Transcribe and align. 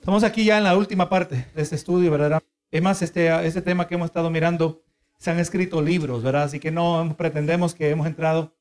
Estamos 0.00 0.24
aquí 0.24 0.44
ya 0.44 0.56
en 0.56 0.64
la 0.64 0.78
última 0.78 1.10
parte 1.10 1.46
de 1.54 1.60
este 1.60 1.76
estudio, 1.76 2.10
¿verdad? 2.10 2.42
Es 2.70 2.80
más, 2.80 3.02
este, 3.02 3.28
este 3.46 3.60
tema 3.60 3.86
que 3.86 3.96
hemos 3.96 4.06
estado 4.06 4.30
mirando, 4.30 4.82
se 5.18 5.30
han 5.30 5.38
escrito 5.38 5.82
libros, 5.82 6.22
¿verdad? 6.22 6.44
Así 6.44 6.58
que 6.58 6.70
no 6.70 7.14
pretendemos 7.18 7.74
que 7.74 7.90
hemos 7.90 8.06
entrado 8.06 8.56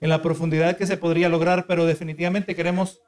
en 0.00 0.10
la 0.10 0.20
profundidad 0.20 0.76
que 0.76 0.86
se 0.86 0.98
podría 0.98 1.30
lograr, 1.30 1.66
pero 1.66 1.86
definitivamente 1.86 2.54
queremos, 2.54 3.00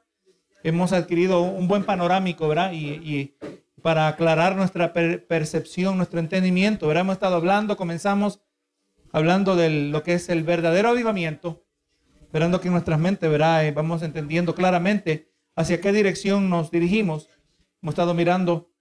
hemos 0.63 0.93
adquirido 0.93 1.43
un 1.43 1.67
buen 1.67 1.83
panorámico, 1.83 2.47
¿verdad? 2.47 2.71
Y, 2.71 2.87
y 2.87 3.37
para 3.83 4.07
aclarar 4.07 4.55
nuestra 4.55 4.91
percepción, 4.91 5.95
nuestro 5.95 6.19
entendimiento, 6.19 6.87
¿verdad? 6.87 7.01
Hemos 7.01 7.13
estado 7.13 7.35
hablando, 7.35 7.77
comenzamos 7.77 8.41
hablando 9.11 9.55
de 9.55 9.69
lo 9.69 10.01
que 10.01 10.15
es 10.15 10.27
el 10.29 10.41
verdadero 10.41 10.89
avivamiento, 10.89 11.63
esperando 12.19 12.61
que 12.61 12.69
en 12.69 12.73
nuestras 12.73 12.99
mentes, 12.99 13.29
¿verdad? 13.29 13.63
Eh, 13.67 13.71
vamos 13.71 14.01
entendiendo 14.01 14.55
claramente 14.55 15.29
hacia 15.55 15.79
qué 15.79 15.91
dirección 15.91 16.49
nos 16.49 16.71
dirigimos. 16.71 17.29
Hemos 17.81 17.93
estado 17.93 18.13
mirando, 18.13 18.73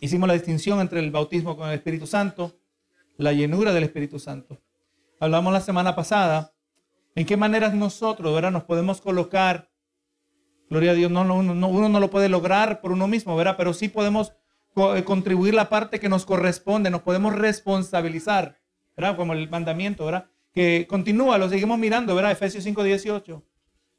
hicimos 0.00 0.26
la 0.26 0.32
distinción 0.32 0.80
entre 0.80 1.00
el 1.00 1.10
bautismo 1.10 1.54
con 1.54 1.68
el 1.68 1.74
Espíritu 1.74 2.06
Santo, 2.06 2.58
la 3.18 3.34
llenura 3.34 3.74
del 3.74 3.84
Espíritu 3.84 4.18
Santo. 4.18 4.58
Hablamos 5.20 5.52
la 5.52 5.60
semana 5.60 5.94
pasada 5.94 6.54
en 7.14 7.26
qué 7.26 7.36
maneras 7.36 7.74
nosotros, 7.74 8.34
¿verdad? 8.34 8.50
Nos 8.50 8.64
podemos 8.64 9.02
colocar, 9.02 9.70
gloria 10.70 10.92
a 10.92 10.94
Dios, 10.94 11.10
no, 11.10 11.24
no, 11.24 11.36
uno 11.36 11.88
no 11.90 12.00
lo 12.00 12.08
puede 12.08 12.30
lograr 12.30 12.80
por 12.80 12.92
uno 12.92 13.06
mismo, 13.06 13.36
¿verdad? 13.36 13.56
Pero 13.58 13.74
sí 13.74 13.88
podemos 13.88 14.32
eh, 14.76 15.04
contribuir 15.04 15.52
la 15.52 15.68
parte 15.68 16.00
que 16.00 16.08
nos 16.08 16.24
corresponde, 16.24 16.88
nos 16.88 17.02
podemos 17.02 17.34
responsabilizar, 17.34 18.58
¿verdad? 18.96 19.14
Como 19.14 19.34
el 19.34 19.50
mandamiento, 19.50 20.06
¿verdad? 20.06 20.30
Que 20.54 20.86
continúa, 20.88 21.36
lo 21.36 21.50
seguimos 21.50 21.78
mirando, 21.78 22.14
¿verdad? 22.14 22.32
Efesios 22.32 22.64
5, 22.64 22.82
18. 22.82 23.42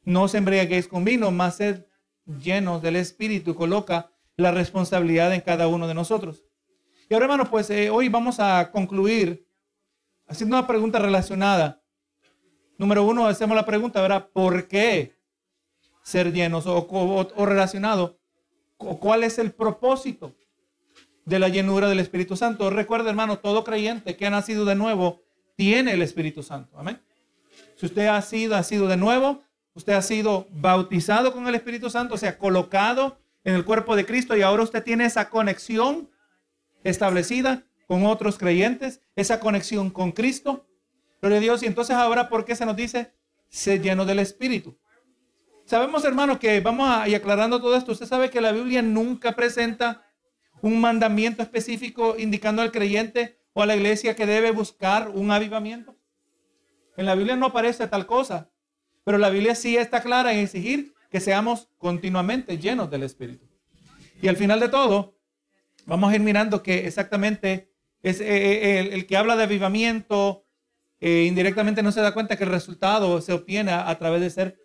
No 0.06 0.22
os 0.24 0.34
embriaguéis 0.34 0.88
con 0.88 1.04
vino, 1.04 1.30
más 1.30 1.54
sed 1.54 1.84
llenos 2.26 2.82
del 2.82 2.96
Espíritu 2.96 3.54
coloca 3.54 4.10
la 4.36 4.50
responsabilidad 4.50 5.32
en 5.34 5.40
cada 5.40 5.68
uno 5.68 5.86
de 5.86 5.94
nosotros. 5.94 6.44
Y 7.08 7.14
ahora, 7.14 7.26
hermanos, 7.26 7.48
pues 7.48 7.70
eh, 7.70 7.90
hoy 7.90 8.08
vamos 8.08 8.40
a 8.40 8.70
concluir 8.70 9.46
haciendo 10.26 10.56
una 10.56 10.66
pregunta 10.66 10.98
relacionada. 10.98 11.82
Número 12.78 13.04
uno, 13.04 13.26
hacemos 13.26 13.54
la 13.54 13.66
pregunta, 13.66 14.00
¿verdad? 14.00 14.28
¿Por 14.32 14.66
qué 14.66 15.14
ser 16.02 16.32
llenos 16.32 16.66
o, 16.66 16.86
o, 16.88 17.46
relacionado? 17.46 18.18
¿Cuál 18.76 19.22
es 19.22 19.38
el 19.38 19.52
propósito 19.52 20.34
de 21.24 21.38
la 21.38 21.48
llenura 21.48 21.88
del 21.88 22.00
Espíritu 22.00 22.36
Santo? 22.36 22.70
Recuerda, 22.70 23.10
hermano, 23.10 23.38
todo 23.38 23.64
creyente 23.64 24.16
que 24.16 24.26
ha 24.26 24.30
nacido 24.30 24.64
de 24.64 24.74
nuevo 24.74 25.22
tiene 25.56 25.92
el 25.92 26.02
Espíritu 26.02 26.42
Santo. 26.42 26.76
Amén. 26.76 27.00
Si 27.76 27.86
usted 27.86 28.06
ha 28.06 28.20
sido, 28.22 28.56
ha 28.56 28.62
sido 28.62 28.88
de 28.88 28.96
nuevo, 28.96 29.42
usted 29.74 29.92
ha 29.92 30.02
sido 30.02 30.48
bautizado 30.50 31.32
con 31.32 31.46
el 31.46 31.54
Espíritu 31.54 31.90
Santo, 31.90 32.14
o 32.14 32.18
sea, 32.18 32.38
colocado 32.38 33.18
en 33.44 33.54
el 33.54 33.64
cuerpo 33.64 33.94
de 33.94 34.06
Cristo 34.06 34.36
y 34.36 34.42
ahora 34.42 34.62
usted 34.62 34.82
tiene 34.82 35.04
esa 35.04 35.28
conexión 35.28 36.10
establecida 36.82 37.64
con 37.86 38.06
otros 38.06 38.38
creyentes, 38.38 39.02
esa 39.14 39.40
conexión 39.40 39.90
con 39.90 40.12
Cristo. 40.12 40.66
Gloria 41.20 41.38
a 41.38 41.42
Dios. 41.42 41.62
Y 41.62 41.66
entonces 41.66 41.94
ahora, 41.94 42.28
¿por 42.28 42.44
qué 42.44 42.56
se 42.56 42.66
nos 42.66 42.76
dice? 42.76 43.12
Se 43.48 43.78
lleno 43.78 44.04
del 44.04 44.18
Espíritu. 44.18 44.78
Sabemos, 45.66 46.04
hermano, 46.04 46.38
que 46.38 46.60
vamos 46.60 46.88
a 46.90 47.08
ir 47.08 47.16
aclarando 47.16 47.60
todo 47.60 47.76
esto. 47.76 47.92
Usted 47.92 48.06
sabe 48.06 48.30
que 48.30 48.40
la 48.40 48.52
Biblia 48.52 48.82
nunca 48.82 49.32
presenta 49.32 50.06
un 50.60 50.80
mandamiento 50.80 51.42
específico 51.42 52.16
indicando 52.18 52.62
al 52.62 52.72
creyente 52.72 53.38
o 53.52 53.62
a 53.62 53.66
la 53.66 53.76
iglesia 53.76 54.16
que 54.16 54.26
debe 54.26 54.50
buscar 54.50 55.08
un 55.08 55.30
avivamiento. 55.30 55.96
En 56.96 57.06
la 57.06 57.14
Biblia 57.14 57.36
no 57.36 57.46
aparece 57.46 57.86
tal 57.86 58.06
cosa, 58.06 58.50
pero 59.04 59.18
la 59.18 59.30
Biblia 59.30 59.54
sí 59.54 59.76
está 59.76 60.02
clara 60.02 60.32
en 60.32 60.40
exigir 60.40 60.93
que 61.14 61.20
seamos 61.20 61.68
continuamente 61.78 62.58
llenos 62.58 62.90
del 62.90 63.04
Espíritu. 63.04 63.46
Y 64.20 64.26
al 64.26 64.36
final 64.36 64.58
de 64.58 64.68
todo, 64.68 65.16
vamos 65.86 66.10
a 66.10 66.16
ir 66.16 66.20
mirando 66.20 66.60
que 66.60 66.88
exactamente 66.88 67.70
es 68.02 68.20
eh, 68.20 68.24
eh, 68.26 68.90
el, 68.90 69.06
que 69.06 69.16
habla 69.16 69.36
de 69.36 69.44
avivamiento, 69.44 70.44
eh, 71.00 71.26
indirectamente 71.28 71.84
no 71.84 71.92
se 71.92 72.00
da 72.00 72.14
cuenta 72.14 72.36
que 72.36 72.42
el 72.42 72.50
resultado 72.50 73.20
se 73.20 73.32
obtiene 73.32 73.70
a, 73.70 73.96
través 73.96 74.22
de 74.22 74.28
ser 74.28 74.58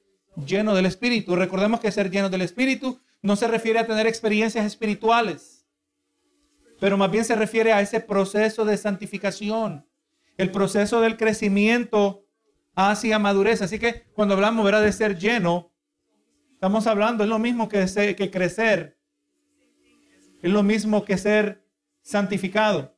lleno 0.43 0.73
del 0.73 0.87
Espíritu. 0.87 1.35
Recordemos 1.35 1.81
que 1.81 1.91
ser 1.91 2.09
lleno 2.09 2.31
del 2.31 2.41
Espíritu 2.41 2.99
no 3.21 3.35
se 3.35 3.47
refiere 3.47 3.77
a 3.77 3.85
tener 3.85 4.07
experiencias 4.07 4.65
espirituales, 4.65 5.67
pero 6.79 6.97
más 6.97 7.11
bien 7.11 7.25
se 7.25 7.35
refiere 7.35 7.73
a 7.73 7.81
ese 7.81 7.99
proceso 7.99 8.65
de 8.65 8.75
santificación, 8.75 9.85
el 10.35 10.49
proceso 10.49 10.99
del 10.99 11.15
crecimiento 11.15 12.25
hacia 12.73 13.19
madurez. 13.19 13.61
Así 13.61 13.77
que 13.77 14.07
cuando 14.15 14.33
hablamos 14.33 14.65
¿verdad? 14.65 14.81
de 14.81 14.93
ser 14.93 15.19
lleno, 15.19 15.68
estamos 16.59 16.87
hablando, 16.87 17.23
es 17.23 17.29
lo 17.29 17.39
mismo 17.39 17.69
que, 17.69 17.85
que 18.17 18.29
crecer 18.29 18.99
es 20.41 20.51
lo 20.51 20.61
mismo 20.61 21.05
que 21.05 21.17
ser 21.17 21.65
santificado. 22.01 22.93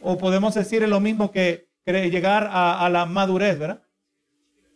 O 0.00 0.16
podemos 0.16 0.54
decir 0.54 0.82
es 0.82 0.88
lo 0.88 1.00
mismo 1.00 1.30
que, 1.30 1.68
llegar 1.84 2.48
a, 2.50 2.88
la 2.88 3.04
madurez, 3.04 3.58
¿verdad? 3.58 3.82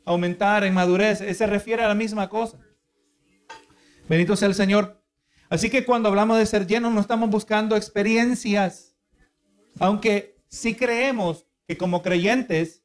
Aumentar 0.05 0.65
en 0.65 0.75
madurez. 0.75 1.19
Se 1.19 1.47
refiere 1.47 1.83
a 1.83 1.89
la 1.89 1.95
misma 1.95 2.29
cosa. 2.29 2.59
Bendito 4.09 4.37
sea 4.37 4.49
el 4.49 4.55
Señor. 4.55 5.03
Así 5.49 5.71
que 5.71 5.87
cuando 5.87 6.11
hablamos 6.11 6.39
de 6.39 6.45
ser 6.45 6.67
llenos, 6.67 6.93
no 6.93 7.00
estamos 7.00 7.31
buscando 7.31 7.77
experiencias. 7.77 8.95
Aunque 9.79 10.39
sí 10.49 10.75
creemos 10.75 11.47
que 11.67 11.79
como 11.79 12.03
creyentes 12.03 12.83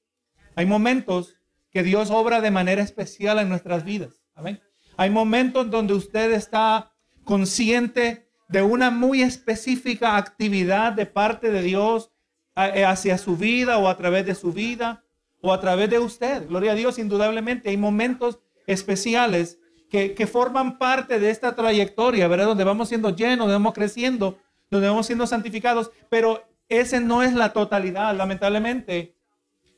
hay 0.55 0.65
momentos 0.65 1.37
que 1.73 1.83
Dios 1.83 2.11
obra 2.11 2.39
de 2.39 2.51
manera 2.51 2.81
especial 2.81 3.39
en 3.39 3.49
nuestras 3.49 3.83
vidas. 3.83 4.23
Amén. 4.35 4.61
Hay 4.95 5.09
momentos 5.09 5.69
donde 5.69 5.93
usted 5.93 6.31
está 6.31 6.93
consciente 7.23 8.29
de 8.47 8.61
una 8.61 8.91
muy 8.91 9.23
específica 9.23 10.15
actividad 10.15 10.93
de 10.93 11.07
parte 11.07 11.51
de 11.51 11.63
Dios 11.63 12.11
eh, 12.55 12.85
hacia 12.85 13.17
su 13.17 13.35
vida 13.35 13.79
o 13.79 13.87
a 13.87 13.97
través 13.97 14.25
de 14.25 14.35
su 14.35 14.53
vida 14.53 15.03
o 15.41 15.51
a 15.51 15.59
través 15.59 15.89
de 15.89 15.99
usted. 15.99 16.47
Gloria 16.47 16.73
a 16.73 16.75
Dios, 16.75 16.99
indudablemente 16.99 17.69
hay 17.69 17.77
momentos 17.77 18.39
especiales 18.67 19.59
que, 19.89 20.25
forman 20.25 20.79
parte 20.79 21.19
de 21.19 21.29
esta 21.29 21.55
trayectoria, 21.55 22.27
¿verdad? 22.27 22.47
Donde 22.47 22.63
vamos 22.63 22.89
siendo 22.89 23.15
llenos, 23.15 23.45
donde 23.45 23.53
vamos 23.53 23.75
creciendo, 23.75 24.39
donde 24.71 24.87
vamos 24.87 25.05
siendo 25.05 25.27
santificados, 25.27 25.91
pero 26.09 26.47
ese 26.67 26.99
no 26.99 27.21
es 27.21 27.33
la 27.33 27.53
totalidad, 27.53 28.15
lamentablemente. 28.15 29.15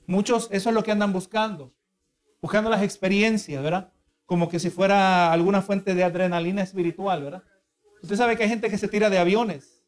Muchos, 0.08 0.48
eso 0.52 0.70
es 0.70 0.76
lo 0.76 0.84
que 0.84 0.94
andan 0.94 1.12
buscando, 1.12 1.74
buscando 2.42 2.70
las 2.70 2.84
experiencias, 2.84 3.62
¿verdad? 3.62 3.92
como 4.26 4.50
que 4.50 4.60
si 4.60 4.70
fuera 4.70 5.32
alguna 5.32 5.62
fuente 5.62 5.94
de 5.94 6.04
adrenalina 6.04 6.64
espiritual, 6.64 7.24
¿verdad? 7.24 7.44
Usted 8.02 8.16
sabe 8.16 8.36
que 8.36 8.44
hay 8.44 8.50
gente 8.50 8.70
que 8.70 8.78
se 8.78 8.88
tira 8.88 9.10
de 9.10 9.18
aviones, 9.18 9.84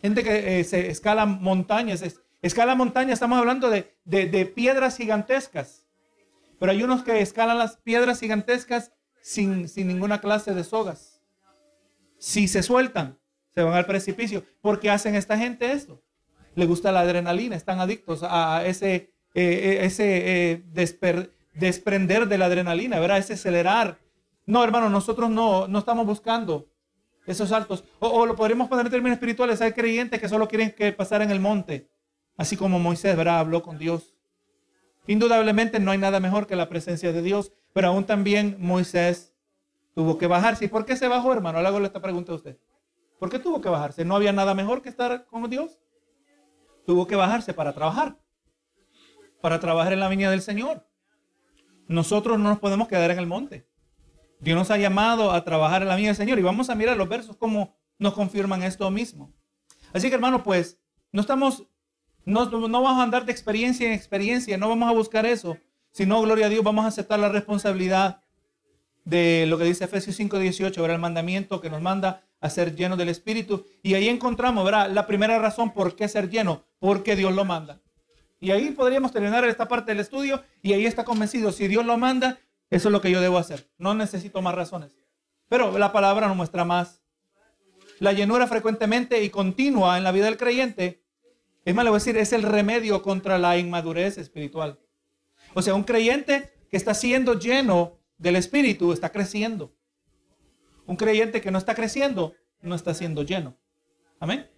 gente 0.00 0.22
que 0.22 0.60
eh, 0.60 0.64
se 0.64 0.90
escala 0.90 1.26
montañas. 1.26 2.02
escala 2.42 2.74
montañas, 2.74 3.14
estamos 3.14 3.38
hablando 3.38 3.70
de, 3.70 3.96
de, 4.04 4.46
piedras 4.46 4.96
gigantescas, 4.96 5.86
pero 6.58 6.72
hay 6.72 6.82
unos 6.82 7.02
que 7.02 7.20
escalan 7.20 7.58
las 7.58 7.78
piedras 7.78 8.20
gigantescas 8.20 8.92
sin, 9.22 9.68
sin 9.68 9.88
ninguna 9.88 10.20
clase 10.20 10.54
de 10.54 10.64
sogas. 10.64 11.20
Si 12.18 12.48
se 12.48 12.62
sueltan, 12.62 13.18
se 13.54 13.62
van 13.62 13.74
al 13.74 13.86
precipicio. 13.86 14.44
¿Por 14.60 14.80
qué 14.80 14.90
hacen 14.90 15.14
esta 15.14 15.36
gente 15.36 15.72
esto? 15.72 16.02
Le 16.54 16.64
gusta 16.64 16.92
la 16.92 17.00
adrenalina, 17.00 17.56
están 17.56 17.80
adictos 17.80 18.20
a 18.22 18.64
ese, 18.64 18.94
eh, 18.94 19.10
eh, 19.34 19.78
ese 19.82 20.62
desper, 20.68 21.35
desprender 21.58 22.28
de 22.28 22.38
la 22.38 22.46
adrenalina, 22.46 23.00
¿verdad? 23.00 23.18
Ese 23.18 23.34
acelerar. 23.34 23.98
No, 24.44 24.62
hermano, 24.62 24.88
nosotros 24.88 25.30
no, 25.30 25.66
no 25.66 25.78
estamos 25.78 26.06
buscando 26.06 26.68
esos 27.26 27.48
saltos. 27.48 27.84
O, 27.98 28.24
lo 28.24 28.36
podríamos 28.36 28.68
poner 28.68 28.86
en 28.86 28.92
términos 28.92 29.16
espirituales. 29.16 29.60
Hay 29.60 29.72
creyentes 29.72 30.20
que 30.20 30.28
solo 30.28 30.48
quieren 30.48 30.70
que 30.70 30.92
pasar 30.92 31.22
en 31.22 31.30
el 31.30 31.40
monte, 31.40 31.90
así 32.36 32.56
como 32.56 32.78
Moisés. 32.78 33.18
Habló 33.18 33.62
con 33.62 33.78
Dios. 33.78 34.14
Indudablemente 35.06 35.80
no 35.80 35.90
hay 35.90 35.98
nada 35.98 36.20
mejor 36.20 36.46
que 36.46 36.56
la 36.56 36.68
presencia 36.68 37.12
de 37.12 37.22
Dios, 37.22 37.52
pero 37.72 37.88
aún 37.88 38.04
también 38.04 38.56
Moisés 38.58 39.34
tuvo 39.94 40.18
que 40.18 40.26
bajarse. 40.26 40.64
¿Y 40.64 40.68
por 40.68 40.84
qué 40.84 40.96
se 40.96 41.08
bajó, 41.08 41.32
hermano? 41.32 41.60
Le 41.60 41.68
hago 41.68 41.78
esta 41.78 42.02
pregunta 42.02 42.32
a 42.32 42.36
usted. 42.36 42.58
¿Por 43.18 43.30
qué 43.30 43.38
tuvo 43.38 43.60
que 43.60 43.68
bajarse? 43.68 44.04
¿No 44.04 44.14
había 44.14 44.32
nada 44.32 44.54
mejor 44.54 44.82
que 44.82 44.88
estar 44.88 45.26
con 45.26 45.48
Dios? 45.48 45.78
Tuvo 46.84 47.06
que 47.06 47.16
bajarse 47.16 47.54
para 47.54 47.72
trabajar, 47.72 48.18
para 49.40 49.58
trabajar 49.58 49.92
en 49.92 50.00
la 50.00 50.08
viña 50.08 50.30
del 50.30 50.42
Señor. 50.42 50.85
Nosotros 51.88 52.38
no 52.38 52.48
nos 52.48 52.58
podemos 52.58 52.88
quedar 52.88 53.10
en 53.10 53.18
el 53.18 53.26
monte. 53.26 53.66
Dios 54.40 54.56
nos 54.56 54.70
ha 54.70 54.76
llamado 54.76 55.32
a 55.32 55.44
trabajar 55.44 55.82
en 55.82 55.88
la 55.88 55.96
vida 55.96 56.08
del 56.08 56.16
Señor 56.16 56.38
y 56.38 56.42
vamos 56.42 56.68
a 56.68 56.74
mirar 56.74 56.96
los 56.96 57.08
versos 57.08 57.36
como 57.36 57.74
nos 57.98 58.14
confirman 58.14 58.62
esto 58.62 58.90
mismo. 58.90 59.32
Así 59.92 60.08
que 60.08 60.14
hermano, 60.14 60.42
pues 60.42 60.78
no 61.12 61.22
estamos, 61.22 61.64
no 62.24 62.48
vamos 62.50 62.98
a 62.98 63.02
andar 63.02 63.24
de 63.24 63.32
experiencia 63.32 63.86
en 63.86 63.92
experiencia, 63.92 64.58
no 64.58 64.68
vamos 64.68 64.88
a 64.88 64.92
buscar 64.92 65.24
eso, 65.24 65.56
sino, 65.92 66.20
gloria 66.20 66.46
a 66.46 66.48
Dios, 66.50 66.62
vamos 66.62 66.84
a 66.84 66.88
aceptar 66.88 67.18
la 67.18 67.30
responsabilidad 67.30 68.20
de 69.06 69.46
lo 69.46 69.56
que 69.56 69.64
dice 69.64 69.84
Efesios 69.84 70.18
5:18, 70.18 70.82
¿verdad? 70.82 70.96
El 70.96 71.00
mandamiento 71.00 71.60
que 71.60 71.70
nos 71.70 71.80
manda 71.80 72.24
a 72.40 72.50
ser 72.50 72.76
llenos 72.76 72.98
del 72.98 73.08
Espíritu. 73.08 73.64
Y 73.82 73.94
ahí 73.94 74.08
encontramos, 74.08 74.64
¿verdad? 74.64 74.90
La 74.90 75.06
primera 75.06 75.38
razón 75.38 75.72
por 75.72 75.96
qué 75.96 76.08
ser 76.08 76.28
lleno, 76.28 76.64
porque 76.78 77.16
Dios 77.16 77.32
lo 77.32 77.46
manda. 77.46 77.80
Y 78.40 78.50
ahí 78.50 78.70
podríamos 78.70 79.12
terminar 79.12 79.44
esta 79.44 79.68
parte 79.68 79.92
del 79.92 80.00
estudio 80.00 80.42
y 80.62 80.72
ahí 80.72 80.86
está 80.86 81.04
convencido, 81.04 81.52
si 81.52 81.68
Dios 81.68 81.86
lo 81.86 81.96
manda, 81.96 82.38
eso 82.70 82.88
es 82.88 82.92
lo 82.92 83.00
que 83.00 83.10
yo 83.10 83.20
debo 83.20 83.38
hacer. 83.38 83.70
No 83.78 83.94
necesito 83.94 84.42
más 84.42 84.54
razones. 84.54 84.96
Pero 85.48 85.78
la 85.78 85.92
palabra 85.92 86.26
nos 86.28 86.36
muestra 86.36 86.64
más. 86.64 87.02
La 87.98 88.12
llenura 88.12 88.46
frecuentemente 88.46 89.22
y 89.22 89.30
continua 89.30 89.96
en 89.96 90.04
la 90.04 90.12
vida 90.12 90.26
del 90.26 90.36
creyente, 90.36 91.02
es 91.64 91.74
más, 91.74 91.90
decir, 91.92 92.16
es 92.16 92.32
el 92.32 92.42
remedio 92.42 93.02
contra 93.02 93.38
la 93.38 93.58
inmadurez 93.58 94.18
espiritual. 94.18 94.78
O 95.54 95.62
sea, 95.62 95.74
un 95.74 95.82
creyente 95.82 96.52
que 96.70 96.76
está 96.76 96.94
siendo 96.94 97.38
lleno 97.38 97.98
del 98.18 98.36
Espíritu 98.36 98.92
está 98.92 99.10
creciendo. 99.10 99.74
Un 100.86 100.96
creyente 100.96 101.40
que 101.40 101.50
no 101.50 101.58
está 101.58 101.74
creciendo 101.74 102.34
no 102.60 102.74
está 102.74 102.94
siendo 102.94 103.22
lleno. 103.22 103.56
Amén. 104.20 104.48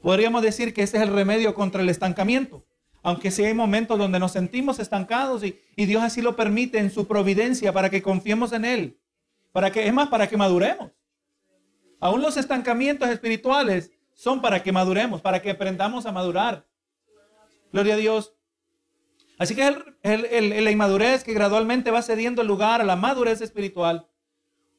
Podríamos 0.00 0.42
decir 0.42 0.72
que 0.72 0.82
ese 0.82 0.96
es 0.96 1.02
el 1.02 1.12
remedio 1.12 1.54
contra 1.54 1.82
el 1.82 1.88
estancamiento. 1.88 2.64
Aunque 3.02 3.30
sí 3.30 3.44
hay 3.44 3.54
momentos 3.54 3.98
donde 3.98 4.18
nos 4.18 4.32
sentimos 4.32 4.78
estancados 4.78 5.44
y, 5.44 5.58
Dios 5.76 6.02
así 6.02 6.20
lo 6.20 6.36
permite 6.36 6.78
en 6.78 6.90
su 6.90 7.06
providencia 7.06 7.72
para 7.72 7.90
que 7.90 8.02
confiemos 8.02 8.52
en 8.52 8.64
Él. 8.64 9.00
Para 9.52 9.70
que, 9.70 9.86
es 9.86 9.92
más, 9.92 10.08
para 10.08 10.26
que 10.28 10.36
maduremos. 10.36 10.90
Aún 12.00 12.22
los 12.22 12.36
estancamientos 12.36 13.08
espirituales 13.08 13.92
son 14.14 14.40
para 14.40 14.62
que 14.62 14.72
maduremos, 14.72 15.20
para 15.20 15.40
que 15.40 15.50
aprendamos 15.50 16.06
a 16.06 16.12
madurar. 16.12 16.66
Gloria 17.72 17.94
a 17.94 17.98
Dios. 17.98 18.34
Así 19.38 19.54
que 19.54 19.84
la 20.02 20.70
inmadurez 20.70 21.22
que 21.22 21.32
gradualmente 21.32 21.90
va 21.90 22.02
cediendo 22.02 22.42
lugar 22.42 22.80
a 22.80 22.84
la 22.84 22.96
madurez 22.96 23.40
espiritual. 23.40 24.08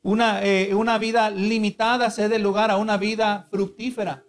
Una, 0.01 0.43
eh, 0.43 0.73
una 0.75 0.97
vida 0.97 1.29
limitada 1.29 2.09
cede 2.09 2.39
lugar 2.39 2.71
a 2.71 2.77
una 2.77 2.97
vida 2.97 3.47
fructífera 3.51 4.23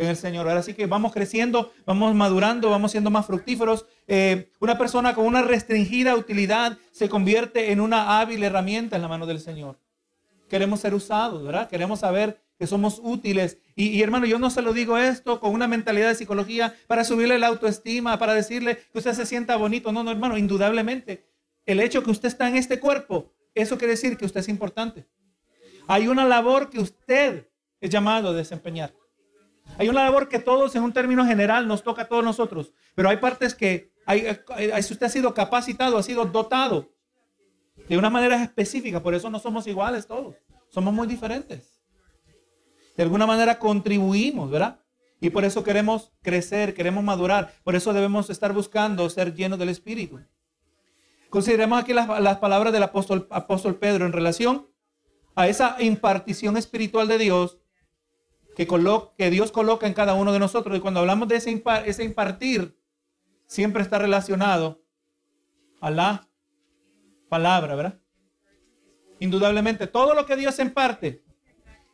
en 0.00 0.08
el 0.08 0.16
Señor. 0.16 0.48
Ahora 0.48 0.62
sí 0.62 0.72
que 0.72 0.86
vamos 0.86 1.12
creciendo, 1.12 1.72
vamos 1.84 2.14
madurando, 2.14 2.70
vamos 2.70 2.90
siendo 2.90 3.10
más 3.10 3.26
fructíferos. 3.26 3.84
Eh, 4.06 4.50
una 4.58 4.78
persona 4.78 5.14
con 5.14 5.26
una 5.26 5.42
restringida 5.42 6.16
utilidad 6.16 6.78
se 6.90 7.10
convierte 7.10 7.70
en 7.70 7.80
una 7.80 8.18
hábil 8.18 8.42
herramienta 8.42 8.96
en 8.96 9.02
la 9.02 9.08
mano 9.08 9.26
del 9.26 9.40
Señor. 9.40 9.78
Queremos 10.48 10.80
ser 10.80 10.94
usados, 10.94 11.44
¿verdad? 11.44 11.68
Queremos 11.68 12.00
saber 12.00 12.40
que 12.58 12.66
somos 12.66 12.98
útiles. 13.02 13.58
Y, 13.76 14.00
hermano, 14.02 14.24
yo 14.24 14.38
no 14.38 14.48
se 14.48 14.62
lo 14.62 14.72
digo 14.72 14.96
esto 14.96 15.38
con 15.38 15.52
una 15.52 15.68
mentalidad 15.68 16.08
de 16.08 16.14
psicología 16.14 16.74
para 16.86 17.04
subirle 17.04 17.38
la 17.38 17.48
autoestima, 17.48 18.18
para 18.18 18.34
decirle 18.34 18.78
que 18.92 18.98
usted 18.98 19.12
se 19.12 19.26
sienta 19.26 19.56
bonito. 19.56 19.92
No, 19.92 20.02
no, 20.02 20.10
hermano, 20.10 20.38
indudablemente. 20.38 21.26
El 21.66 21.78
hecho 21.78 22.02
que 22.02 22.10
usted 22.10 22.28
está 22.28 22.48
en 22.48 22.56
este 22.56 22.80
cuerpo, 22.80 23.32
eso 23.54 23.76
quiere 23.76 23.92
decir 23.92 24.16
que 24.16 24.24
usted 24.24 24.40
es 24.40 24.48
importante. 24.48 25.06
Hay 25.86 26.08
una 26.08 26.24
labor 26.24 26.70
que 26.70 26.80
usted 26.80 27.48
es 27.80 27.90
llamado 27.90 28.30
a 28.30 28.32
desempeñar. 28.32 28.94
Hay 29.78 29.88
una 29.88 30.04
labor 30.04 30.28
que 30.28 30.38
todos, 30.38 30.74
en 30.76 30.82
un 30.82 30.92
término 30.92 31.24
general, 31.24 31.66
nos 31.66 31.82
toca 31.82 32.02
a 32.02 32.08
todos 32.08 32.24
nosotros. 32.24 32.72
Pero 32.94 33.08
hay 33.08 33.16
partes 33.16 33.54
que, 33.54 33.92
hay, 34.06 34.22
si 34.82 34.92
usted 34.92 35.06
ha 35.06 35.10
sido 35.10 35.32
capacitado, 35.34 35.96
ha 35.96 36.02
sido 36.02 36.24
dotado 36.26 36.92
de 37.88 37.96
una 37.96 38.10
manera 38.10 38.42
específica. 38.42 39.02
Por 39.02 39.14
eso 39.14 39.30
no 39.30 39.38
somos 39.38 39.66
iguales 39.66 40.06
todos. 40.06 40.36
Somos 40.68 40.92
muy 40.92 41.06
diferentes 41.06 41.80
de 43.00 43.04
alguna 43.04 43.26
manera 43.26 43.58
contribuimos, 43.58 44.50
¿verdad? 44.50 44.78
Y 45.22 45.30
por 45.30 45.46
eso 45.46 45.64
queremos 45.64 46.12
crecer, 46.20 46.74
queremos 46.74 47.02
madurar. 47.02 47.54
Por 47.64 47.74
eso 47.74 47.94
debemos 47.94 48.28
estar 48.28 48.52
buscando 48.52 49.08
ser 49.08 49.34
llenos 49.34 49.58
del 49.58 49.70
Espíritu. 49.70 50.20
Consideremos 51.30 51.80
aquí 51.80 51.94
las, 51.94 52.36
palabras 52.38 52.74
del 52.74 52.82
apóstol, 52.82 53.26
apóstol 53.30 53.76
Pedro 53.76 54.04
en 54.04 54.12
relación 54.12 54.66
a 55.34 55.48
esa 55.48 55.76
impartición 55.80 56.58
espiritual 56.58 57.08
de 57.08 57.16
Dios 57.16 57.56
que, 58.66 59.30
Dios 59.30 59.52
coloca 59.52 59.86
en 59.86 59.94
cada 59.94 60.14
uno 60.14 60.32
de 60.32 60.38
nosotros. 60.38 60.76
Y 60.76 60.80
cuando 60.80 61.00
hablamos 61.00 61.28
de 61.28 61.36
ese, 61.36 61.62
ese 61.86 62.04
impartir, 62.04 62.78
siempre 63.46 63.82
está 63.82 63.98
relacionado 63.98 64.82
a 65.80 65.90
la 65.90 66.28
palabra, 67.28 67.74
¿verdad? 67.74 68.00
Indudablemente, 69.18 69.86
todo 69.86 70.14
lo 70.14 70.26
que 70.26 70.36
Dios 70.36 70.58
imparte 70.58 71.22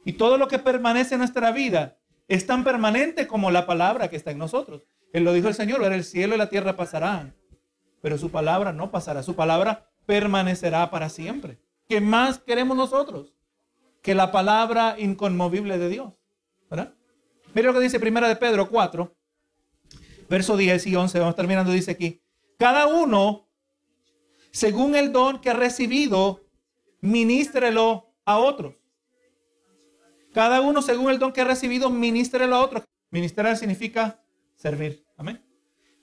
y 0.05 0.15
todo 0.15 0.39
lo 0.39 0.49
que 0.49 0.59
permanece 0.59 1.15
en 1.15 1.21
nuestra 1.21 1.51
vida 1.53 1.99
es 2.29 2.47
tan 2.47 2.65
permanente 2.65 3.27
como 3.27 3.51
la 3.51 3.67
palabra 3.67 4.09
que 4.09 4.17
está 4.17 4.31
en 4.31 4.39
nosotros. 4.39 4.83
Él 5.13 5.25
lo 5.25 5.33
dijo 5.33 5.49
el 5.49 5.55
Señor, 5.55 5.83
el 5.85 6.05
cielo 6.05 6.35
y 6.35 6.39
la 6.39 6.49
tierra 6.49 6.77
pasarán, 6.77 7.35
pero 8.03 8.19
su 8.19 8.31
palabra 8.31 8.73
no 8.73 8.91
pasará, 8.91 9.23
su 9.23 9.35
palabra 9.35 9.89
permanecerá 10.05 10.91
para 10.91 11.09
siempre. 11.09 11.59
¿Qué 11.89 12.01
más 12.01 12.39
queremos 12.39 12.77
nosotros? 12.77 13.35
Que 14.03 14.15
la 14.15 14.33
palabra 14.33 14.97
inconmovible 14.99 15.79
de 15.79 15.89
Dios. 15.89 16.13
Mira 17.56 17.73
lo 17.73 17.75
que 17.75 17.85
dice 17.85 17.99
Primera 17.99 18.29
de 18.29 18.37
Pedro 18.37 18.69
4, 18.69 19.17
verso 20.29 20.56
10 20.56 20.87
y 20.87 20.94
11, 20.94 21.19
vamos 21.19 21.35
terminando, 21.35 21.73
dice 21.73 21.91
aquí, 21.93 22.23
cada 22.58 22.87
uno, 22.87 23.49
según 24.53 24.94
el 24.94 25.11
don 25.11 25.41
que 25.41 25.50
ha 25.50 25.55
recibido, 25.55 26.44
ministrelo 27.00 28.14
a 28.25 28.38
otros 28.38 28.75
cada 30.37 30.61
uno 30.61 30.82
según 30.82 31.08
el 31.08 31.19
don 31.19 31.32
que 31.32 31.41
ha 31.41 31.44
recibido, 31.47 31.88
ministrelo 31.88 32.56
a 32.56 32.61
otro. 32.61 32.85
Ministrar 33.11 33.56
significa 33.56 34.23
servir. 34.55 35.03
Amén. 35.17 35.43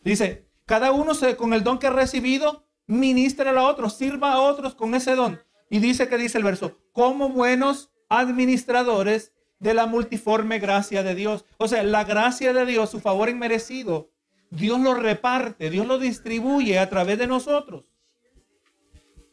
Dice, 0.03 0.49
cada 0.65 0.91
uno 0.91 1.13
con 1.37 1.53
el 1.53 1.63
don 1.63 1.77
que 1.77 1.85
ha 1.85 1.91
recibido, 1.91 2.67
ministrelo 2.87 3.59
a 3.59 3.69
otros, 3.69 3.95
sirva 3.95 4.33
a 4.33 4.41
otros 4.41 4.73
con 4.73 4.95
ese 4.95 5.13
don. 5.13 5.39
Y 5.69 5.77
dice 5.77 6.07
que 6.07 6.17
dice 6.17 6.39
el 6.39 6.43
verso, 6.43 6.79
como 6.93 7.29
buenos 7.29 7.91
administradores 8.09 9.32
de 9.63 9.73
la 9.73 9.87
multiforme 9.87 10.59
gracia 10.59 11.01
de 11.01 11.15
Dios. 11.15 11.45
O 11.57 11.67
sea, 11.67 11.83
la 11.83 12.03
gracia 12.03 12.53
de 12.53 12.65
Dios, 12.65 12.91
su 12.91 12.99
favor 12.99 13.29
inmerecido, 13.29 14.11
Dios 14.51 14.79
lo 14.79 14.93
reparte, 14.93 15.71
Dios 15.71 15.87
lo 15.87 15.97
distribuye 15.97 16.77
a 16.77 16.89
través 16.89 17.17
de 17.17 17.25
nosotros. 17.25 17.85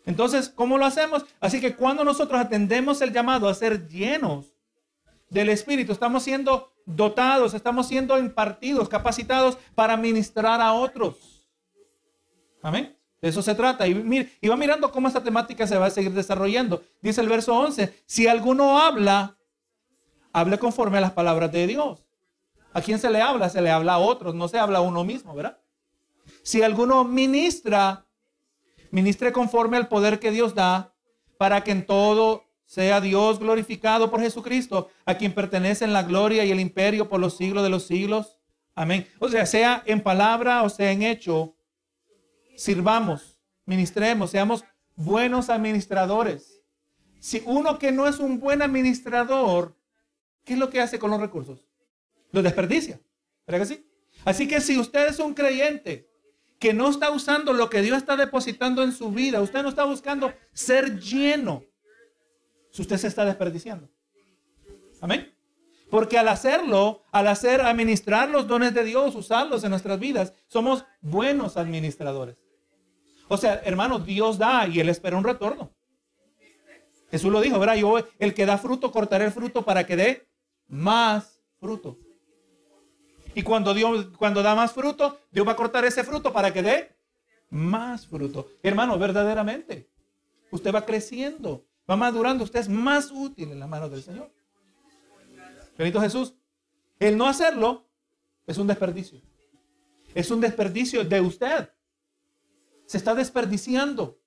Entonces, 0.07 0.49
¿cómo 0.49 0.79
lo 0.79 0.87
hacemos? 0.87 1.27
Así 1.41 1.61
que 1.61 1.77
cuando 1.77 2.05
nosotros 2.05 2.41
atendemos 2.41 3.03
el 3.03 3.13
llamado 3.13 3.49
a 3.49 3.55
ser 3.55 3.87
llenos 3.87 4.55
del 5.31 5.49
Espíritu. 5.49 5.93
Estamos 5.93 6.25
siendo 6.25 6.73
dotados, 6.85 7.55
estamos 7.55 7.87
siendo 7.87 8.19
impartidos, 8.19 8.89
capacitados 8.89 9.57
para 9.75 9.97
ministrar 9.97 10.61
a 10.61 10.75
otros. 10.75 11.49
Amén. 12.63 12.97
De 13.23 13.29
eso 13.29 13.41
se 13.43 13.55
trata. 13.55 13.87
Y, 13.87 14.29
y 14.41 14.49
va 14.49 14.57
mirando 14.57 14.91
cómo 14.91 15.09
esta 15.09 15.23
temática 15.23 15.67
se 15.67 15.79
va 15.79 15.87
a 15.87 15.91
seguir 15.91 16.13
desarrollando. 16.13 16.83
Dice 17.01 17.21
el 17.21 17.29
verso 17.29 17.55
11, 17.55 18.03
si 18.07 18.27
alguno 18.27 18.81
habla, 18.81 19.37
hable 20.33 20.59
conforme 20.59 20.99
a 20.99 21.01
las 21.01 21.13
palabras 21.13 21.53
de 21.53 21.67
Dios. 21.67 22.07
¿A 22.73 22.81
quién 22.81 22.99
se 22.99 23.11
le 23.11 23.21
habla? 23.21 23.49
Se 23.49 23.61
le 23.61 23.71
habla 23.71 23.95
a 23.95 23.99
otros, 23.99 24.35
no 24.35 24.49
se 24.49 24.59
habla 24.59 24.79
a 24.79 24.83
uno 24.83 25.05
mismo, 25.05 25.35
¿verdad? 25.35 25.59
Si 26.43 26.63
alguno 26.63 27.05
ministra, 27.05 28.07
ministre 28.91 29.33
conforme 29.33 29.77
al 29.77 29.89
poder 29.89 30.21
que 30.21 30.31
Dios 30.31 30.55
da, 30.55 30.95
para 31.37 31.65
que 31.65 31.73
en 31.73 31.87
todo 31.87 32.45
sea 32.65 33.01
Dios 33.01 33.41
glorificado 33.41 34.11
por 34.11 34.21
Jesucristo, 34.21 34.91
a 35.05 35.17
quien 35.17 35.35
pertenecen 35.35 35.93
la 35.93 36.05
gloria 36.05 36.45
y 36.45 36.53
el 36.53 36.61
imperio 36.61 37.09
por 37.09 37.19
los 37.19 37.37
siglos 37.37 37.65
de 37.65 37.71
los 37.71 37.85
siglos. 37.85 38.39
Amén. 38.75 39.09
O 39.19 39.29
sea, 39.29 39.45
sea 39.47 39.83
en 39.87 40.01
palabra 40.01 40.63
o 40.63 40.69
sea 40.69 40.93
en 40.93 41.03
hecho, 41.03 41.57
sirvamos, 42.57 43.41
ministremos, 43.65 44.31
seamos 44.31 44.65
buenos 44.95 45.51
administradores. 45.51 46.63
Si 47.19 47.43
uno 47.45 47.79
que 47.79 47.91
no 47.91 48.07
es 48.07 48.19
un 48.19 48.39
buen 48.39 48.63
administrador, 48.63 49.77
¿qué 50.51 50.55
es 50.55 50.59
lo 50.59 50.69
que 50.69 50.81
hace 50.81 50.99
con 50.99 51.13
los 51.13 51.21
recursos? 51.21 51.65
Los 52.33 52.43
desperdicia. 52.43 53.01
¿Verdad 53.47 53.69
que 53.69 53.73
sí? 53.73 53.87
Así 54.25 54.49
que 54.49 54.61
si 54.61 54.77
usted 54.81 55.07
es 55.07 55.21
un 55.21 55.33
creyente 55.33 56.11
que 56.59 56.75
no 56.75 56.91
está 56.91 57.13
usando 57.13 57.53
lo 57.53 57.71
que 57.71 57.83
Dios 57.83 57.99
está 57.99 58.17
depositando 58.17 58.83
en 58.83 58.91
su 58.91 59.13
vida, 59.13 59.41
usted 59.41 59.63
no 59.63 59.69
está 59.69 59.85
buscando 59.85 60.35
ser 60.53 60.99
lleno 60.99 61.63
si 62.73 62.83
usted 62.83 62.97
se 62.97 63.07
está 63.07 63.25
desperdiciando. 63.25 63.89
Amén. 65.01 65.33
Porque 65.89 66.19
al 66.19 66.27
hacerlo, 66.27 67.05
al 67.13 67.29
hacer 67.29 67.61
administrar 67.61 68.29
los 68.29 68.49
dones 68.49 68.75
de 68.75 68.83
Dios, 68.83 69.15
usarlos 69.15 69.63
en 69.63 69.71
nuestras 69.71 70.01
vidas, 70.01 70.33
somos 70.49 70.85
buenos 71.01 71.57
administradores. 71.57 72.43
O 73.29 73.37
sea, 73.37 73.63
hermano, 73.65 74.01
Dios 74.01 74.37
da 74.37 74.67
y 74.67 74.81
Él 74.81 74.89
espera 74.89 75.17
un 75.17 75.23
retorno. 75.23 75.73
Jesús 77.13 77.31
lo 77.31 77.41
dijo, 77.41 77.61
¿verdad? 77.61 77.77
Yo, 77.77 77.99
el 78.19 78.35
que 78.35 78.47
da 78.47 78.59
fruto, 78.59 78.91
cortaré 78.91 79.27
el 79.27 79.33
fruto 79.33 79.65
para 79.65 79.87
que 79.87 79.95
dé 79.95 80.30
más 80.71 81.43
fruto. 81.59 81.99
Y 83.35 83.43
cuando 83.43 83.75
Dios, 83.75 84.09
cuando 84.17 84.43
da 84.43 84.55
más 84.55 84.73
fruto, 84.73 85.21
Dios 85.31 85.47
va 85.47 85.53
a 85.53 85.57
cortar 85.57 85.85
ese 85.85 86.03
fruto 86.03 86.33
para 86.33 86.53
que 86.53 86.63
dé 86.63 86.97
más 87.51 88.07
fruto. 88.07 88.49
Hermano, 88.63 88.99
verdaderamente, 88.99 89.91
usted 90.51 90.75
va 90.75 90.87
creciendo 90.87 91.67
va 91.91 91.97
madurando, 91.97 92.45
usted 92.45 92.61
es 92.61 92.69
más 92.69 93.11
útil 93.11 93.51
en 93.51 93.59
la 93.59 93.67
mano 93.67 93.89
del 93.89 94.03
Señor. 94.03 94.33
Benito 95.77 96.01
Jesús. 96.01 96.35
El 97.01 97.17
no 97.17 97.27
hacerlo 97.27 97.89
es 98.47 98.59
un 98.59 98.67
desperdicio. 98.67 99.21
Es 100.15 100.31
un 100.31 100.41
desperdicio 100.41 101.05
de 101.05 101.21
usted. 101.21 101.71
Se 102.87 102.97
está 102.97 103.15
desperdiciando 103.15 104.21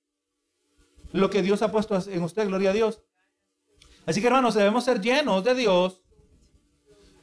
lo 1.12 1.30
que 1.30 1.42
Dios 1.42 1.62
ha 1.62 1.72
puesto 1.72 1.98
en 2.10 2.24
usted, 2.24 2.48
gloria 2.48 2.72
a 2.72 2.74
Dios. 2.74 3.02
Así 4.06 4.20
que 4.20 4.28
hermanos, 4.28 4.56
debemos 4.56 4.84
ser 4.84 5.00
llenos 5.00 5.44
de 5.44 5.56
Dios. 5.56 6.03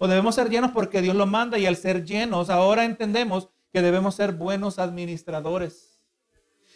O 0.00 0.08
debemos 0.08 0.34
ser 0.34 0.50
llenos 0.50 0.72
porque 0.72 1.02
Dios 1.02 1.14
lo 1.14 1.26
manda 1.26 1.58
y 1.58 1.66
al 1.66 1.76
ser 1.76 2.04
llenos, 2.04 2.50
ahora 2.50 2.84
entendemos 2.84 3.50
que 3.72 3.82
debemos 3.82 4.16
ser 4.16 4.32
buenos 4.32 4.78
administradores. 4.78 6.02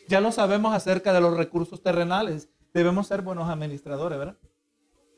Ya 0.08 0.20
lo 0.20 0.30
sabemos 0.30 0.74
acerca 0.74 1.12
de 1.12 1.20
los 1.20 1.36
recursos 1.36 1.82
terrenales 1.82 2.50
debemos 2.74 3.06
ser 3.06 3.22
buenos 3.22 3.48
administradores, 3.48 4.18
¿verdad? 4.18 4.36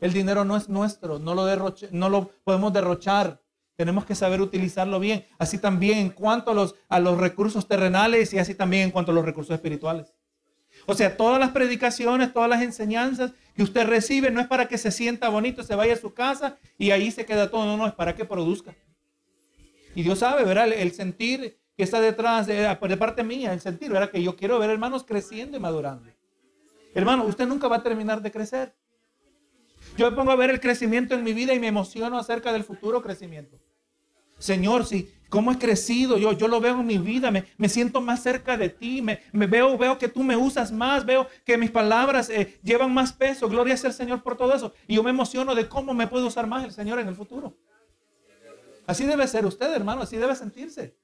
El 0.00 0.12
dinero 0.12 0.44
no 0.44 0.56
es 0.56 0.68
nuestro, 0.68 1.18
no 1.18 1.34
lo, 1.34 2.30
podemos 2.44 2.72
derrochar. 2.72 3.40
Tenemos 3.74 4.04
que 4.04 4.14
saber 4.14 4.40
utilizarlo 4.40 5.00
bien. 5.00 5.26
Así 5.38 5.58
también 5.58 5.98
en 5.98 6.10
cuanto 6.10 6.50
a 6.88 7.00
los 7.00 7.18
recursos 7.18 7.66
terrenales 7.66 8.32
y 8.34 8.38
así 8.38 8.54
también 8.54 8.84
en 8.84 8.90
cuanto 8.90 9.10
a 9.10 9.14
los 9.14 9.24
recursos 9.24 9.54
espirituales. 9.54 10.12
O 10.86 10.94
sea, 10.94 11.16
todas 11.16 11.40
las 11.40 11.50
predicaciones, 11.50 12.32
todas 12.32 12.48
las 12.48 12.62
enseñanzas 12.62 13.32
que 13.54 13.62
usted 13.64 13.86
recibe 13.86 14.30
no 14.30 14.40
es 14.40 14.46
para 14.46 14.68
que 14.68 14.78
se 14.78 14.92
sienta 14.92 15.28
bonito, 15.28 15.64
se 15.64 15.74
vaya 15.74 15.94
a 15.94 15.96
su 15.96 16.14
casa 16.14 16.58
y 16.78 16.92
ahí 16.92 17.10
se 17.10 17.26
queda 17.26 17.50
todo. 17.50 17.64
No, 17.64 17.76
no, 17.76 17.86
es 17.86 17.94
para 17.94 18.14
que 18.14 18.24
produzca. 18.24 18.74
Y 19.94 20.02
Dios 20.02 20.20
sabe, 20.20 20.44
¿verdad? 20.44 20.72
El, 20.72 20.92
sentir 20.92 21.58
que 21.76 21.82
está 21.82 22.00
detrás 22.00 22.46
de, 22.46 22.54
de, 22.54 22.96
parte 22.96 23.24
mía, 23.24 23.52
el 23.52 23.60
sentir, 23.60 23.90
¿verdad? 23.90 24.10
Que 24.10 24.22
yo 24.22 24.36
quiero 24.36 24.58
ver 24.58 24.70
hermanos 24.70 25.04
creciendo 25.04 25.56
y 25.56 25.60
madurando. 25.60 26.10
Hermano, 26.94 27.24
usted 27.24 27.46
nunca 27.46 27.66
va 27.66 27.76
a 27.76 27.82
terminar 27.82 28.22
de 28.22 28.30
crecer. 28.30 28.74
Yo 29.96 30.10
me 30.10 30.16
pongo 30.16 30.30
a 30.30 30.36
ver 30.36 30.50
el 30.50 30.60
crecimiento 30.60 31.14
en 31.14 31.24
mi 31.24 31.32
vida 31.32 31.52
y 31.54 31.60
me 31.60 31.66
emociono 31.66 32.18
acerca 32.18 32.52
del 32.52 32.64
futuro 32.64 33.02
crecimiento. 33.02 33.58
Señor, 34.38 34.84
si 34.84 35.10
cómo 35.28 35.52
he 35.52 35.58
crecido, 35.58 36.18
yo, 36.18 36.32
yo 36.32 36.48
lo 36.48 36.60
veo 36.60 36.80
en 36.80 36.86
mi 36.86 36.98
vida, 36.98 37.30
me, 37.30 37.44
me 37.56 37.68
siento 37.68 38.00
más 38.00 38.22
cerca 38.22 38.56
de 38.56 38.68
ti, 38.68 39.02
me, 39.02 39.20
me, 39.32 39.46
veo, 39.46 39.76
veo 39.76 39.98
que 39.98 40.08
tú 40.08 40.22
me 40.22 40.36
usas 40.36 40.70
más, 40.72 41.04
veo 41.04 41.28
que 41.44 41.58
mis 41.58 41.70
palabras 41.70 42.30
eh, 42.30 42.58
llevan 42.62 42.92
más 42.94 43.12
peso. 43.12 43.48
Gloria 43.48 43.76
sea 43.76 43.90
el 43.90 43.96
Señor 43.96 44.22
por 44.22 44.36
todo 44.36 44.54
eso. 44.54 44.72
Y 44.86 44.96
yo 44.96 45.02
me 45.02 45.10
emociono 45.10 45.54
de 45.54 45.68
cómo 45.68 45.94
me 45.94 46.06
puede 46.06 46.26
usar 46.26 46.46
más 46.46 46.64
el 46.64 46.72
Señor 46.72 46.98
en 46.98 47.08
el 47.08 47.14
futuro. 47.14 47.54
Así 48.86 49.04
debe 49.04 49.26
ser 49.26 49.44
usted, 49.44 49.72
hermano, 49.72 50.02
así 50.02 50.16
debe 50.16 50.36
sentirse. 50.36 50.94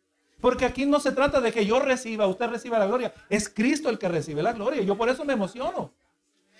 Porque 0.40 0.64
aquí 0.64 0.86
no 0.86 1.00
se 1.00 1.12
trata 1.12 1.40
de 1.40 1.52
que 1.52 1.66
yo 1.66 1.80
reciba, 1.80 2.26
usted 2.26 2.46
reciba 2.46 2.78
la 2.78 2.86
gloria. 2.86 3.12
Es 3.28 3.48
Cristo 3.48 3.88
el 3.88 3.98
que 3.98 4.08
recibe 4.08 4.42
la 4.42 4.52
gloria. 4.52 4.82
Yo 4.82 4.96
por 4.96 5.08
eso 5.08 5.24
me 5.24 5.32
emociono. 5.32 5.92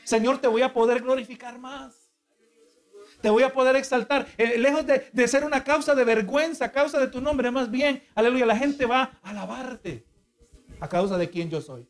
Señor, 0.04 0.38
te 0.38 0.48
voy 0.48 0.62
a 0.62 0.72
poder 0.72 1.02
glorificar 1.02 1.58
más 1.58 2.01
te 3.22 3.30
voy 3.30 3.44
a 3.44 3.52
poder 3.52 3.76
exaltar. 3.76 4.26
Eh, 4.36 4.58
lejos 4.58 4.84
de, 4.86 5.28
ser 5.28 5.44
una 5.44 5.64
causa 5.64 5.94
de 5.94 6.04
vergüenza, 6.04 6.70
causa 6.72 6.98
de 6.98 7.06
tu 7.06 7.20
nombre, 7.20 7.50
más 7.50 7.70
bien, 7.70 8.02
aleluya, 8.14 8.44
la 8.44 8.56
gente 8.56 8.84
va 8.84 9.18
a 9.22 9.30
alabarte 9.30 10.04
a 10.80 10.88
causa 10.88 11.16
de 11.16 11.30
quien 11.30 11.48
yo 11.48 11.60
soy. 11.60 11.88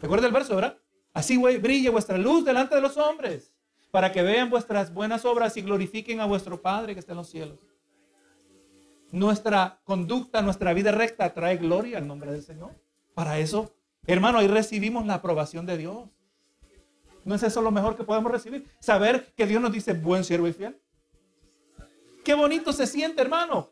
Recuerda 0.00 0.26
el 0.26 0.32
verso, 0.32 0.54
¿verdad? 0.54 0.78
Así 1.12 1.36
brille 1.36 1.90
vuestra 1.90 2.16
luz 2.16 2.44
delante 2.44 2.74
de 2.74 2.80
los 2.80 2.96
hombres, 2.96 3.52
para 3.90 4.12
que 4.12 4.22
vean 4.22 4.48
vuestras 4.48 4.94
buenas 4.94 5.24
obras 5.24 5.56
y 5.56 5.62
glorifiquen 5.62 6.20
a 6.20 6.24
vuestro 6.24 6.62
Padre 6.62 6.94
que 6.94 7.00
está 7.00 7.12
en 7.12 7.18
los 7.18 7.28
cielos. 7.28 7.58
Nuestra 9.10 9.80
conducta, 9.84 10.40
nuestra 10.40 10.72
vida 10.72 10.90
recta 10.90 11.34
trae 11.34 11.58
gloria 11.58 11.98
al 11.98 12.06
nombre 12.06 12.32
del 12.32 12.42
Señor. 12.42 12.74
Para 13.12 13.38
eso, 13.38 13.74
hermano, 14.06 14.38
ahí 14.38 14.46
recibimos 14.46 15.04
la 15.04 15.14
aprobación 15.14 15.66
de 15.66 15.76
Dios. 15.76 16.08
¿No 17.24 17.34
es 17.34 17.42
eso 17.42 17.62
lo 17.62 17.70
mejor 17.70 17.96
que 17.96 18.04
podemos 18.04 18.30
recibir? 18.32 18.66
Saber 18.80 19.32
que 19.36 19.46
Dios 19.46 19.62
nos 19.62 19.72
dice 19.72 19.92
buen 19.92 20.24
siervo 20.24 20.48
y 20.48 20.52
fiel. 20.52 20.80
Qué 22.24 22.34
bonito 22.34 22.72
se 22.72 22.86
siente, 22.86 23.22
hermano. 23.22 23.70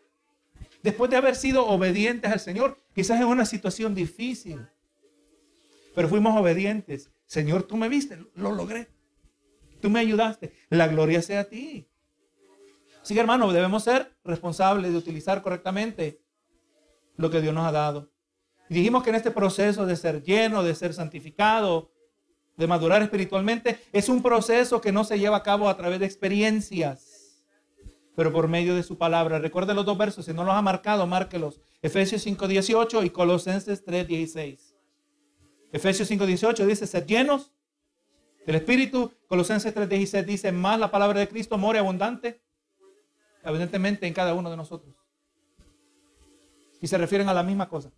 Después 0.83 1.11
de 1.11 1.17
haber 1.17 1.37
sido 1.37 1.67
obedientes 1.67 2.31
al 2.31 2.41
Señor, 2.41 2.79
quizás 2.95 3.21
en 3.21 3.27
una 3.27 3.45
situación 3.45 3.95
difícil. 3.95 4.67
Pero 5.95 6.09
fuimos 6.09 6.39
obedientes. 6.39 7.11
Señor, 7.27 7.65
tú 7.65 7.77
me 7.77 7.89
viste, 7.89 8.19
lo 8.35 8.53
logré. 8.53 8.89
Tú 9.81 9.91
me 9.91 10.01
ayudaste. 10.01 10.53
La 10.69 10.89
gloria 10.89 11.23
sea 11.23 11.41
a 11.41 11.45
ti. 11.45 11.87
Así 13.03 13.15
que, 13.15 13.21
hermano, 13.21 13.53
debemos 13.53 13.85
ser 13.85 14.17
responsables 14.25 14.93
de 14.93 14.99
utilizar 14.99 15.43
correctamente 15.43 16.23
lo 17.17 17.31
que 17.31 17.41
Dios 17.41 17.55
nos 17.55 17.67
ha 17.67 17.73
dado. 17.73 18.11
Y 18.69 18.75
dijimos 18.75 19.03
que 19.03 19.11
en 19.11 19.17
este 19.17 19.31
proceso 19.31 19.87
de 19.87 19.97
ser 19.97 20.23
lleno, 20.23 20.63
de 20.63 20.75
ser 20.75 20.95
santificado, 20.95 21.91
de 22.61 22.67
madurar 22.67 23.03
espiritualmente, 23.03 23.81
es 23.91 24.09
un 24.09 24.23
proceso 24.23 24.81
que 24.81 24.93
no 24.93 25.03
se 25.03 25.19
lleva 25.19 25.39
a 25.39 25.43
cabo 25.43 25.69
a 25.69 25.77
través 25.77 25.99
de 25.99 26.07
experiencias, 26.07 27.43
pero 28.15 28.33
por 28.33 28.49
medio 28.49 28.75
de 28.77 28.83
su 28.83 28.99
palabra. 28.99 29.39
Recuerde 29.39 29.75
los 29.75 29.87
dos 29.87 29.97
versos, 29.97 30.27
si 30.27 30.35
no 30.35 30.45
los 30.45 30.55
ha 30.55 30.61
marcado, 30.61 31.07
márquelos. 31.07 31.61
Efesios 31.81 32.27
5.18 32.27 33.05
y 33.07 33.11
Colosenses 33.11 33.85
3.16. 33.85 34.75
Efesios 35.73 36.11
5.18 36.11 36.67
dice, 36.67 36.87
ser 36.87 37.07
llenos 37.07 37.53
del 38.47 38.57
Espíritu. 38.57 39.13
Colosenses 39.27 39.75
3.16 39.75 40.25
dice, 40.25 40.53
más 40.53 40.79
la 40.79 40.91
palabra 40.91 41.19
de 41.21 41.29
Cristo 41.29 41.57
more 41.57 41.79
abundante, 41.79 42.43
evidentemente 43.43 44.07
en 44.07 44.13
cada 44.13 44.35
uno 44.35 44.51
de 44.51 44.57
nosotros. 44.59 44.95
Y 46.83 46.87
se 46.87 46.99
refieren 46.99 47.29
a 47.31 47.35
la 47.35 47.43
misma 47.43 47.69
cosa. 47.71 47.91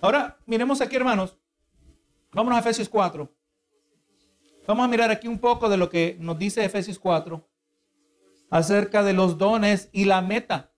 Ahora, 0.00 0.38
miremos 0.46 0.80
aquí, 0.80 0.96
hermanos. 0.96 1.36
Vámonos 2.32 2.56
a 2.56 2.60
Efesios 2.60 2.88
4. 2.88 3.39
Vamos 4.66 4.84
a 4.84 4.88
mirar 4.88 5.10
aquí 5.10 5.26
un 5.26 5.38
poco 5.38 5.68
de 5.68 5.76
lo 5.76 5.90
que 5.90 6.16
nos 6.20 6.38
dice 6.38 6.64
Efesios 6.64 6.98
4 6.98 7.48
acerca 8.50 9.02
de 9.02 9.12
los 9.12 9.38
dones 9.38 9.88
y 9.92 10.04
la 10.04 10.20
meta 10.22 10.72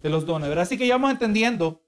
de 0.00 0.10
los 0.10 0.26
dones. 0.26 0.56
Así 0.56 0.76
que 0.76 0.86
ya 0.86 0.94
vamos 0.94 1.12
entendiendo. 1.12 1.84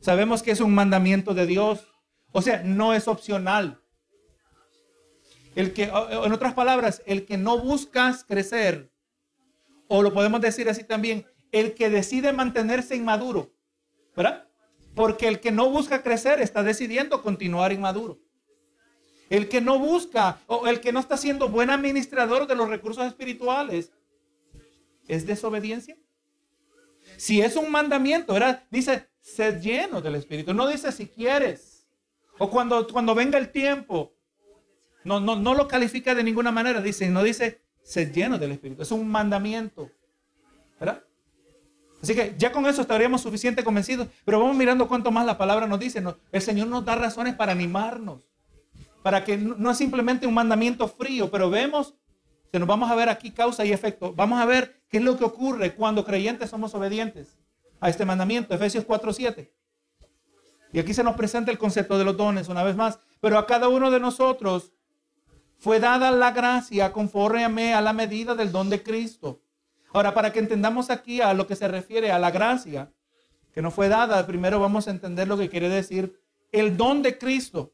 Sabemos 0.00 0.42
que 0.42 0.50
es 0.50 0.60
un 0.60 0.74
mandamiento 0.74 1.34
de 1.34 1.46
Dios. 1.46 1.86
O 2.32 2.42
sea, 2.42 2.62
no 2.62 2.94
es 2.94 3.08
opcional. 3.08 3.80
El 5.54 5.72
que, 5.72 5.84
en 5.84 6.32
otras 6.32 6.54
palabras, 6.54 7.02
el 7.06 7.26
que 7.26 7.38
no 7.38 7.58
buscas 7.58 8.24
crecer, 8.24 8.92
o 9.86 10.02
lo 10.02 10.12
podemos 10.12 10.40
decir 10.40 10.68
así 10.68 10.82
también, 10.82 11.26
el 11.52 11.74
que 11.74 11.90
decide 11.90 12.32
mantenerse 12.32 12.96
inmaduro, 12.96 13.54
¿verdad? 14.16 14.48
Porque 14.96 15.28
el 15.28 15.38
que 15.38 15.52
no 15.52 15.70
busca 15.70 16.02
crecer 16.02 16.40
está 16.40 16.64
decidiendo 16.64 17.22
continuar 17.22 17.72
inmaduro. 17.72 18.18
El 19.30 19.48
que 19.48 19.60
no 19.60 19.78
busca 19.78 20.38
o 20.46 20.66
el 20.66 20.80
que 20.80 20.92
no 20.92 21.00
está 21.00 21.16
siendo 21.16 21.48
buen 21.48 21.70
administrador 21.70 22.46
de 22.46 22.54
los 22.54 22.68
recursos 22.68 23.06
espirituales 23.06 23.90
es 25.08 25.26
desobediencia. 25.26 25.96
Si 27.16 27.40
es 27.40 27.56
un 27.56 27.70
mandamiento, 27.70 28.34
¿verdad? 28.34 28.64
Dice, 28.70 29.08
sed 29.20 29.60
lleno 29.60 30.00
del 30.00 30.16
Espíritu. 30.16 30.54
No 30.54 30.66
dice 30.66 30.92
si 30.92 31.06
quieres. 31.06 31.86
O 32.38 32.50
cuando, 32.50 32.86
cuando 32.88 33.14
venga 33.14 33.38
el 33.38 33.50
tiempo. 33.50 34.14
No, 35.04 35.20
no, 35.20 35.36
no 35.36 35.54
lo 35.54 35.68
califica 35.68 36.14
de 36.14 36.24
ninguna 36.24 36.50
manera. 36.50 36.80
Dice, 36.80 37.08
no 37.08 37.22
dice, 37.22 37.60
sed 37.82 38.12
lleno 38.12 38.38
del 38.38 38.52
Espíritu. 38.52 38.82
Es 38.82 38.90
un 38.90 39.08
mandamiento. 39.08 39.90
¿Verdad? 40.80 41.02
Así 42.02 42.14
que 42.14 42.34
ya 42.36 42.52
con 42.52 42.66
eso 42.66 42.82
estaríamos 42.82 43.22
suficiente 43.22 43.64
convencidos. 43.64 44.08
Pero 44.24 44.40
vamos 44.40 44.56
mirando 44.56 44.88
cuánto 44.88 45.10
más 45.10 45.24
la 45.24 45.38
palabra 45.38 45.66
nos 45.66 45.78
dice. 45.78 46.02
el 46.32 46.42
Señor 46.42 46.68
nos 46.68 46.84
da 46.84 46.94
razones 46.96 47.34
para 47.34 47.52
animarnos 47.52 48.33
para 49.04 49.22
que 49.22 49.36
no 49.36 49.70
es 49.70 49.76
simplemente 49.76 50.26
un 50.26 50.32
mandamiento 50.32 50.88
frío, 50.88 51.30
pero 51.30 51.50
vemos, 51.50 51.94
que 52.50 52.58
nos 52.58 52.66
vamos 52.66 52.90
a 52.90 52.94
ver 52.94 53.10
aquí 53.10 53.32
causa 53.32 53.62
y 53.62 53.70
efecto. 53.70 54.14
Vamos 54.14 54.40
a 54.40 54.46
ver 54.46 54.80
qué 54.88 54.96
es 54.96 55.04
lo 55.04 55.18
que 55.18 55.24
ocurre 55.24 55.74
cuando 55.74 56.06
creyentes 56.06 56.48
somos 56.48 56.74
obedientes 56.74 57.36
a 57.80 57.90
este 57.90 58.06
mandamiento, 58.06 58.54
Efesios 58.54 58.86
4:7. 58.86 59.52
Y 60.72 60.78
aquí 60.78 60.94
se 60.94 61.04
nos 61.04 61.16
presenta 61.16 61.50
el 61.50 61.58
concepto 61.58 61.98
de 61.98 62.04
los 62.06 62.16
dones 62.16 62.48
una 62.48 62.62
vez 62.62 62.76
más, 62.76 62.98
pero 63.20 63.36
a 63.36 63.46
cada 63.46 63.68
uno 63.68 63.90
de 63.90 64.00
nosotros 64.00 64.72
fue 65.58 65.80
dada 65.80 66.10
la 66.10 66.30
gracia 66.30 66.90
conforme 66.90 67.74
a 67.74 67.82
la 67.82 67.92
medida 67.92 68.34
del 68.34 68.52
don 68.52 68.70
de 68.70 68.82
Cristo. 68.82 69.42
Ahora, 69.92 70.14
para 70.14 70.32
que 70.32 70.38
entendamos 70.38 70.88
aquí 70.88 71.20
a 71.20 71.34
lo 71.34 71.46
que 71.46 71.56
se 71.56 71.68
refiere 71.68 72.10
a 72.10 72.18
la 72.18 72.30
gracia 72.30 72.90
que 73.52 73.60
nos 73.60 73.74
fue 73.74 73.90
dada, 73.90 74.26
primero 74.26 74.60
vamos 74.60 74.88
a 74.88 74.92
entender 74.92 75.28
lo 75.28 75.36
que 75.36 75.50
quiere 75.50 75.68
decir 75.68 76.18
el 76.52 76.78
don 76.78 77.02
de 77.02 77.18
Cristo. 77.18 77.73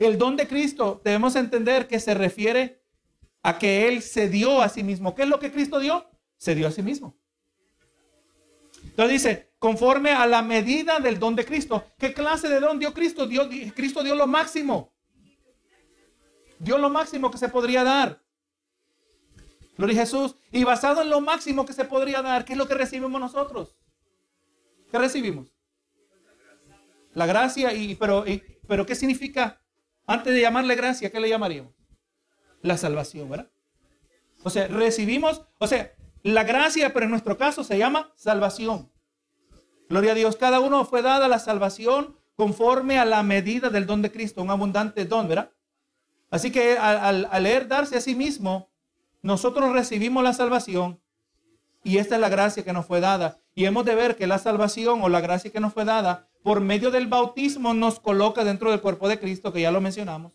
El 0.00 0.16
don 0.16 0.34
de 0.34 0.48
Cristo 0.48 1.02
debemos 1.04 1.36
entender 1.36 1.86
que 1.86 2.00
se 2.00 2.14
refiere 2.14 2.82
a 3.42 3.58
que 3.58 3.86
Él 3.86 4.00
se 4.00 4.30
dio 4.30 4.62
a 4.62 4.70
sí 4.70 4.82
mismo. 4.82 5.14
¿Qué 5.14 5.22
es 5.22 5.28
lo 5.28 5.38
que 5.38 5.52
Cristo 5.52 5.78
dio? 5.78 6.10
Se 6.38 6.54
dio 6.54 6.66
a 6.68 6.70
sí 6.70 6.82
mismo. 6.82 7.18
Entonces 8.82 9.22
dice, 9.22 9.52
conforme 9.58 10.12
a 10.12 10.26
la 10.26 10.40
medida 10.40 11.00
del 11.00 11.18
don 11.18 11.36
de 11.36 11.44
Cristo. 11.44 11.84
¿Qué 11.98 12.14
clase 12.14 12.48
de 12.48 12.60
don 12.60 12.78
dio 12.78 12.94
Cristo? 12.94 13.28
Cristo 13.74 14.02
dio 14.02 14.14
lo 14.14 14.26
máximo. 14.26 14.90
Dio 16.58 16.78
lo 16.78 16.88
máximo 16.88 17.30
que 17.30 17.36
se 17.36 17.50
podría 17.50 17.84
dar. 17.84 18.22
Gloria 19.76 20.00
a 20.00 20.04
Jesús. 20.06 20.34
Y 20.50 20.64
basado 20.64 21.02
en 21.02 21.10
lo 21.10 21.20
máximo 21.20 21.66
que 21.66 21.74
se 21.74 21.84
podría 21.84 22.22
dar, 22.22 22.46
¿qué 22.46 22.54
es 22.54 22.58
lo 22.58 22.66
que 22.66 22.74
recibimos 22.74 23.20
nosotros? 23.20 23.76
¿Qué 24.90 24.98
recibimos? 24.98 25.52
La 27.12 27.26
gracia, 27.26 27.74
y, 27.74 27.96
pero, 27.96 28.24
pero 28.66 28.86
¿qué 28.86 28.94
significa 28.94 29.59
antes 30.10 30.34
de 30.34 30.40
llamarle 30.40 30.74
gracia, 30.74 31.12
¿qué 31.12 31.20
le 31.20 31.28
llamaríamos? 31.28 31.72
La 32.62 32.76
salvación, 32.76 33.30
¿verdad? 33.30 33.48
O 34.42 34.50
sea, 34.50 34.66
recibimos, 34.66 35.42
o 35.58 35.68
sea, 35.68 35.92
la 36.24 36.42
gracia, 36.42 36.92
pero 36.92 37.04
en 37.04 37.12
nuestro 37.12 37.38
caso 37.38 37.62
se 37.62 37.78
llama 37.78 38.12
salvación. 38.16 38.90
Gloria 39.88 40.10
a 40.10 40.14
Dios, 40.16 40.34
cada 40.34 40.58
uno 40.58 40.84
fue 40.84 41.02
dada 41.02 41.28
la 41.28 41.38
salvación 41.38 42.16
conforme 42.34 42.98
a 42.98 43.04
la 43.04 43.22
medida 43.22 43.70
del 43.70 43.86
don 43.86 44.02
de 44.02 44.10
Cristo, 44.10 44.42
un 44.42 44.50
abundante 44.50 45.04
don, 45.04 45.28
¿verdad? 45.28 45.52
Así 46.28 46.50
que 46.50 46.76
al, 46.76 47.28
leer 47.40 47.68
darse 47.68 47.96
a 47.96 48.00
sí 48.00 48.16
mismo, 48.16 48.68
nosotros 49.22 49.72
recibimos 49.72 50.24
la 50.24 50.32
salvación 50.32 51.00
y 51.84 51.98
esta 51.98 52.16
es 52.16 52.20
la 52.20 52.28
gracia 52.28 52.64
que 52.64 52.72
nos 52.72 52.84
fue 52.84 53.00
dada. 53.00 53.38
Y 53.54 53.64
hemos 53.64 53.84
de 53.84 53.94
ver 53.94 54.16
que 54.16 54.26
la 54.26 54.38
salvación 54.38 55.02
o 55.02 55.08
la 55.08 55.20
gracia 55.20 55.52
que 55.52 55.60
nos 55.60 55.72
fue 55.72 55.84
dada 55.84 56.29
por 56.42 56.60
medio 56.60 56.90
del 56.90 57.06
bautismo 57.06 57.74
nos 57.74 58.00
coloca 58.00 58.44
dentro 58.44 58.70
del 58.70 58.80
cuerpo 58.80 59.08
de 59.08 59.18
Cristo, 59.18 59.52
que 59.52 59.60
ya 59.60 59.70
lo 59.70 59.80
mencionamos. 59.80 60.32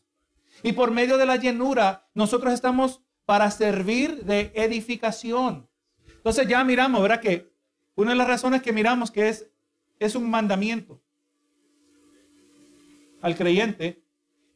Y 0.64 0.74
por 0.74 0.92
medio 0.92 1.18
de 1.18 1.26
la 1.26 1.36
llenura, 1.36 2.08
nosotros 2.14 2.54
estamos 2.54 3.02
para 3.26 3.50
servir 3.52 4.24
de 4.24 4.52
edificación. 4.56 5.68
Entonces 6.08 6.48
ya 6.48 6.64
miramos, 6.64 7.02
¿verdad? 7.02 7.22
Que 7.22 7.52
una 7.96 8.12
de 8.12 8.18
las 8.18 8.28
razones 8.28 8.62
que 8.62 8.74
miramos 8.74 9.12
que 9.12 9.30
es, 9.30 9.50
es 10.00 10.16
un 10.16 10.30
mandamiento 10.30 11.02
al 13.22 13.36
creyente, 13.36 14.04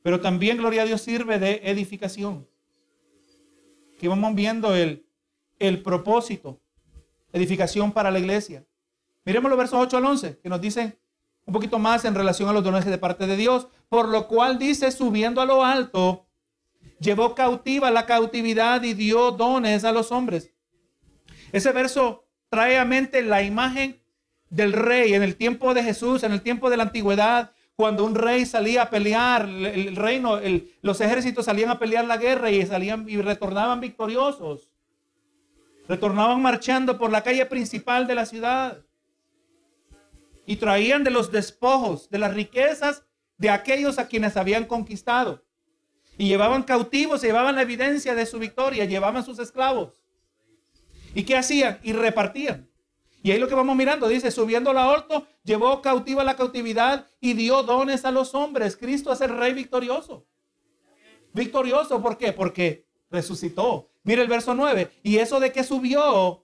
pero 0.03 0.22
también, 0.22 0.58
gloria 0.58 0.84
a 0.84 0.86
Dios, 0.86 1.01
sirve 1.01 1.39
de 1.39 1.62
edificación. 1.63 2.48
Que 4.00 4.08
vamos 4.08 4.36
viendo 4.36 4.75
el, 4.75 5.06
el 5.58 5.82
propósito, 5.82 6.62
edificación 7.34 7.91
para 7.91 8.12
la 8.12 8.20
iglesia. 8.20 8.65
Miremos 9.25 9.50
los 9.50 9.58
versos 9.58 9.79
8 9.79 9.98
al 9.98 10.06
11, 10.06 10.39
que 10.39 10.50
nos 10.50 10.62
dicen 10.62 10.98
un 11.50 11.53
poquito 11.53 11.79
más 11.79 12.06
en 12.06 12.13
relación 12.13 12.48
a 12.48 12.53
los 12.53 12.63
dones 12.63 12.86
de 12.86 12.98
parte 13.00 13.25
de 13.25 13.36
Dios, 13.36 13.70
por 13.89 14.08
lo 14.08 14.27
cual 14.27 14.60
dice, 14.60 14.91
subiendo 14.91 15.41
a 15.41 15.48
lo 15.48 15.65
alto, 15.65 16.27
llevó 17.00 17.34
cautiva 17.34 17.89
la 17.89 18.06
cautividad 18.06 18.84
y 18.84 18.94
dio 18.94 19.32
dones 19.32 19.84
a 19.84 19.91
los 19.91 20.12
hombres. 20.12 20.53
Ese 21.51 21.72
verso 21.72 22.27
trae 22.50 22.77
a 22.77 22.86
mente 22.86 23.24
la 23.24 23.41
imagen 23.41 24.00
del 24.51 24.74
rey 24.74 25.15
en 25.15 25.24
el 25.24 25.38
tiempo 25.38 25.74
de 25.74 25.82
Jesús, 25.82 26.22
en 26.22 26.34
el 26.34 26.44
tiempo 26.44 26.70
de 26.70 26.77
la 26.77 26.84
antigüedad, 26.84 27.51
cuando 27.75 28.06
un 28.06 28.13
rey 28.13 28.46
salía 28.46 28.84
a 28.84 28.89
pelear, 28.91 29.50
el 29.50 29.96
reino, 29.96 30.39
los 30.84 31.01
ejércitos 31.01 31.46
salían 31.46 31.72
a 31.72 31.79
pelear 31.79 32.06
la 32.06 32.18
guerra 32.18 32.51
y 32.51 32.63
salían 32.63 33.10
y 33.10 33.20
retornaban 33.24 33.79
victoriosos. 33.79 34.70
Retornaban 35.88 36.44
marchando 36.44 37.00
por 37.00 37.10
la 37.10 37.24
calle 37.24 37.48
principal 37.48 38.06
de 38.06 38.13
la 38.13 38.27
ciudad 38.27 38.84
y 40.50 40.56
traían 40.56 41.03
de 41.03 41.12
los 41.12 41.32
despojos, 41.32 42.10
de 42.10 42.18
las 42.18 42.34
riquezas 42.34 43.03
de 43.38 43.51
aquellos 43.51 44.00
a 44.00 44.08
quienes 44.08 44.36
habían 44.36 44.65
conquistado. 44.65 45.46
Y 46.18 46.27
llevaban 46.27 46.63
cautivos, 46.63 47.22
llevaban 47.22 47.53
la 47.53 47.62
evidencia 47.62 48.15
de 48.15 48.25
su 48.25 48.39
victoria, 48.39 48.86
llevaban 48.86 49.24
sus 49.24 49.38
esclavos. 49.38 50.01
¿Y 51.13 51.22
qué 51.22 51.38
hacían? 51.38 51.79
Y 51.84 51.94
repartían. 51.94 52.68
Y 53.22 53.29
ahí 53.29 53.38
lo 53.38 53.48
que 53.48 53.53
vamos 53.53 53.75
mirando, 53.75 54.08
dice, 54.08 54.32
subiendo 54.32 54.74
la 54.74 54.91
alto, 54.91 55.27
llevó 55.44 55.84
cautiva 55.84 56.24
la 56.24 56.36
cautividad 56.36 57.06
y 57.22 57.34
dio 57.34 57.62
dones 57.62 58.03
a 58.03 58.10
los 58.10 58.34
hombres. 58.34 58.75
Cristo 58.75 59.13
es 59.13 59.22
el 59.22 59.38
rey 59.38 59.53
victorioso. 59.53 60.25
Victorioso, 61.32 62.01
¿por 62.01 62.18
qué? 62.18 62.34
Porque 62.34 62.88
resucitó. 63.12 63.91
Mire 64.01 64.24
el 64.24 64.27
verso 64.27 64.56
9. 64.56 64.89
Y 65.03 65.18
eso 65.18 65.39
de 65.39 65.51
que 65.51 65.63
subió, 65.63 66.44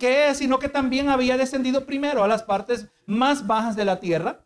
¿qué? 0.00 0.34
Sino 0.34 0.58
que 0.58 0.68
también 0.68 1.08
había 1.08 1.36
descendido 1.36 1.86
primero 1.86 2.24
a 2.24 2.28
las 2.28 2.42
partes 2.42 2.88
más 3.06 3.46
bajas 3.46 3.76
de 3.76 3.84
la 3.84 4.00
tierra. 4.00 4.44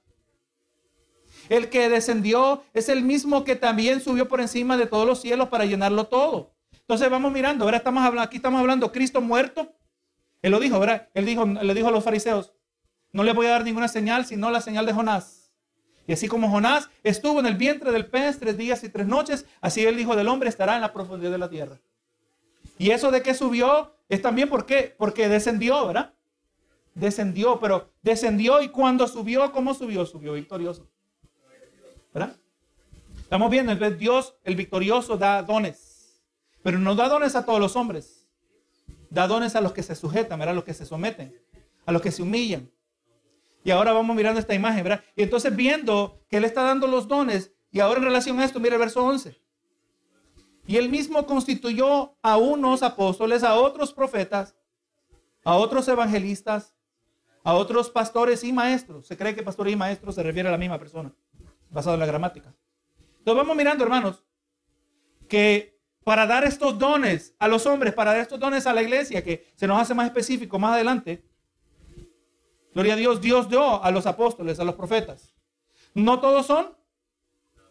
El 1.48 1.70
que 1.70 1.88
descendió 1.88 2.62
es 2.74 2.90
el 2.90 3.02
mismo 3.02 3.44
que 3.44 3.56
también 3.56 4.02
subió 4.02 4.28
por 4.28 4.42
encima 4.42 4.76
de 4.76 4.86
todos 4.86 5.06
los 5.06 5.22
cielos 5.22 5.48
para 5.48 5.64
llenarlo 5.64 6.04
todo. 6.04 6.52
Entonces 6.72 7.08
vamos 7.08 7.32
mirando, 7.32 7.64
ahora 7.64 7.78
estamos 7.78 8.04
hablando, 8.04 8.26
aquí 8.26 8.36
estamos 8.36 8.60
hablando 8.60 8.92
Cristo 8.92 9.22
muerto, 9.22 9.72
él 10.42 10.50
lo 10.50 10.60
dijo. 10.60 10.78
Él 11.14 11.24
dijo, 11.24 11.46
le 11.46 11.72
dijo 11.72 11.88
a 11.88 11.90
los 11.90 12.04
fariseos, 12.04 12.52
no 13.12 13.22
le 13.22 13.32
voy 13.32 13.46
a 13.46 13.50
dar 13.50 13.64
ninguna 13.64 13.88
señal 13.88 14.26
sino 14.26 14.50
la 14.50 14.60
señal 14.60 14.84
de 14.84 14.92
Jonás. 14.92 15.50
Y 16.06 16.12
así 16.12 16.28
como 16.28 16.50
Jonás 16.50 16.90
estuvo 17.02 17.40
en 17.40 17.46
el 17.46 17.54
vientre 17.54 17.92
del 17.92 18.06
pez 18.06 18.38
tres 18.38 18.58
días 18.58 18.84
y 18.84 18.90
tres 18.90 19.06
noches, 19.06 19.46
así 19.62 19.86
el 19.86 19.98
Hijo 19.98 20.16
del 20.16 20.28
Hombre 20.28 20.50
estará 20.50 20.74
en 20.74 20.82
la 20.82 20.92
profundidad 20.92 21.30
de 21.30 21.38
la 21.38 21.48
tierra. 21.48 21.80
Y 22.76 22.90
eso 22.90 23.10
de 23.10 23.22
que 23.22 23.32
subió 23.32 23.93
es 24.08 24.22
también 24.22 24.48
¿por 24.48 24.66
qué? 24.66 24.94
Porque 24.96 25.28
descendió, 25.28 25.86
¿verdad? 25.86 26.14
Descendió, 26.94 27.58
pero 27.60 27.92
descendió 28.02 28.62
y 28.62 28.68
cuando 28.68 29.08
subió, 29.08 29.50
¿cómo 29.52 29.74
subió? 29.74 30.06
Subió 30.06 30.34
victorioso. 30.34 30.88
¿Verdad? 32.12 32.36
Estamos 33.18 33.50
viendo, 33.50 33.74
Dios, 33.90 34.36
el 34.44 34.54
victorioso, 34.54 35.16
da 35.16 35.42
dones, 35.42 36.22
pero 36.62 36.78
no 36.78 36.94
da 36.94 37.08
dones 37.08 37.34
a 37.34 37.44
todos 37.44 37.58
los 37.58 37.74
hombres 37.74 38.24
da 39.14 39.28
dones 39.28 39.54
a 39.54 39.60
los 39.60 39.72
que 39.72 39.82
se 39.82 39.94
sujetan, 39.94 40.38
¿verdad? 40.38 40.52
A 40.52 40.56
los 40.56 40.64
que 40.64 40.74
se 40.74 40.84
someten, 40.84 41.40
a 41.86 41.92
los 41.92 42.02
que 42.02 42.10
se 42.10 42.20
humillan. 42.20 42.70
Y 43.62 43.70
ahora 43.70 43.92
vamos 43.92 44.14
mirando 44.14 44.40
esta 44.40 44.54
imagen, 44.54 44.82
¿verdad? 44.82 45.04
Y 45.16 45.22
entonces 45.22 45.54
viendo 45.54 46.20
que 46.28 46.36
Él 46.36 46.44
está 46.44 46.64
dando 46.64 46.86
los 46.88 47.08
dones, 47.08 47.52
y 47.70 47.80
ahora 47.80 48.00
en 48.00 48.06
relación 48.06 48.38
a 48.40 48.44
esto, 48.44 48.60
mira 48.60 48.74
el 48.74 48.80
verso 48.80 49.02
11. 49.04 49.40
Y 50.66 50.76
Él 50.76 50.88
mismo 50.88 51.26
constituyó 51.26 52.16
a 52.22 52.36
unos 52.36 52.82
apóstoles, 52.82 53.42
a 53.42 53.54
otros 53.54 53.92
profetas, 53.92 54.56
a 55.44 55.56
otros 55.56 55.86
evangelistas, 55.88 56.74
a 57.42 57.52
otros 57.54 57.90
pastores 57.90 58.42
y 58.44 58.52
maestros. 58.52 59.06
Se 59.06 59.16
cree 59.16 59.34
que 59.34 59.42
pastores 59.42 59.72
y 59.72 59.76
maestros 59.76 60.14
se 60.14 60.22
refiere 60.22 60.48
a 60.48 60.52
la 60.52 60.58
misma 60.58 60.78
persona, 60.78 61.12
basado 61.70 61.94
en 61.94 62.00
la 62.00 62.06
gramática. 62.06 62.54
Entonces 63.18 63.36
vamos 63.36 63.56
mirando, 63.56 63.84
hermanos, 63.84 64.24
que 65.28 65.78
para 66.02 66.26
dar 66.26 66.44
estos 66.44 66.78
dones 66.78 67.34
a 67.38 67.48
los 67.48 67.66
hombres, 67.66 67.92
para 67.94 68.12
dar 68.12 68.20
estos 68.20 68.40
dones 68.40 68.66
a 68.66 68.72
la 68.72 68.82
iglesia, 68.82 69.22
que 69.22 69.50
se 69.54 69.66
nos 69.66 69.80
hace 69.80 69.94
más 69.94 70.06
específico 70.06 70.58
más 70.58 70.74
adelante. 70.74 71.24
Gloria 72.72 72.94
a 72.94 72.96
Dios, 72.96 73.20
Dios 73.20 73.48
dio 73.48 73.82
a 73.82 73.90
los 73.90 74.06
apóstoles, 74.06 74.58
a 74.58 74.64
los 74.64 74.74
profetas. 74.74 75.34
No 75.94 76.20
todos 76.20 76.46
son 76.46 76.74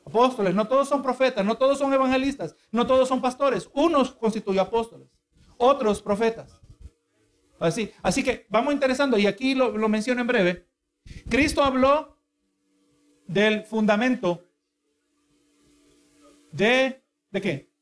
apóstoles, 0.06 0.54
no 0.54 0.68
todos 0.68 0.88
son 0.88 1.02
profetas, 1.02 1.46
no 1.46 1.56
todos 1.56 1.78
son 1.78 1.94
evangelistas, 1.94 2.56
no 2.72 2.86
todos 2.86 3.08
son 3.08 3.22
pastores. 3.22 3.70
Unos 3.74 4.12
constituyó 4.12 4.62
apóstoles, 4.62 5.08
otros 5.58 6.02
profetas. 6.02 6.60
Así, 7.60 7.92
así 8.02 8.24
que 8.24 8.46
vamos 8.50 8.74
interesando, 8.74 9.18
y 9.18 9.28
aquí 9.28 9.56
lo, 9.56 9.72
menciono 9.90 10.22
en 10.22 10.28
breve. 10.28 10.68
Cristo 11.30 11.64
habló 11.64 12.18
del 13.28 13.64
fundamento 13.64 14.44
de, 16.52 17.02
¿de 17.32 17.42
qué? 17.42 17.74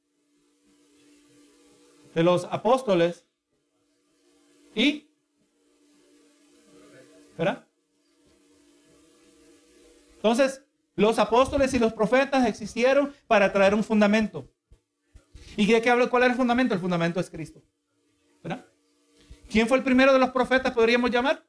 de 2.13 2.23
los 2.23 2.45
apóstoles 2.45 3.25
y. 4.75 5.07
Entonces, 10.17 10.63
los 10.95 11.19
apóstoles 11.19 11.73
y 11.73 11.79
los 11.79 11.93
profetas 11.93 12.47
existieron 12.47 13.13
para 13.27 13.51
traer 13.51 13.73
un 13.73 13.83
fundamento. 13.83 14.49
¿Y 15.57 15.65
de 15.65 15.81
qué 15.81 15.89
hablo? 15.89 16.09
¿Cuál 16.09 16.23
era 16.23 16.31
el 16.31 16.37
fundamento? 16.37 16.73
El 16.73 16.79
fundamento 16.79 17.19
es 17.19 17.29
Cristo. 17.29 17.61
¿Verdad? 18.43 18.65
¿Quién 19.49 19.67
fue 19.67 19.77
el 19.77 19.83
primero 19.83 20.13
de 20.13 20.19
los 20.19 20.29
profetas, 20.29 20.71
podríamos 20.71 21.11
llamar? 21.11 21.45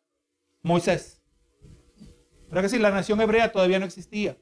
Moisés. 0.62 1.22
¿Verdad 2.48 2.62
que 2.62 2.68
sí? 2.68 2.78
La 2.78 2.90
nación 2.90 3.20
hebrea 3.20 3.50
todavía 3.52 3.78
no 3.78 3.87
existía. 3.87 4.37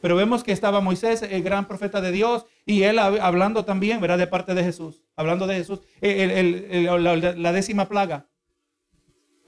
Pero 0.00 0.14
vemos 0.14 0.44
que 0.44 0.52
estaba 0.52 0.80
Moisés, 0.80 1.22
el 1.22 1.42
gran 1.42 1.66
profeta 1.66 2.00
de 2.00 2.12
Dios, 2.12 2.46
y 2.64 2.84
él 2.84 2.98
hablando 2.98 3.64
también, 3.64 4.00
¿verdad? 4.00 4.18
De 4.18 4.28
parte 4.28 4.54
de 4.54 4.62
Jesús. 4.62 5.02
Hablando 5.16 5.46
de 5.46 5.56
Jesús. 5.56 5.80
la, 6.00 7.52
décima 7.52 7.88
plaga. 7.88 8.27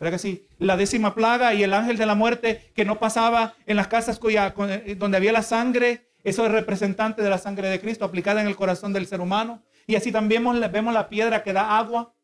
¿Verdad 0.01 0.13
que 0.13 0.19
sí? 0.19 0.49
La 0.59 0.79
décima 0.79 1.15
plaga 1.15 1.53
y 1.53 1.63
el 1.63 1.75
ángel 1.75 1.99
de 1.99 2.07
la 2.07 2.15
muerte 2.15 2.73
que 2.75 2.87
no 2.87 2.99
pasaba 2.99 3.55
en 3.67 3.77
las 3.77 3.87
casas 3.89 4.19
eh, 4.25 4.97
donde 4.99 5.19
había 5.19 5.31
la 5.31 5.43
sangre. 5.43 6.09
Eso 6.25 6.47
es 6.47 6.53
representante 6.53 7.23
de 7.23 7.29
la 7.29 7.37
sangre 7.37 7.69
de 7.69 7.81
Cristo 7.81 8.07
aplicada 8.07 8.41
en 8.41 8.47
el 8.47 8.57
corazón 8.57 8.95
del 8.95 9.07
ser 9.07 9.21
humano. 9.21 9.63
Y 9.87 9.97
así 9.97 10.11
también 10.11 10.43
vemos, 10.43 10.73
vemos 10.73 10.95
la 10.95 11.11
piedra 11.11 11.43
que 11.43 11.53
da 11.53 11.77
agua. 11.79 12.15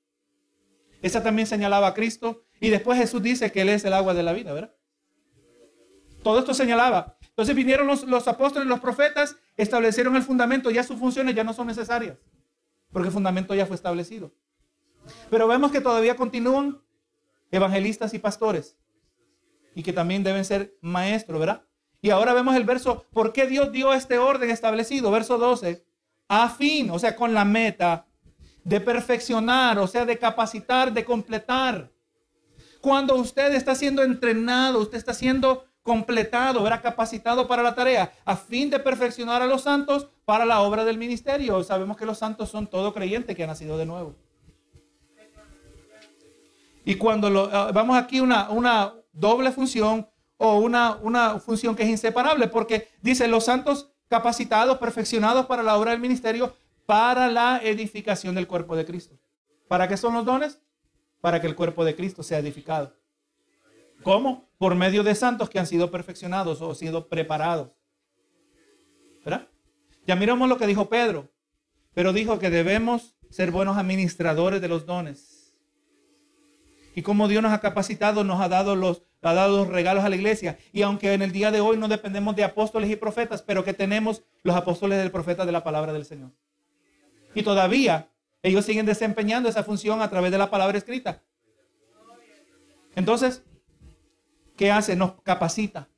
Esa 1.03 1.23
también 1.23 1.47
señalaba 1.47 1.89
a 1.89 1.95
Cristo. 1.95 2.45
Y 2.61 2.71
después 2.71 2.99
Jesús 2.99 3.23
dice 3.23 3.53
que 3.53 3.61
Él 3.61 3.69
es 3.69 3.85
el 3.85 3.93
agua 3.93 4.15
de 4.15 4.23
la 4.23 4.33
vida, 4.33 4.55
¿verdad? 4.55 4.75
Todo 6.23 6.39
esto 6.39 6.55
señalaba. 6.55 7.19
Entonces 7.29 7.55
vinieron 7.55 7.87
los, 7.87 8.05
los 8.05 8.27
apóstoles, 8.27 8.67
los 8.67 8.81
profetas, 8.81 9.37
establecieron 9.59 10.17
el 10.17 10.23
fundamento, 10.23 10.71
ya 10.71 10.83
sus 10.83 10.99
funciones 10.99 11.35
ya 11.35 11.45
no 11.45 11.53
son 11.53 11.67
necesarias, 11.67 12.17
porque 12.91 13.09
el 13.09 13.13
fundamento 13.13 13.55
ya 13.55 13.67
fue 13.67 13.77
establecido. 13.77 14.33
Pero 15.29 15.47
vemos 15.47 15.71
que 15.71 15.83
todavía 15.83 16.17
continúan 16.17 16.81
evangelistas 17.51 18.15
y 18.15 18.19
pastores, 18.19 18.77
y 19.75 19.83
que 19.83 19.93
también 19.93 20.23
deben 20.23 20.45
ser 20.45 20.77
maestros, 20.81 21.39
¿verdad? 21.39 21.63
Y 22.01 22.11
ahora 22.11 22.35
vemos 22.35 22.55
el 22.57 22.65
verso, 22.65 23.05
¿por 23.13 23.33
qué 23.33 23.47
Dios 23.47 23.73
dio 23.73 23.93
este 23.93 24.19
orden 24.19 24.51
establecido? 24.51 25.11
Verso 25.11 25.39
12, 25.39 25.85
a 26.29 26.49
fin, 26.49 26.91
o 26.91 26.99
sea, 26.99 27.17
con 27.17 27.35
la 27.35 27.45
meta 27.45 28.07
de 28.65 28.81
perfeccionar, 28.81 29.79
o 29.79 29.87
sea, 29.87 30.05
de 30.05 30.19
capacitar, 30.19 30.93
de 30.93 31.05
completar. 31.05 31.93
Cuando 32.81 33.15
usted 33.15 33.55
está 33.55 33.75
siendo 33.75 34.03
entrenado, 34.03 34.81
usted 34.81 34.99
está 34.99 35.15
siendo 35.15 35.65
completado, 35.83 36.67
era 36.67 36.83
capacitado 36.83 37.47
para 37.47 37.63
la 37.63 37.75
tarea, 37.75 38.13
a 38.25 38.37
fin 38.37 38.71
de 38.71 38.81
perfeccionar 38.81 39.41
a 39.41 39.47
los 39.47 39.63
santos 39.63 40.09
para 40.25 40.45
la 40.45 40.61
obra 40.61 40.85
del 40.85 40.99
ministerio. 40.99 41.63
Sabemos 41.63 41.97
que 41.97 42.07
los 42.07 42.19
santos 42.19 42.51
son 42.51 42.67
todo 42.67 42.93
creyente 42.93 43.37
que 43.37 43.45
ha 43.45 43.47
nacido 43.47 43.79
de 43.79 43.87
nuevo. 43.87 44.17
Y 46.87 46.95
cuando 46.95 47.29
lo, 47.29 47.51
ah, 47.53 47.73
vamos 47.73 47.99
aquí 47.99 48.21
una, 48.21 48.49
una 48.49 48.95
doble 49.13 49.51
función 49.51 50.09
o 50.37 50.61
una, 50.61 51.41
función 51.41 51.75
que 51.75 51.83
es 51.83 51.89
inseparable, 51.89 52.47
porque 52.47 52.89
dice 53.03 53.27
los 53.27 53.47
santos 53.47 53.91
capacitados, 54.07 54.79
perfeccionados 54.79 55.47
para 55.47 55.65
la 55.65 55.77
obra 55.77 55.91
del 55.91 56.01
ministerio, 56.01 56.55
para 56.87 57.29
la 57.29 57.59
edificación 57.61 58.37
del 58.37 58.47
cuerpo 58.47 58.77
de 58.77 58.87
Cristo. 58.87 59.19
¿Para 59.67 59.89
qué 59.89 59.97
son 59.97 60.15
los 60.15 60.25
dones? 60.25 60.61
Para 61.21 61.41
que 61.41 61.49
el 61.49 61.57
cuerpo 61.57 61.85
de 61.85 61.97
Cristo 61.97 62.23
sea 62.23 62.39
edificado. 62.39 62.95
¿Cómo? 64.05 64.49
Por 64.57 64.77
medio 64.77 65.03
de 65.03 65.17
santos 65.17 65.51
que 65.51 65.59
han 65.59 65.67
sido 65.67 65.91
perfeccionados 65.91 66.63
o 66.63 66.73
sido 66.77 67.09
preparados. 67.09 67.73
¿Verdad? 69.25 69.49
Ya 70.07 70.15
miramos 70.15 70.49
lo 70.49 70.57
que 70.57 70.69
dijo 70.69 70.89
Pedro, 70.89 71.29
pero 71.95 72.13
dijo 72.13 72.39
que 72.39 72.49
debemos 72.49 73.17
ser 73.29 73.51
buenos 73.51 73.77
administradores 73.77 74.61
de 74.61 74.69
los 74.69 74.87
dones. 74.87 75.36
Y 76.97 77.03
como 77.03 77.29
Dios 77.29 77.43
nos 77.43 77.53
ha 77.53 77.61
capacitado, 77.61 78.25
nos 78.25 78.41
ha 78.41 78.49
dado 78.49 78.75
los, 78.75 79.03
ha 79.21 79.35
dado 79.35 79.59
los 79.59 79.69
regalos 79.69 80.03
a 80.03 80.09
la 80.09 80.17
iglesia. 80.17 80.57
Y 80.73 80.81
aunque 80.81 81.13
en 81.13 81.21
el 81.21 81.31
día 81.31 81.51
de 81.51 81.61
hoy 81.61 81.77
no 81.77 81.89
dependemos 81.89 82.35
de 82.35 82.43
apóstoles 82.43 82.91
y 82.91 82.97
profetas, 82.97 83.43
pero 83.43 83.63
que 83.63 83.75
tenemos 83.75 84.23
los 84.43 84.57
apóstoles 84.57 84.99
del 84.99 85.11
profeta 85.11 85.45
de 85.45 85.53
la 85.53 85.63
palabra 85.63 85.93
del 85.93 86.07
Señor. 86.07 86.31
Y 87.35 87.43
todavía 87.43 88.09
ellos 88.43 88.65
siguen 88.65 88.87
desempeñando 88.87 89.47
esa 89.47 89.63
función 89.63 90.01
a 90.01 90.09
través 90.09 90.33
de 90.33 90.39
la 90.39 90.49
palabra 90.49 90.79
escrita. 90.79 91.21
Entonces, 92.95 93.43
¿qué 94.57 94.73
hace? 94.73 94.97
Nos 94.97 95.21
capacita 95.23 95.91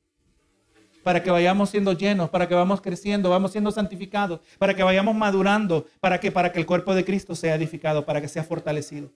para 1.01 1.23
que 1.23 1.31
vayamos 1.31 1.69
siendo 1.69 1.93
llenos, 1.93 2.29
para 2.29 2.49
que 2.49 2.55
vamos 2.55 2.81
creciendo, 2.81 3.29
vamos 3.29 3.53
siendo 3.53 3.71
santificados, 3.71 4.41
para 4.57 4.75
que 4.75 4.83
vayamos 4.83 5.15
madurando, 5.15 5.87
para 6.01 6.19
que 6.19 6.29
para 6.29 6.51
que 6.51 6.59
el 6.59 6.65
cuerpo 6.65 6.93
de 6.93 7.05
Cristo 7.05 7.35
sea 7.35 7.55
edificado, 7.55 8.05
para 8.05 8.19
que 8.19 8.27
sea 8.27 8.43
fortalecido. 8.43 9.09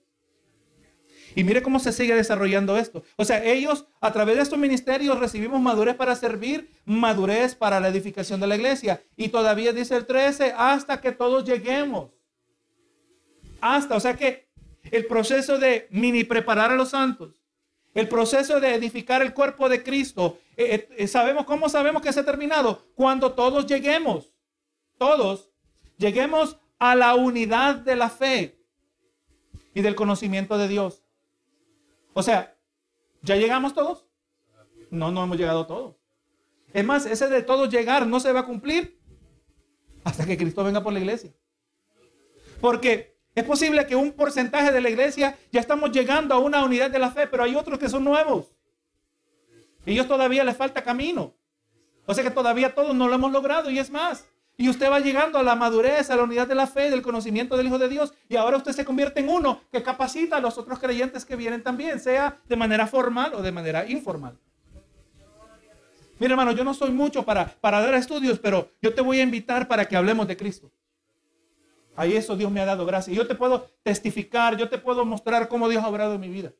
Y 1.34 1.44
mire 1.44 1.62
cómo 1.62 1.78
se 1.78 1.92
sigue 1.92 2.14
desarrollando 2.14 2.76
esto. 2.78 3.02
O 3.16 3.24
sea, 3.24 3.44
ellos 3.44 3.86
a 4.00 4.12
través 4.12 4.36
de 4.36 4.42
estos 4.42 4.58
ministerios 4.58 5.18
recibimos 5.18 5.60
madurez 5.60 5.96
para 5.96 6.14
servir, 6.14 6.70
madurez 6.84 7.54
para 7.54 7.80
la 7.80 7.88
edificación 7.88 8.40
de 8.40 8.46
la 8.46 8.56
iglesia. 8.56 9.02
Y 9.16 9.28
todavía 9.28 9.72
dice 9.72 9.96
el 9.96 10.06
13, 10.06 10.54
hasta 10.56 11.00
que 11.00 11.12
todos 11.12 11.44
lleguemos. 11.44 12.10
Hasta, 13.60 13.96
o 13.96 14.00
sea 14.00 14.14
que 14.16 14.48
el 14.90 15.06
proceso 15.06 15.58
de 15.58 15.88
mini 15.90 16.24
preparar 16.24 16.70
a 16.70 16.76
los 16.76 16.90
santos, 16.90 17.34
el 17.94 18.08
proceso 18.08 18.60
de 18.60 18.74
edificar 18.74 19.22
el 19.22 19.32
cuerpo 19.32 19.68
de 19.68 19.82
Cristo, 19.82 20.38
eh, 20.56 20.88
eh, 20.96 21.06
sabemos 21.06 21.44
cómo 21.46 21.68
sabemos 21.68 22.02
que 22.02 22.12
se 22.12 22.20
ha 22.20 22.24
terminado 22.24 22.86
cuando 22.94 23.32
todos 23.32 23.66
lleguemos, 23.66 24.34
todos 24.98 25.50
lleguemos 25.96 26.58
a 26.78 26.94
la 26.94 27.14
unidad 27.14 27.76
de 27.76 27.96
la 27.96 28.10
fe 28.10 28.58
y 29.72 29.82
del 29.82 29.94
conocimiento 29.94 30.58
de 30.58 30.68
Dios. 30.68 31.03
O 32.14 32.22
sea, 32.22 32.56
¿ya 33.22 33.36
llegamos 33.36 33.74
todos? 33.74 34.06
No, 34.90 35.10
no 35.10 35.24
hemos 35.24 35.36
llegado 35.36 35.66
todos. 35.66 35.96
Es 36.72 36.84
más, 36.84 37.06
ese 37.06 37.28
de 37.28 37.42
todos 37.42 37.68
llegar 37.68 38.06
no 38.06 38.20
se 38.20 38.32
va 38.32 38.40
a 38.40 38.46
cumplir 38.46 39.00
hasta 40.04 40.24
que 40.24 40.36
Cristo 40.36 40.64
venga 40.64 40.82
por 40.82 40.92
la 40.92 41.00
iglesia. 41.00 41.32
Porque 42.60 43.18
es 43.34 43.44
posible 43.44 43.86
que 43.86 43.96
un 43.96 44.12
porcentaje 44.12 44.70
de 44.70 44.80
la 44.80 44.90
iglesia 44.90 45.36
ya 45.50 45.60
estamos 45.60 45.90
llegando 45.90 46.34
a 46.34 46.38
una 46.38 46.64
unidad 46.64 46.90
de 46.90 46.98
la 46.98 47.10
fe, 47.10 47.26
pero 47.26 47.42
hay 47.42 47.56
otros 47.56 47.78
que 47.78 47.88
son 47.88 48.04
nuevos. 48.04 48.52
Y 49.84 49.92
ellos 49.92 50.08
todavía 50.08 50.44
les 50.44 50.56
falta 50.56 50.82
camino. 50.82 51.34
O 52.06 52.14
sea 52.14 52.22
que 52.22 52.30
todavía 52.30 52.74
todos 52.74 52.94
no 52.94 53.08
lo 53.08 53.14
hemos 53.14 53.32
logrado 53.32 53.70
y 53.70 53.78
es 53.78 53.90
más. 53.90 54.26
Y 54.56 54.68
usted 54.68 54.90
va 54.90 55.00
llegando 55.00 55.38
a 55.38 55.42
la 55.42 55.56
madurez, 55.56 56.10
a 56.10 56.16
la 56.16 56.22
unidad 56.22 56.46
de 56.46 56.54
la 56.54 56.66
fe, 56.66 56.90
del 56.90 57.02
conocimiento 57.02 57.56
del 57.56 57.66
Hijo 57.66 57.78
de 57.78 57.88
Dios. 57.88 58.14
Y 58.28 58.36
ahora 58.36 58.56
usted 58.56 58.72
se 58.72 58.84
convierte 58.84 59.20
en 59.20 59.28
uno 59.28 59.60
que 59.72 59.82
capacita 59.82 60.36
a 60.36 60.40
los 60.40 60.58
otros 60.58 60.78
creyentes 60.78 61.24
que 61.24 61.34
vienen 61.34 61.62
también, 61.62 61.98
sea 61.98 62.38
de 62.48 62.56
manera 62.56 62.86
formal 62.86 63.34
o 63.34 63.42
de 63.42 63.50
manera 63.50 63.88
informal. 63.90 64.38
Mira, 66.20 66.34
hermano, 66.34 66.52
yo 66.52 66.62
no 66.62 66.72
soy 66.72 66.90
mucho 66.90 67.24
para, 67.24 67.46
para 67.60 67.80
dar 67.80 67.94
estudios, 67.94 68.38
pero 68.38 68.70
yo 68.80 68.94
te 68.94 69.00
voy 69.00 69.18
a 69.18 69.22
invitar 69.22 69.66
para 69.66 69.86
que 69.86 69.96
hablemos 69.96 70.28
de 70.28 70.36
Cristo. 70.36 70.70
Ahí 71.96 72.16
eso 72.16 72.36
Dios 72.36 72.50
me 72.50 72.60
ha 72.60 72.64
dado 72.64 72.86
gracia. 72.86 73.12
Yo 73.12 73.26
te 73.26 73.34
puedo 73.34 73.70
testificar, 73.82 74.56
yo 74.56 74.68
te 74.68 74.78
puedo 74.78 75.04
mostrar 75.04 75.48
cómo 75.48 75.68
Dios 75.68 75.82
ha 75.82 75.88
obrado 75.88 76.14
en 76.14 76.20
mi 76.20 76.28
vida. 76.28 76.52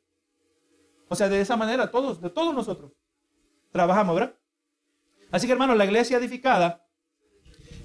O 1.07 1.15
sea, 1.15 1.29
de 1.29 1.39
esa 1.39 1.55
manera, 1.55 1.91
todos, 1.91 2.21
de 2.21 2.29
todos 2.29 2.53
nosotros, 2.53 2.91
trabajamos, 3.71 4.15
¿verdad? 4.15 4.35
Así 5.31 5.47
que, 5.47 5.53
hermano, 5.53 5.75
la 5.75 5.85
iglesia 5.85 6.17
edificada 6.17 6.84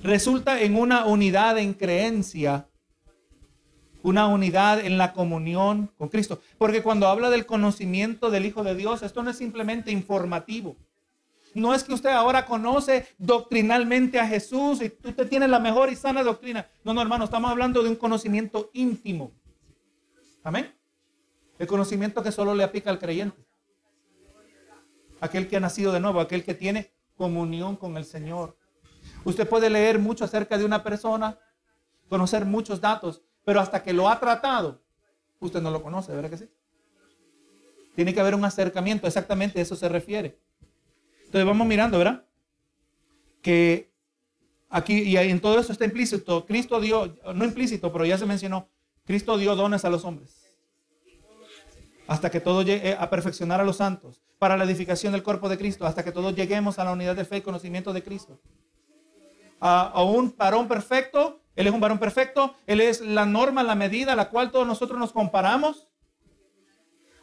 resulta 0.02 0.60
en 0.60 0.76
una 0.76 1.06
unidad 1.06 1.58
en 1.58 1.74
creencia, 1.74 2.68
una 4.02 4.26
unidad 4.26 4.80
en 4.80 4.98
la 4.98 5.12
comunión 5.12 5.90
con 5.98 6.08
Cristo. 6.08 6.40
Porque 6.58 6.82
cuando 6.82 7.06
habla 7.08 7.30
del 7.30 7.46
conocimiento 7.46 8.30
del 8.30 8.46
Hijo 8.46 8.64
de 8.64 8.74
Dios, 8.74 9.02
esto 9.02 9.22
no 9.22 9.30
es 9.30 9.36
simplemente 9.36 9.90
informativo. 9.90 10.76
No 11.54 11.74
es 11.74 11.82
que 11.82 11.92
usted 11.92 12.10
ahora 12.10 12.46
conoce 12.46 13.08
doctrinalmente 13.18 14.20
a 14.20 14.26
Jesús 14.26 14.80
y 14.82 14.92
usted 15.06 15.28
tiene 15.28 15.48
la 15.48 15.58
mejor 15.58 15.90
y 15.90 15.96
sana 15.96 16.22
doctrina. 16.22 16.68
No, 16.84 16.94
no, 16.94 17.02
hermano, 17.02 17.24
estamos 17.24 17.50
hablando 17.50 17.82
de 17.82 17.88
un 17.88 17.96
conocimiento 17.96 18.70
íntimo. 18.72 19.32
Amén. 20.44 20.72
El 21.58 21.66
conocimiento 21.66 22.22
que 22.22 22.32
solo 22.32 22.54
le 22.54 22.64
aplica 22.64 22.90
al 22.90 22.98
creyente. 22.98 23.44
Aquel 25.20 25.48
que 25.48 25.56
ha 25.56 25.60
nacido 25.60 25.92
de 25.92 26.00
nuevo, 26.00 26.20
aquel 26.20 26.44
que 26.44 26.54
tiene 26.54 26.92
comunión 27.16 27.76
con 27.76 27.96
el 27.96 28.04
Señor. 28.04 28.56
Usted 29.24 29.48
puede 29.48 29.68
leer 29.68 29.98
mucho 29.98 30.24
acerca 30.24 30.56
de 30.56 30.64
una 30.64 30.82
persona, 30.82 31.38
conocer 32.08 32.44
muchos 32.44 32.80
datos, 32.80 33.22
pero 33.44 33.60
hasta 33.60 33.82
que 33.82 33.92
lo 33.92 34.08
ha 34.08 34.18
tratado, 34.18 34.82
usted 35.38 35.60
no 35.60 35.70
lo 35.70 35.82
conoce, 35.82 36.12
¿verdad 36.14 36.30
que 36.30 36.38
sí? 36.38 36.48
Tiene 37.94 38.14
que 38.14 38.20
haber 38.20 38.34
un 38.34 38.44
acercamiento, 38.44 39.06
exactamente 39.06 39.58
a 39.58 39.62
eso 39.62 39.76
se 39.76 39.88
refiere. 39.88 40.38
Entonces 41.24 41.44
vamos 41.44 41.66
mirando, 41.66 41.98
¿verdad? 41.98 42.24
Que 43.42 43.90
aquí 44.68 45.02
y 45.02 45.16
en 45.16 45.40
todo 45.40 45.58
eso 45.58 45.72
está 45.72 45.84
implícito. 45.84 46.46
Cristo 46.46 46.80
dio, 46.80 47.16
no 47.34 47.44
implícito, 47.44 47.92
pero 47.92 48.04
ya 48.04 48.18
se 48.18 48.26
mencionó, 48.26 48.68
Cristo 49.04 49.36
dio 49.38 49.54
dones 49.54 49.84
a 49.84 49.90
los 49.90 50.04
hombres. 50.04 50.36
Hasta 52.06 52.30
que 52.30 52.40
todo 52.40 52.62
llegue 52.62 52.96
a 52.98 53.08
perfeccionar 53.08 53.60
a 53.60 53.64
los 53.64 53.76
santos, 53.76 54.20
para 54.38 54.56
la 54.56 54.64
edificación 54.64 55.12
del 55.12 55.22
cuerpo 55.22 55.48
de 55.48 55.58
Cristo, 55.58 55.86
hasta 55.86 56.02
que 56.02 56.10
todos 56.10 56.34
lleguemos 56.34 56.78
a 56.78 56.84
la 56.84 56.92
unidad 56.92 57.14
de 57.14 57.24
fe 57.24 57.36
y 57.36 57.40
conocimiento 57.42 57.92
de 57.92 58.02
Cristo. 58.02 58.40
A, 59.60 60.02
un 60.02 60.34
varón 60.36 60.68
perfecto, 60.68 61.40
Él 61.54 61.66
es 61.66 61.72
un 61.72 61.80
varón 61.80 61.98
perfecto, 61.98 62.54
Él 62.66 62.80
es 62.80 63.00
la 63.00 63.26
norma, 63.26 63.62
la 63.62 63.74
medida 63.74 64.14
a 64.14 64.16
la 64.16 64.30
cual 64.30 64.50
todos 64.50 64.66
nosotros 64.66 64.98
nos 64.98 65.12
comparamos, 65.12 65.88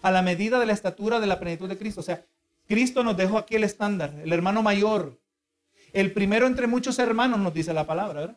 a 0.04 0.12
la 0.12 0.22
medida 0.22 0.60
de 0.60 0.68
la 0.68 0.74
estatura 0.74 1.20
de 1.20 1.28
la 1.28 1.40
plenitud 1.40 1.68
de 1.68 1.78
Cristo. 1.78 2.02
O 2.02 2.04
sea, 2.04 2.26
Cristo 2.68 3.04
nos 3.04 3.18
dejó 3.18 3.38
aquí 3.38 3.56
el 3.56 3.64
estándar, 3.64 4.14
el 4.24 4.32
hermano 4.32 4.62
mayor. 4.62 5.20
El 5.94 6.14
primero 6.14 6.46
entre 6.46 6.68
muchos 6.68 7.00
hermanos 7.00 7.40
nos 7.40 7.54
dice 7.54 7.74
la 7.74 7.86
palabra. 7.86 8.36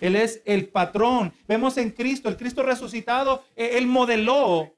Él 0.00 0.16
es 0.16 0.42
el 0.44 0.68
patrón. 0.68 1.32
Vemos 1.46 1.78
en 1.78 1.90
Cristo, 1.90 2.28
el 2.28 2.36
Cristo 2.36 2.64
resucitado, 2.64 3.44
e, 3.54 3.78
Él 3.78 3.86
modeló 3.86 4.74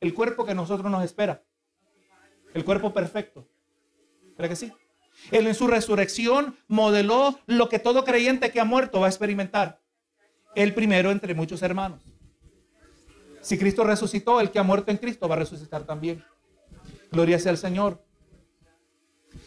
el 0.00 0.14
cuerpo 0.14 0.44
que 0.44 0.54
nosotros 0.54 0.90
nos 0.90 1.04
espera. 1.04 1.42
El 2.54 2.64
cuerpo 2.64 2.92
perfecto. 2.92 3.48
¿Verdad 4.36 4.50
que 4.50 4.56
sí? 4.56 4.72
Él 5.30 5.46
en 5.46 5.54
su 5.54 5.66
resurrección 5.66 6.56
modeló 6.68 7.38
lo 7.46 7.68
que 7.68 7.78
todo 7.78 8.04
creyente 8.04 8.50
que 8.50 8.60
ha 8.60 8.64
muerto 8.64 9.00
va 9.00 9.06
a 9.06 9.10
experimentar. 9.10 9.80
El 10.54 10.74
primero 10.74 11.10
entre 11.10 11.34
muchos 11.34 11.62
hermanos. 11.62 12.02
Si 13.40 13.58
Cristo 13.58 13.84
resucitó, 13.84 14.40
el 14.40 14.50
que 14.50 14.58
ha 14.58 14.62
muerto 14.62 14.90
en 14.90 14.98
Cristo 14.98 15.28
va 15.28 15.34
a 15.34 15.38
resucitar 15.38 15.84
también. 15.84 16.24
Gloria 17.10 17.38
sea 17.38 17.50
al 17.50 17.58
Señor. 17.58 18.04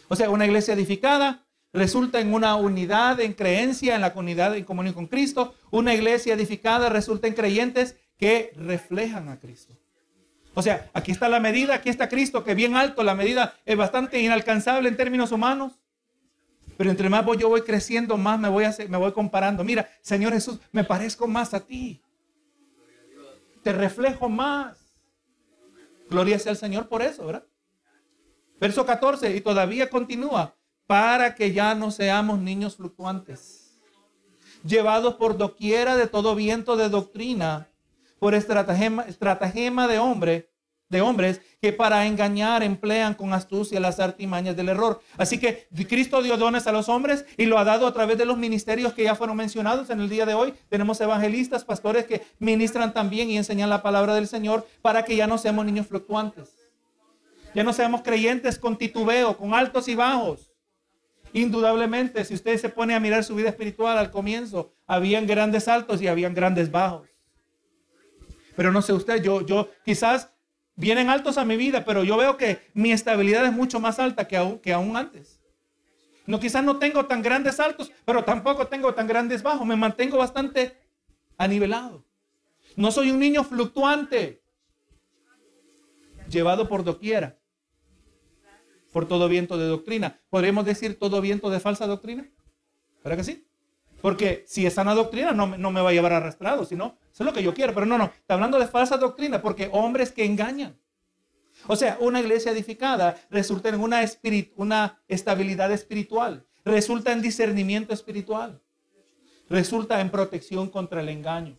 O 0.08 0.16
sea, 0.16 0.30
una 0.30 0.46
iglesia 0.46 0.74
edificada 0.74 1.46
resulta 1.72 2.20
en 2.20 2.32
una 2.32 2.56
unidad 2.56 3.20
en 3.20 3.32
creencia, 3.32 3.94
en 3.94 4.00
la 4.00 4.12
unidad 4.14 4.56
en 4.56 4.64
comunión 4.64 4.94
con 4.94 5.06
Cristo. 5.06 5.54
Una 5.70 5.94
iglesia 5.94 6.34
edificada 6.34 6.88
resulta 6.88 7.26
en 7.26 7.34
creyentes 7.34 7.96
que 8.18 8.52
reflejan 8.56 9.28
a 9.28 9.38
Cristo. 9.38 9.74
O 10.58 10.62
sea, 10.62 10.90
aquí 10.94 11.12
está 11.12 11.28
la 11.28 11.38
medida, 11.38 11.74
aquí 11.74 11.90
está 11.90 12.08
Cristo, 12.08 12.42
que 12.42 12.54
bien 12.54 12.76
alto, 12.76 13.02
la 13.02 13.14
medida 13.14 13.52
es 13.66 13.76
bastante 13.76 14.22
inalcanzable 14.22 14.88
en 14.88 14.96
términos 14.96 15.30
humanos. 15.30 15.74
Pero 16.78 16.88
entre 16.88 17.10
más 17.10 17.26
voy, 17.26 17.36
yo 17.36 17.50
voy 17.50 17.60
creciendo, 17.60 18.16
más 18.16 18.40
me 18.40 18.48
voy, 18.48 18.64
a, 18.64 18.74
me 18.88 18.96
voy 18.96 19.12
comparando. 19.12 19.62
Mira, 19.64 19.86
Señor 20.00 20.32
Jesús, 20.32 20.58
me 20.72 20.82
parezco 20.82 21.28
más 21.28 21.52
a 21.52 21.60
ti. 21.60 22.00
Te 23.62 23.74
reflejo 23.74 24.30
más. 24.30 24.78
Gloria 26.08 26.38
sea 26.38 26.52
al 26.52 26.56
Señor 26.56 26.88
por 26.88 27.02
eso, 27.02 27.26
¿verdad? 27.26 27.44
Verso 28.58 28.86
14, 28.86 29.36
y 29.36 29.42
todavía 29.42 29.90
continúa, 29.90 30.56
para 30.86 31.34
que 31.34 31.52
ya 31.52 31.74
no 31.74 31.90
seamos 31.90 32.38
niños 32.38 32.76
fluctuantes, 32.76 33.78
llevados 34.64 35.16
por 35.16 35.36
doquiera 35.36 35.96
de 35.96 36.06
todo 36.06 36.34
viento 36.34 36.78
de 36.78 36.88
doctrina, 36.88 37.68
por 38.18 38.34
estratagema, 38.34 39.02
estratagema 39.02 39.86
de 39.88 39.98
hombre, 39.98 40.50
de 40.88 41.00
hombres 41.00 41.40
que 41.60 41.72
para 41.72 42.06
engañar 42.06 42.62
emplean 42.62 43.14
con 43.14 43.32
astucia 43.32 43.80
las 43.80 43.98
artimañas 43.98 44.56
del 44.56 44.68
error. 44.68 45.00
Así 45.16 45.38
que 45.38 45.66
Cristo 45.88 46.22
dio 46.22 46.36
dones 46.36 46.66
a 46.66 46.72
los 46.72 46.88
hombres 46.88 47.24
y 47.36 47.46
lo 47.46 47.58
ha 47.58 47.64
dado 47.64 47.86
a 47.86 47.92
través 47.92 48.18
de 48.18 48.24
los 48.24 48.38
ministerios 48.38 48.92
que 48.92 49.04
ya 49.04 49.14
fueron 49.14 49.36
mencionados 49.36 49.90
en 49.90 50.00
el 50.00 50.08
día 50.08 50.26
de 50.26 50.34
hoy. 50.34 50.54
Tenemos 50.68 51.00
evangelistas, 51.00 51.64
pastores 51.64 52.06
que 52.06 52.22
ministran 52.38 52.92
también 52.92 53.30
y 53.30 53.36
enseñan 53.36 53.70
la 53.70 53.82
palabra 53.82 54.14
del 54.14 54.28
Señor 54.28 54.66
para 54.82 55.04
que 55.04 55.16
ya 55.16 55.26
no 55.26 55.38
seamos 55.38 55.64
niños 55.64 55.88
fluctuantes. 55.88 56.54
Ya 57.54 57.64
no 57.64 57.72
seamos 57.72 58.02
creyentes 58.02 58.58
con 58.58 58.76
titubeo, 58.76 59.36
con 59.36 59.54
altos 59.54 59.88
y 59.88 59.94
bajos. 59.94 60.52
Indudablemente, 61.32 62.24
si 62.24 62.34
usted 62.34 62.58
se 62.58 62.68
pone 62.68 62.94
a 62.94 63.00
mirar 63.00 63.24
su 63.24 63.34
vida 63.34 63.48
espiritual 63.48 63.98
al 63.98 64.10
comienzo, 64.10 64.72
habían 64.86 65.26
grandes 65.26 65.66
altos 65.66 66.00
y 66.00 66.06
habían 66.06 66.34
grandes 66.34 66.70
bajos. 66.70 67.15
Pero 68.56 68.72
no 68.72 68.82
sé 68.82 68.92
usted, 68.92 69.22
yo, 69.22 69.44
yo 69.44 69.70
quizás 69.84 70.30
vienen 70.76 71.08
altos 71.08 71.38
a 71.38 71.44
mi 71.44 71.56
vida, 71.56 71.84
pero 71.84 72.04
yo 72.04 72.16
veo 72.16 72.36
que 72.36 72.60
mi 72.74 72.92
estabilidad 72.92 73.44
es 73.44 73.52
mucho 73.52 73.80
más 73.80 73.98
alta 73.98 74.26
que 74.26 74.36
aún, 74.36 74.96
antes. 74.96 75.40
No, 76.26 76.40
quizás 76.40 76.64
no 76.64 76.78
tengo 76.78 77.06
tan 77.06 77.22
grandes 77.22 77.60
altos, 77.60 77.92
pero 78.04 78.24
tampoco 78.24 78.66
tengo 78.66 78.94
tan 78.94 79.06
grandes 79.06 79.42
bajos. 79.42 79.66
Me 79.66 79.76
mantengo 79.76 80.18
bastante 80.18 80.76
anivelado. 81.38 82.04
No 82.74 82.90
soy 82.90 83.10
un 83.10 83.20
niño 83.20 83.44
fluctuante, 83.44 84.42
llevado 86.28 86.68
por 86.68 86.82
doquiera, 86.82 87.38
por 88.92 89.06
todo 89.06 89.28
viento 89.28 89.56
de 89.56 89.66
doctrina. 89.66 90.20
¿Podríamos 90.30 90.64
decir 90.64 90.98
todo 90.98 91.20
viento 91.20 91.48
de 91.48 91.60
falsa 91.60 91.86
doctrina? 91.86 92.28
¿Verdad 93.04 93.18
que 93.18 93.24
sí? 93.24 93.45
Porque 94.06 94.44
si 94.46 94.64
es 94.64 94.74
sana 94.74 94.94
doctrina 94.94 95.32
no, 95.32 95.48
no 95.58 95.72
me 95.72 95.80
va 95.80 95.90
a 95.90 95.92
llevar 95.92 96.12
arrastrado, 96.12 96.64
sino 96.64 96.96
eso 97.12 97.24
es 97.24 97.26
lo 97.26 97.32
que 97.32 97.42
yo 97.42 97.52
quiero. 97.52 97.74
Pero 97.74 97.86
no, 97.86 97.98
no, 97.98 98.04
está 98.04 98.34
hablando 98.34 98.56
de 98.56 98.68
falsa 98.68 98.98
doctrina 98.98 99.42
porque 99.42 99.68
hombres 99.72 100.12
que 100.12 100.24
engañan. 100.24 100.78
O 101.66 101.74
sea, 101.74 101.96
una 101.98 102.20
iglesia 102.20 102.52
edificada 102.52 103.16
resulta 103.30 103.68
en 103.68 103.80
una, 103.80 104.08
una 104.54 105.02
estabilidad 105.08 105.72
espiritual, 105.72 106.46
resulta 106.64 107.10
en 107.10 107.20
discernimiento 107.20 107.92
espiritual, 107.92 108.62
resulta 109.50 110.00
en 110.00 110.08
protección 110.08 110.70
contra 110.70 111.00
el 111.00 111.08
engaño. 111.08 111.58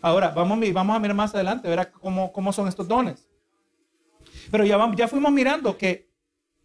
Ahora, 0.00 0.30
vamos, 0.30 0.58
vamos 0.72 0.96
a 0.96 0.98
mirar 0.98 1.14
más 1.14 1.34
adelante, 1.34 1.68
ver 1.68 1.92
cómo, 1.92 2.32
cómo 2.32 2.54
son 2.54 2.68
estos 2.68 2.88
dones. 2.88 3.28
Pero 4.50 4.64
ya, 4.64 4.78
ya 4.96 5.08
fuimos 5.08 5.30
mirando 5.30 5.76
que 5.76 6.08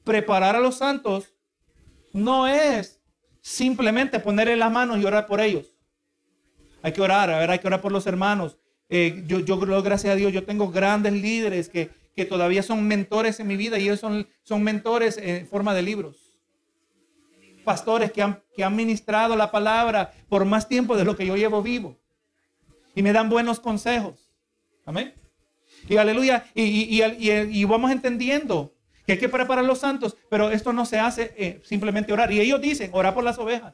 preparar 0.05 0.55
a 0.55 0.61
los 0.61 0.75
santos 0.75 1.33
no 2.13 2.47
es 2.47 3.02
simplemente 3.43 4.19
ponerle 4.19 4.55
las 4.55 4.71
manos 4.71 4.97
y 4.97 5.05
orar 5.05 5.27
por 5.27 5.41
ellos. 5.41 5.75
Hay 6.81 6.93
que 6.93 7.01
orar, 7.01 7.29
a 7.29 7.39
ver, 7.39 7.51
hay 7.51 7.59
que 7.59 7.67
orar 7.67 7.81
por 7.81 7.91
los 7.91 8.07
hermanos. 8.07 8.57
Eh, 8.89 9.23
yo, 9.27 9.39
yo, 9.39 9.57
gracias 9.83 10.13
a 10.13 10.15
Dios, 10.15 10.31
yo 10.31 10.43
tengo 10.45 10.71
grandes 10.71 11.13
líderes 11.13 11.67
que, 11.67 11.89
que 12.15 12.25
todavía 12.25 12.63
son 12.63 12.87
mentores 12.87 13.39
en 13.39 13.47
mi 13.47 13.57
vida 13.57 13.77
y 13.77 13.83
ellos 13.83 13.99
son, 13.99 14.27
son 14.43 14.63
mentores 14.63 15.17
en 15.17 15.45
forma 15.47 15.73
de 15.73 15.81
libros. 15.81 16.35
Pastores 17.65 18.11
que 18.11 18.21
han, 18.21 18.41
que 18.55 18.63
han 18.63 18.75
ministrado 18.75 19.35
la 19.35 19.51
palabra 19.51 20.13
por 20.29 20.45
más 20.45 20.67
tiempo 20.67 20.95
de 20.95 21.03
lo 21.03 21.15
que 21.15 21.25
yo 21.25 21.35
llevo 21.35 21.61
vivo 21.61 21.97
y 22.95 23.03
me 23.03 23.11
dan 23.11 23.29
buenos 23.29 23.59
consejos. 23.59 24.31
Amén. 24.85 25.13
Y 25.87 25.97
aleluya. 25.97 26.45
Y, 26.53 27.65
vamos 27.65 27.91
entendiendo 27.91 28.72
que 29.05 29.13
hay 29.13 29.17
que 29.17 29.29
preparar 29.29 29.65
los 29.65 29.79
santos, 29.79 30.15
pero 30.29 30.51
esto 30.51 30.73
no 30.73 30.85
se 30.85 30.99
hace 30.99 31.33
eh, 31.37 31.61
simplemente 31.63 32.13
orar. 32.13 32.31
Y 32.31 32.39
ellos 32.39 32.61
dicen, 32.61 32.89
orar 32.93 33.13
por 33.13 33.23
las 33.23 33.37
ovejas. 33.37 33.73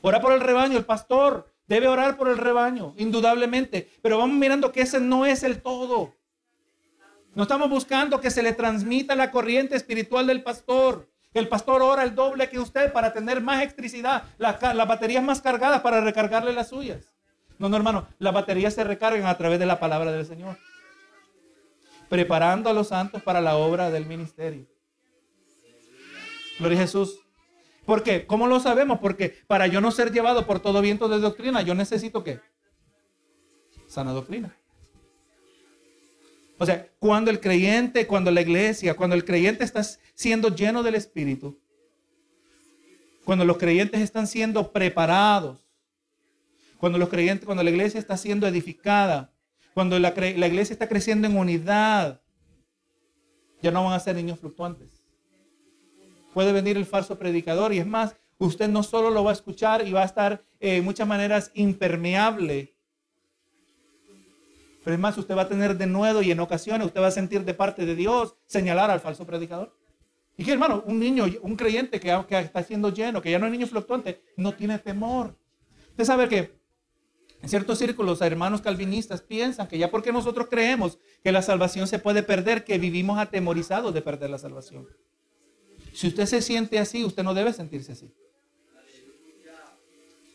Ora 0.00 0.20
por 0.20 0.32
el 0.32 0.40
rebaño. 0.40 0.76
El 0.76 0.84
pastor 0.84 1.52
debe 1.66 1.88
orar 1.88 2.16
por 2.16 2.28
el 2.28 2.38
rebaño, 2.38 2.94
indudablemente. 2.96 3.90
Pero 4.02 4.18
vamos 4.18 4.36
mirando 4.36 4.72
que 4.72 4.82
ese 4.82 5.00
no 5.00 5.26
es 5.26 5.42
el 5.42 5.62
todo. 5.62 6.12
No 7.34 7.42
estamos 7.42 7.68
buscando 7.68 8.20
que 8.20 8.30
se 8.30 8.42
le 8.42 8.52
transmita 8.52 9.16
la 9.16 9.30
corriente 9.30 9.76
espiritual 9.76 10.26
del 10.26 10.42
pastor. 10.42 11.08
El 11.32 11.48
pastor 11.48 11.82
ora 11.82 12.04
el 12.04 12.14
doble 12.14 12.48
que 12.48 12.60
usted 12.60 12.92
para 12.92 13.12
tener 13.12 13.40
más 13.40 13.60
electricidad, 13.60 14.22
las 14.38 14.60
baterías 14.60 15.22
más 15.22 15.40
cargadas 15.40 15.80
para 15.80 16.00
recargarle 16.00 16.52
las 16.52 16.68
suyas. 16.68 17.12
No, 17.58 17.68
no, 17.68 17.76
hermano, 17.76 18.06
las 18.18 18.32
baterías 18.32 18.74
se 18.74 18.84
recargan 18.84 19.26
a 19.26 19.36
través 19.36 19.58
de 19.58 19.66
la 19.66 19.80
palabra 19.80 20.12
del 20.12 20.26
Señor. 20.26 20.58
Preparando 22.14 22.70
a 22.70 22.72
los 22.72 22.86
santos 22.86 23.20
para 23.24 23.40
la 23.40 23.56
obra 23.56 23.90
del 23.90 24.06
ministerio. 24.06 24.68
Gloria 26.60 26.78
a 26.78 26.82
Jesús. 26.82 27.18
¿Por 27.84 28.04
qué? 28.04 28.24
¿Cómo 28.24 28.46
lo 28.46 28.60
sabemos? 28.60 29.00
Porque 29.00 29.36
para 29.48 29.66
yo 29.66 29.80
no 29.80 29.90
ser 29.90 30.12
llevado 30.12 30.46
por 30.46 30.60
todo 30.60 30.80
viento 30.80 31.08
de 31.08 31.18
doctrina, 31.18 31.62
yo 31.62 31.74
necesito 31.74 32.22
qué? 32.22 32.38
Sana 33.88 34.12
doctrina. 34.12 34.56
O 36.56 36.64
sea, 36.64 36.88
cuando 37.00 37.32
el 37.32 37.40
creyente, 37.40 38.06
cuando 38.06 38.30
la 38.30 38.42
iglesia, 38.42 38.94
cuando 38.94 39.16
el 39.16 39.24
creyente 39.24 39.64
está 39.64 39.82
siendo 40.14 40.54
lleno 40.54 40.84
del 40.84 40.94
Espíritu, 40.94 41.58
cuando 43.24 43.44
los 43.44 43.58
creyentes 43.58 44.00
están 44.00 44.28
siendo 44.28 44.70
preparados 44.70 45.64
cuando 46.78 46.98
los 46.98 47.08
creyentes, 47.08 47.46
cuando 47.46 47.62
la 47.62 47.70
iglesia 47.70 47.98
está 47.98 48.16
siendo 48.16 48.46
edificada, 48.46 49.33
cuando 49.74 49.98
la, 49.98 50.10
iglesia 50.10 50.72
está 50.72 50.88
creciendo 50.88 51.26
en 51.26 51.36
unidad, 51.36 52.22
ya 53.60 53.72
no 53.72 53.84
van 53.84 53.92
a 53.92 54.00
ser 54.00 54.14
niños 54.14 54.38
fluctuantes. 54.38 55.02
Puede 56.32 56.52
venir 56.52 56.76
el 56.76 56.86
falso 56.86 57.18
predicador 57.18 57.72
y 57.72 57.78
es 57.78 57.86
más, 57.86 58.14
usted 58.38 58.68
no 58.68 58.82
solo 58.84 59.10
lo 59.10 59.24
va 59.24 59.30
a 59.30 59.34
escuchar 59.34 59.86
y 59.86 59.92
va 59.92 60.02
a 60.02 60.06
estar 60.06 60.44
eh, 60.60 60.80
muchas 60.80 61.08
maneras 61.08 61.50
impermeable, 61.54 62.74
pero 64.84 64.94
es 64.94 65.00
más, 65.00 65.16
usted 65.16 65.34
va 65.34 65.42
a 65.42 65.48
tener 65.48 65.76
de 65.76 65.86
nuevo 65.86 66.20
y 66.20 66.30
en 66.30 66.40
ocasiones 66.40 66.86
usted 66.86 67.00
va 67.00 67.06
a 67.06 67.10
sentir 67.10 67.44
de 67.44 67.54
parte 67.54 67.86
de 67.86 67.94
Dios 67.94 68.36
señalar 68.44 68.90
al 68.90 69.00
falso 69.00 69.26
predicador. 69.26 69.74
Y 70.36 70.44
que 70.44 70.52
hermano, 70.52 70.84
un 70.86 71.00
niño, 71.00 71.24
un 71.42 71.56
creyente 71.56 71.98
que, 71.98 72.24
que 72.28 72.38
está 72.38 72.62
siendo 72.62 72.92
lleno, 72.92 73.22
que 73.22 73.30
ya 73.30 73.38
no 73.38 73.46
es 73.46 73.52
niño 73.52 73.66
fluctuante, 73.66 74.22
no 74.36 74.52
tiene 74.52 74.78
temor. 74.78 75.38
Usted 75.90 76.04
sabe 76.04 76.28
que 76.28 76.58
en 77.44 77.50
ciertos 77.50 77.78
círculos, 77.78 78.22
hermanos 78.22 78.62
calvinistas 78.62 79.20
piensan 79.20 79.68
que 79.68 79.76
ya 79.76 79.90
porque 79.90 80.12
nosotros 80.12 80.46
creemos 80.48 80.98
que 81.22 81.30
la 81.30 81.42
salvación 81.42 81.86
se 81.86 81.98
puede 81.98 82.22
perder, 82.22 82.64
que 82.64 82.78
vivimos 82.78 83.18
atemorizados 83.18 83.92
de 83.92 84.00
perder 84.00 84.30
la 84.30 84.38
salvación. 84.38 84.88
Si 85.92 86.06
usted 86.06 86.24
se 86.24 86.40
siente 86.40 86.78
así, 86.78 87.04
usted 87.04 87.22
no 87.22 87.34
debe 87.34 87.52
sentirse 87.52 87.92
así. 87.92 88.10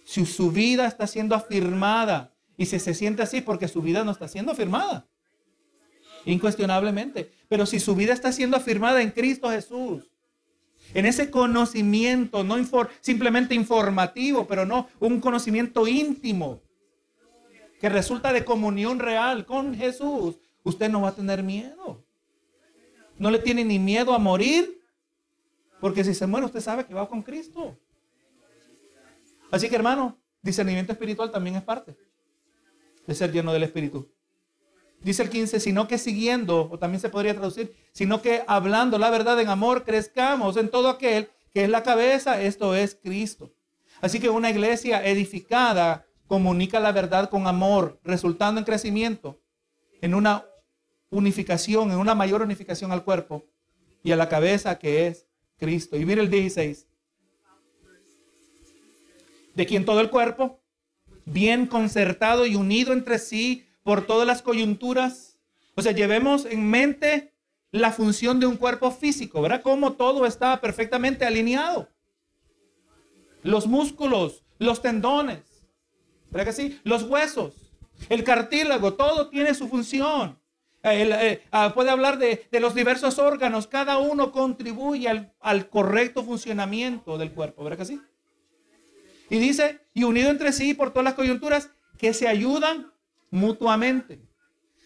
Si 0.06 0.24
su 0.28 0.52
vida 0.52 0.86
está 0.86 1.08
siendo 1.08 1.34
afirmada 1.34 2.36
y 2.56 2.68
si 2.68 2.78
se 2.78 2.94
siente 2.94 3.24
así 3.24 3.42
porque 3.42 3.68
su 3.68 3.82
vida 3.82 4.04
no 4.04 4.12
está 4.12 4.28
siendo 4.28 4.52
afirmada, 4.52 5.08
incuestionablemente. 6.26 7.32
Pero 7.48 7.66
si 7.66 7.80
su 7.80 7.96
vida 7.96 8.14
está 8.14 8.32
siendo 8.32 8.56
afirmada 8.56 9.02
en 9.02 9.10
Cristo 9.10 9.50
Jesús, 9.50 10.12
en 10.94 11.08
ese 11.08 11.32
conocimiento, 11.32 12.44
no 12.44 12.56
simplemente 13.02 13.56
informativo, 13.56 14.46
pero 14.46 14.64
no 14.64 14.88
un 15.00 15.20
conocimiento 15.20 15.88
íntimo, 15.88 16.62
que 17.80 17.90
resulta 17.90 18.34
de 18.34 18.46
comunión 18.46 19.00
real 19.00 19.46
con 19.46 19.76
Jesús, 19.76 20.38
usted 20.64 20.90
no 20.90 21.02
va 21.02 21.10
a 21.10 21.16
tener 21.16 21.44
miedo. 21.44 22.04
No 23.18 23.32
le 23.32 23.40
tiene 23.40 23.64
ni 23.64 23.80
miedo 23.80 24.14
a 24.14 24.20
morir, 24.20 24.82
porque 25.80 26.04
si 26.04 26.14
se 26.14 26.28
muere 26.28 26.46
usted 26.46 26.62
sabe 26.62 26.86
que 26.86 26.94
va 26.94 27.08
con 27.08 27.22
Cristo. 27.22 27.78
Así 29.52 29.70
que 29.70 29.76
hermano, 29.76 30.18
discernimiento 30.42 30.92
espiritual 30.92 31.32
también 31.32 31.56
es 31.56 31.64
parte 31.64 31.96
de 33.08 33.16
ser 33.16 33.32
lleno 33.32 33.52
del 33.52 33.64
Espíritu. 33.64 34.08
Dice 35.02 35.24
el 35.24 35.30
15, 35.30 35.60
sino 35.60 35.88
que 35.88 35.98
siguiendo, 35.98 36.70
o 36.70 36.78
también 36.78 37.00
se 37.00 37.10
podría 37.10 37.34
traducir, 37.34 37.74
sino 37.94 38.22
que 38.22 38.44
hablando 38.48 38.98
la 38.98 39.10
verdad 39.10 39.40
en 39.40 39.48
amor, 39.48 39.86
crezcamos 39.86 40.58
en 40.58 40.70
todo 40.70 40.90
aquel 40.90 41.30
que 41.54 41.64
es 41.64 41.70
la 41.70 41.84
cabeza, 41.84 42.42
esto 42.42 42.76
es 42.76 42.96
Cristo. 43.02 43.52
Así 44.02 44.20
que 44.20 44.30
una 44.30 44.50
iglesia 44.50 45.06
edificada 45.06 46.06
comunica 46.30 46.80
la 46.80 46.92
verdad 46.92 47.28
con 47.32 47.48
amor, 47.48 48.00
resultando 48.04 48.60
en 48.60 48.66
crecimiento, 48.66 49.42
en 50.00 50.14
una 50.14 50.46
unificación, 51.10 51.90
en 51.92 51.98
una 51.98 52.14
mayor 52.14 52.44
unificación 52.44 52.92
al 52.92 53.04
cuerpo 53.04 53.48
y 54.04 54.12
a 54.12 54.16
la 54.16 54.30
cabeza 54.30 54.78
que 54.78 55.08
es 55.08 55.26
Cristo. 55.58 55.98
Y 55.98 56.06
mire 56.06 56.22
el 56.22 56.30
16. 56.30 56.86
De 59.56 59.66
quien 59.66 59.86
todo 59.86 60.02
el 60.02 60.12
cuerpo, 60.12 60.62
bien 61.26 61.66
concertado 61.66 62.46
y 62.46 62.56
unido 62.56 62.94
entre 62.94 63.18
sí 63.18 63.66
por 63.82 64.06
todas 64.06 64.28
las 64.28 64.44
coyunturas. 64.44 65.40
O 65.74 65.82
sea, 65.82 65.94
llevemos 65.94 66.46
en 66.46 66.70
mente 66.70 67.34
la 67.72 67.92
función 67.92 68.40
de 68.40 68.46
un 68.46 68.56
cuerpo 68.56 68.92
físico, 68.92 69.42
¿verdad? 69.42 69.64
Cómo 69.64 69.94
todo 69.94 70.28
está 70.28 70.62
perfectamente 70.62 71.26
alineado. 71.26 71.90
Los 73.42 73.66
músculos, 73.66 74.44
los 74.60 74.84
tendones, 74.84 75.49
¿Verdad 76.32 76.46
que 76.46 76.54
sí? 76.54 76.80
Los 76.84 77.04
huesos, 77.04 77.54
el 78.10 78.24
cartílago, 78.24 78.94
todo 78.94 79.30
tiene 79.30 79.54
su 79.54 79.68
función. 79.68 80.38
Eh, 80.84 81.44
ah, 81.52 81.74
puede 81.74 81.90
hablar 81.90 82.18
de, 82.18 82.48
los 82.54 82.74
diversos 82.74 83.20
órganos, 83.20 83.68
cada 83.68 83.98
uno 83.98 84.32
contribuye 84.32 85.10
al, 85.40 85.70
correcto 85.70 86.24
funcionamiento 86.24 87.18
del 87.18 87.32
cuerpo, 87.34 87.64
¿verdad 87.64 87.80
que 87.80 87.86
sí? 87.86 88.02
Y 89.30 89.40
dice, 89.40 89.82
y 89.94 90.04
unido 90.04 90.30
entre 90.30 90.54
sí 90.54 90.74
por 90.74 90.92
todas 90.92 91.04
las 91.04 91.14
coyunturas, 91.16 91.70
que 91.98 92.14
se 92.14 92.28
ayudan 92.28 92.92
mutuamente. 93.30 94.22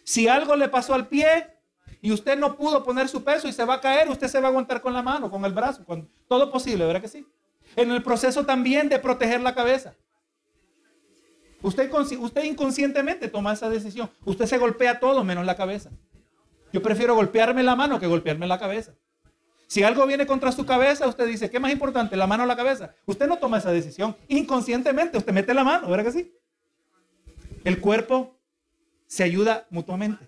Si 0.04 0.28
algo 0.28 0.56
le 0.56 0.68
pasó 0.68 0.96
al 0.96 1.08
pie 1.08 1.48
y 2.02 2.12
usted 2.12 2.38
no 2.38 2.58
pudo 2.58 2.84
poner 2.84 3.08
su 3.08 3.24
peso 3.24 3.48
y 3.48 3.54
se 3.54 3.64
va 3.64 3.76
a 3.76 3.82
caer, 3.82 4.10
usted 4.10 4.28
se 4.28 4.40
va 4.40 4.48
a 4.48 4.50
aguantar 4.50 4.82
con 4.82 4.94
la 4.94 5.04
mano, 5.04 5.30
con 5.30 5.46
el 5.46 5.54
brazo, 5.54 5.86
con 5.86 6.10
todo 6.28 6.52
posible, 6.52 6.86
¿verdad 6.86 7.02
que 7.02 7.08
sí? 7.08 7.26
En 7.76 7.92
el 7.92 8.04
proceso 8.04 8.46
también 8.46 8.90
de 8.90 9.00
proteger 9.00 9.42
la 9.42 9.54
cabeza. 9.56 9.94
Usted, 11.64 11.90
usted 12.20 12.44
inconscientemente 12.44 13.30
toma 13.30 13.54
esa 13.54 13.70
decisión. 13.70 14.12
Usted 14.26 14.46
se 14.46 14.58
golpea 14.58 15.00
todo 15.00 15.24
menos 15.24 15.46
la 15.46 15.56
cabeza. 15.56 15.90
Yo 16.72 16.82
prefiero 16.82 17.16
golpearme 17.16 17.64
la 17.64 17.76
mano 17.76 18.00
que 18.00 18.06
golpearme 18.08 18.46
la 18.46 18.60
cabeza. 18.60 18.94
Si 19.68 19.82
algo 19.82 20.06
viene 20.06 20.28
contra 20.28 20.52
su 20.52 20.66
cabeza, 20.66 21.08
usted 21.08 21.26
dice, 21.26 21.50
¿qué 21.50 21.60
más 21.60 21.72
importante, 21.72 22.16
la 22.16 22.28
mano 22.28 22.44
o 22.44 22.46
la 22.46 22.56
cabeza? 22.56 22.94
Usted 23.06 23.28
no 23.28 23.38
toma 23.38 23.58
esa 23.58 23.72
decisión. 23.72 24.16
Inconscientemente, 24.28 25.18
usted 25.18 25.34
mete 25.34 25.54
la 25.54 25.64
mano, 25.64 25.90
¿verdad 25.90 26.06
que 26.06 26.12
sí? 26.12 26.36
El 27.64 27.80
cuerpo 27.80 28.38
se 29.08 29.24
ayuda 29.24 29.66
mutuamente. 29.70 30.28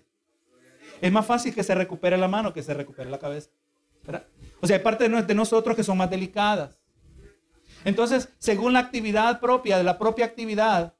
Es 1.00 1.12
más 1.12 1.26
fácil 1.26 1.54
que 1.54 1.62
se 1.62 1.74
recupere 1.74 2.16
la 2.16 2.28
mano 2.28 2.52
que 2.52 2.62
se 2.62 2.72
recupere 2.72 3.10
la 3.10 3.18
cabeza. 3.18 3.50
O 4.60 4.66
sea, 4.66 4.76
hay 4.78 4.82
partes 4.82 5.10
de 5.26 5.34
nosotros 5.34 5.76
que 5.76 5.84
son 5.84 5.98
más 5.98 6.08
delicadas. 6.08 6.78
Entonces, 7.84 8.30
según 8.38 8.72
la 8.72 8.78
actividad 8.78 9.38
propia, 9.38 9.76
de 9.76 9.84
la 9.84 9.98
propia 9.98 10.24
actividad, 10.24 10.95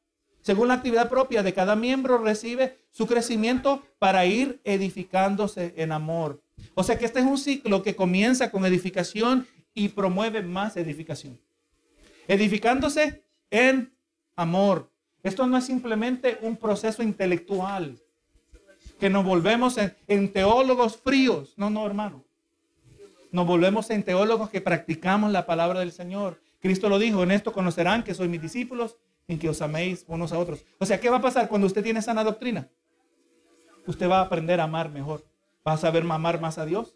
según 0.46 0.68
la 0.68 0.74
actividad 0.74 1.08
propia 1.08 1.42
de 1.42 1.52
cada 1.52 1.74
miembro, 1.74 2.18
recibe 2.18 2.78
su 2.92 3.08
crecimiento 3.08 3.82
para 3.98 4.26
ir 4.26 4.60
edificándose 4.62 5.74
en 5.76 5.90
amor. 5.90 6.40
O 6.76 6.84
sea 6.84 6.96
que 6.96 7.04
este 7.04 7.18
es 7.18 7.24
un 7.24 7.36
ciclo 7.36 7.82
que 7.82 7.96
comienza 7.96 8.52
con 8.52 8.64
edificación 8.64 9.48
y 9.74 9.88
promueve 9.88 10.42
más 10.42 10.76
edificación. 10.76 11.40
Edificándose 12.28 13.24
en 13.50 13.92
amor. 14.36 14.88
Esto 15.24 15.48
no 15.48 15.56
es 15.56 15.64
simplemente 15.64 16.38
un 16.42 16.56
proceso 16.56 17.02
intelectual, 17.02 17.98
que 19.00 19.10
nos 19.10 19.24
volvemos 19.24 19.76
en, 20.06 20.32
teólogos 20.32 20.96
fríos. 20.96 21.54
No, 21.56 21.70
no, 21.70 21.84
hermano. 21.84 22.22
Nos 23.32 23.48
volvemos 23.48 23.90
en 23.90 24.04
teólogos 24.04 24.48
que 24.48 24.60
practicamos 24.60 25.32
la 25.32 25.44
palabra 25.44 25.80
del 25.80 25.90
Señor. 25.90 26.40
Cristo 26.60 26.88
lo 26.88 27.00
dijo, 27.00 27.24
en 27.24 27.32
esto 27.32 27.52
conocerán 27.52 28.04
que 28.04 28.14
soy 28.14 28.28
mis 28.28 28.40
discípulos, 28.40 28.96
en 29.28 29.38
que 29.38 29.48
os 29.48 29.60
améis 29.62 30.04
unos 30.08 30.32
a 30.32 30.38
otros. 30.38 30.64
O 30.78 30.86
sea, 30.86 31.00
¿qué 31.00 31.10
va 31.10 31.16
a 31.16 31.22
pasar 31.22 31.48
cuando 31.48 31.66
usted 31.66 31.82
tiene 31.82 32.02
sana 32.02 32.24
doctrina? 32.24 32.68
Usted 33.86 34.08
va 34.08 34.18
a 34.18 34.22
aprender 34.22 34.60
a 34.60 34.64
amar 34.64 34.90
mejor. 34.90 35.24
Va 35.66 35.72
a 35.72 35.78
saber 35.78 36.04
amar 36.08 36.40
más 36.40 36.58
a 36.58 36.66
Dios 36.66 36.94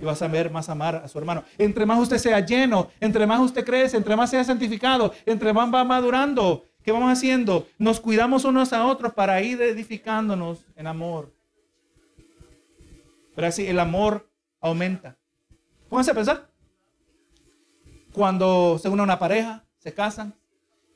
y 0.00 0.04
va 0.04 0.12
a 0.12 0.16
saber 0.16 0.50
más 0.50 0.68
amar 0.68 0.96
a 0.96 1.08
su 1.08 1.18
hermano. 1.18 1.44
Entre 1.56 1.86
más 1.86 1.98
usted 1.98 2.18
sea 2.18 2.40
lleno, 2.40 2.90
entre 3.00 3.26
más 3.26 3.40
usted 3.40 3.64
crece, 3.64 3.96
entre 3.96 4.16
más 4.16 4.30
sea 4.30 4.44
santificado, 4.44 5.12
entre 5.26 5.52
más 5.52 5.72
va 5.72 5.84
madurando. 5.84 6.64
¿Qué 6.82 6.92
vamos 6.92 7.12
haciendo? 7.12 7.66
Nos 7.78 8.00
cuidamos 8.00 8.44
unos 8.44 8.72
a 8.72 8.86
otros 8.86 9.12
para 9.12 9.42
ir 9.42 9.60
edificándonos 9.60 10.64
en 10.76 10.86
amor. 10.86 11.32
Pero 13.34 13.46
así 13.46 13.66
el 13.66 13.78
amor 13.78 14.30
aumenta. 14.60 15.16
Pónganse 15.88 16.10
a 16.10 16.14
pensar. 16.14 16.50
Cuando 18.12 18.78
se 18.78 18.88
une 18.88 19.02
una 19.02 19.18
pareja, 19.18 19.64
se 19.78 19.92
casan, 19.92 20.34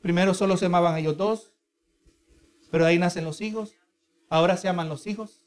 primero 0.03 0.35
solo 0.35 0.57
se 0.57 0.67
amaban 0.67 0.99
ellos 0.99 1.17
dos, 1.17 1.53
pero 2.71 2.85
de 2.85 2.91
ahí 2.91 2.99
nacen 2.99 3.25
los 3.25 3.41
hijos, 3.41 3.75
ahora 4.29 4.57
se 4.57 4.69
aman 4.69 4.89
los 4.89 5.07
hijos, 5.07 5.43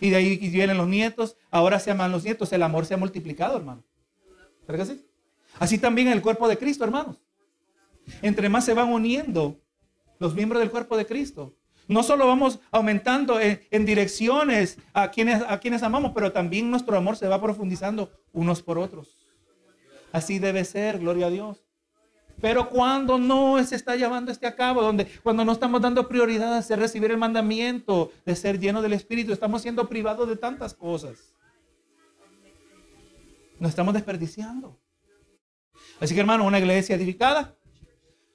y 0.00 0.10
de 0.10 0.16
ahí 0.16 0.36
vienen 0.50 0.76
los 0.76 0.88
nietos, 0.88 1.36
ahora 1.50 1.78
se 1.78 1.90
aman 1.90 2.12
los 2.12 2.24
nietos, 2.24 2.52
el 2.52 2.62
amor 2.62 2.86
se 2.86 2.94
ha 2.94 2.96
multiplicado, 2.96 3.56
hermano. 3.56 3.84
¿Verdad 4.66 4.86
que 4.86 4.94
sí? 4.94 5.06
Así 5.58 5.78
también 5.78 6.08
el 6.08 6.22
cuerpo 6.22 6.48
de 6.48 6.56
Cristo, 6.56 6.84
hermanos. 6.84 7.16
Entre 8.22 8.48
más 8.48 8.64
se 8.64 8.74
van 8.74 8.92
uniendo 8.92 9.60
los 10.18 10.34
miembros 10.34 10.60
del 10.60 10.70
cuerpo 10.70 10.96
de 10.96 11.06
Cristo. 11.06 11.54
No 11.88 12.02
solo 12.02 12.26
vamos 12.26 12.60
aumentando 12.70 13.40
en, 13.40 13.66
en, 13.70 13.86
direcciones 13.86 14.78
a 14.92 15.10
quienes, 15.10 15.42
a 15.48 15.58
quienes 15.58 15.82
amamos, 15.82 16.12
pero 16.14 16.32
también 16.32 16.70
nuestro 16.70 16.96
amor 16.96 17.16
se 17.16 17.26
va 17.26 17.40
profundizando 17.40 18.12
unos 18.32 18.62
por 18.62 18.78
otros. 18.78 19.16
Así 20.12 20.38
debe 20.38 20.64
ser, 20.64 20.98
gloria 20.98 21.26
a 21.26 21.30
Dios. 21.30 21.67
Pero 22.40 22.68
cuando 22.68 23.18
no 23.18 23.62
se 23.64 23.74
está 23.74 23.96
llevando 23.96 24.30
este 24.30 24.46
a 24.46 24.54
cabo, 24.54 24.82
donde 24.82 25.06
cuando 25.22 25.44
no 25.44 25.52
estamos 25.52 25.80
dando 25.80 26.08
prioridad 26.08 26.54
a 26.54 26.58
hacer 26.58 26.78
recibir 26.78 27.10
el 27.10 27.16
mandamiento 27.16 28.12
de 28.24 28.36
ser 28.36 28.60
lleno 28.60 28.80
del 28.80 28.92
Espíritu, 28.92 29.32
estamos 29.32 29.62
siendo 29.62 29.88
privados 29.88 30.28
de 30.28 30.36
tantas 30.36 30.74
cosas. 30.74 31.34
Nos 33.58 33.70
estamos 33.70 33.92
desperdiciando. 33.92 34.78
Así 35.98 36.14
que 36.14 36.20
hermano, 36.20 36.44
una 36.44 36.60
iglesia 36.60 36.94
edificada 36.94 37.56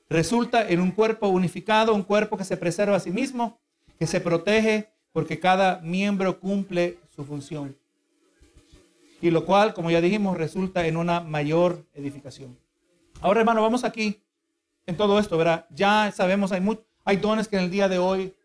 resulta 0.10 0.68
en 0.68 0.82
un 0.82 0.92
cuerpo 0.92 1.30
unificado, 1.30 1.94
un 1.94 2.04
cuerpo 2.04 2.38
que 2.38 2.44
se 2.44 2.58
preserva 2.58 2.98
a 2.98 3.00
sí 3.00 3.10
mismo, 3.10 3.58
que 3.98 4.06
se 4.06 4.20
protege 4.20 4.90
porque 5.14 5.40
cada 5.40 5.80
miembro 5.80 6.40
cumple 6.42 7.00
su 7.16 7.24
función. 7.24 7.78
Y 9.22 9.32
lo 9.32 9.46
cual, 9.46 9.74
como 9.74 9.90
ya 9.90 10.02
dijimos, 10.02 10.38
resulta 10.38 10.86
en 10.86 10.98
una 10.98 11.22
mayor 11.22 11.86
edificación. 11.94 12.63
Ahora, 13.24 13.40
hermano, 13.40 13.62
vamos 13.62 13.86
aquí 13.86 14.22
en 14.86 14.98
todo 14.98 15.18
esto, 15.18 15.38
¿verdad? 15.38 15.66
Ya 15.70 16.12
sabemos, 16.14 16.52
hay, 16.52 16.62
hay 17.06 17.16
dones 17.16 17.48
que 17.48 17.56
en 17.56 17.64
el 17.64 17.72
día 17.72 17.88
de 17.88 17.98
hoy 17.98 18.36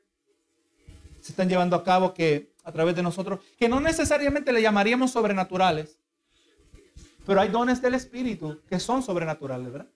se 1.21 1.33
están 1.33 1.49
llevando 1.49 1.75
a 1.75 1.83
cabo 1.83 2.15
que 2.15 2.53
a 2.63 2.71
través 2.71 2.95
de 2.95 3.03
nosotros, 3.03 3.41
que 3.59 3.69
no 3.69 3.81
necesariamente 3.81 4.53
le 4.53 4.63
llamaríamos 4.63 5.11
sobrenaturales, 5.11 5.99
pero 7.27 7.41
hay 7.41 7.49
dones 7.49 7.83
del 7.83 7.95
Espíritu 7.95 8.61
que 8.69 8.79
son 8.79 9.03
sobrenaturales, 9.03 9.73
¿verdad? 9.73 9.89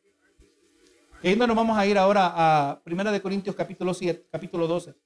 Y 1.23 1.29
ahí 1.29 1.37
nos 1.37 1.55
vamos 1.55 1.79
a 1.79 1.87
ir 1.87 1.97
ahora 1.97 2.33
a 2.35 2.83
1 2.85 3.13
de 3.13 3.23
Corintios 3.23 3.55
capítulo 3.55 3.95
7, 3.95 4.27
capítulo 4.33 4.67
12. 4.67 4.97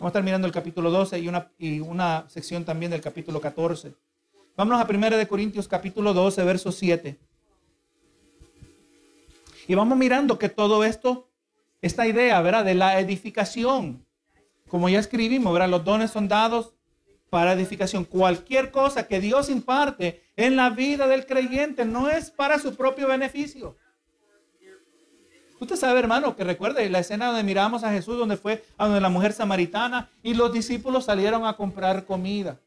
Vamos 0.00 0.02
a 0.02 0.06
estar 0.08 0.24
mirando 0.24 0.48
el 0.48 0.52
capítulo 0.52 0.90
12 0.90 1.20
y 1.20 1.28
una, 1.28 1.52
y 1.56 1.78
una 1.78 2.28
sección 2.28 2.64
también 2.64 2.90
del 2.90 3.00
capítulo 3.00 3.40
14. 3.40 3.94
Vámonos 4.56 4.80
a 4.80 4.90
1 4.90 5.16
de 5.16 5.28
Corintios 5.28 5.68
capítulo 5.68 6.12
12, 6.12 6.42
verso 6.42 6.72
7. 6.72 7.29
Y 9.70 9.76
vamos 9.76 9.96
mirando 9.96 10.36
que 10.36 10.48
todo 10.48 10.82
esto, 10.82 11.30
esta 11.80 12.04
idea, 12.04 12.40
¿verdad? 12.40 12.64
De 12.64 12.74
la 12.74 12.98
edificación, 12.98 14.04
como 14.66 14.88
ya 14.88 14.98
escribimos, 14.98 15.52
¿verdad? 15.52 15.68
Los 15.68 15.84
dones 15.84 16.10
son 16.10 16.26
dados 16.26 16.74
para 17.30 17.52
edificación. 17.52 18.04
Cualquier 18.04 18.72
cosa 18.72 19.06
que 19.06 19.20
Dios 19.20 19.48
imparte 19.48 20.24
en 20.34 20.56
la 20.56 20.70
vida 20.70 21.06
del 21.06 21.24
creyente 21.24 21.84
no 21.84 22.10
es 22.10 22.32
para 22.32 22.58
su 22.58 22.74
propio 22.74 23.06
beneficio. 23.06 23.76
Usted 25.60 25.76
sabe, 25.76 26.00
hermano, 26.00 26.34
que 26.34 26.42
recuerde 26.42 26.90
la 26.90 26.98
escena 26.98 27.26
donde 27.26 27.44
miramos 27.44 27.84
a 27.84 27.92
Jesús, 27.92 28.18
donde 28.18 28.36
fue 28.36 28.64
a 28.76 28.86
donde 28.86 29.00
la 29.00 29.08
mujer 29.08 29.32
samaritana 29.32 30.10
y 30.20 30.34
los 30.34 30.52
discípulos 30.52 31.04
salieron 31.04 31.46
a 31.46 31.56
comprar 31.56 32.06
comida. 32.06 32.58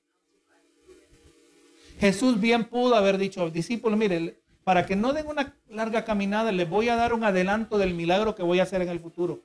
Jesús 1.99 2.39
bien 2.39 2.63
pudo 2.63 2.95
haber 2.95 3.17
dicho, 3.17 3.49
discípulos, 3.49 3.99
mire, 3.99 4.41
para 4.63 4.85
que 4.85 4.95
no 4.95 5.13
den 5.13 5.27
una 5.27 5.55
larga 5.67 6.05
caminada, 6.05 6.51
les 6.51 6.69
voy 6.69 6.89
a 6.89 6.95
dar 6.95 7.13
un 7.13 7.23
adelanto 7.23 7.77
del 7.77 7.93
milagro 7.93 8.35
que 8.35 8.43
voy 8.43 8.59
a 8.59 8.63
hacer 8.63 8.81
en 8.81 8.89
el 8.89 8.99
futuro. 8.99 9.41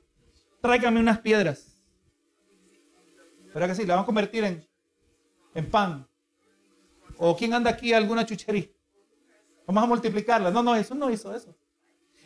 Tráigame 0.60 1.00
unas 1.00 1.18
piedras. 1.20 1.82
¿Verdad 3.52 3.68
que 3.68 3.74
sí? 3.74 3.86
La 3.86 3.94
van 3.94 4.02
a 4.04 4.06
convertir 4.06 4.44
en, 4.44 4.64
en 5.54 5.70
pan. 5.70 6.06
¿O 7.16 7.36
quién 7.36 7.52
anda 7.52 7.70
aquí 7.70 7.92
alguna 7.92 8.24
chuchería? 8.24 8.68
Vamos 9.66 9.84
a 9.84 9.86
multiplicarla. 9.86 10.50
No, 10.50 10.62
no, 10.62 10.74
Jesús 10.74 10.96
no 10.96 11.10
hizo 11.10 11.34
eso. 11.34 11.54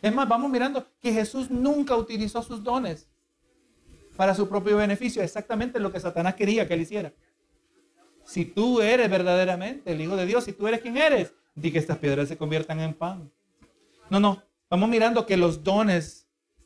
Es 0.01 0.13
más, 0.13 0.27
vamos 0.27 0.51
mirando 0.51 0.85
que 0.99 1.11
Jesús 1.11 1.49
nunca 1.49 1.95
utilizó 1.95 2.43
sus 2.43 2.63
dones 2.63 3.07
para 4.15 4.35
su 4.35 4.47
propio 4.47 4.77
beneficio. 4.77 5.23
Exactamente 5.23 5.79
lo 5.79 5.91
que 5.91 5.99
Satanás 5.99 6.35
quería 6.35 6.67
que 6.67 6.75
él 6.75 6.81
hiciera. 6.81 7.13
Si 8.25 8.45
tú 8.45 8.81
eres 8.81 9.09
verdaderamente 9.09 9.91
el 9.91 10.01
Hijo 10.01 10.15
de 10.15 10.25
Dios, 10.25 10.43
si 10.43 10.53
tú 10.53 10.67
eres 10.67 10.81
quien 10.81 10.97
eres, 10.97 11.33
di 11.55 11.71
que 11.71 11.79
estas 11.79 11.97
piedras 11.97 12.27
se 12.27 12.37
conviertan 12.37 12.79
en 12.79 12.93
pan. 12.93 13.31
No, 14.09 14.19
no, 14.19 14.43
vamos 14.69 14.89
mirando 14.89 15.25
que 15.25 15.37
los 15.37 15.63
dones 15.63 16.23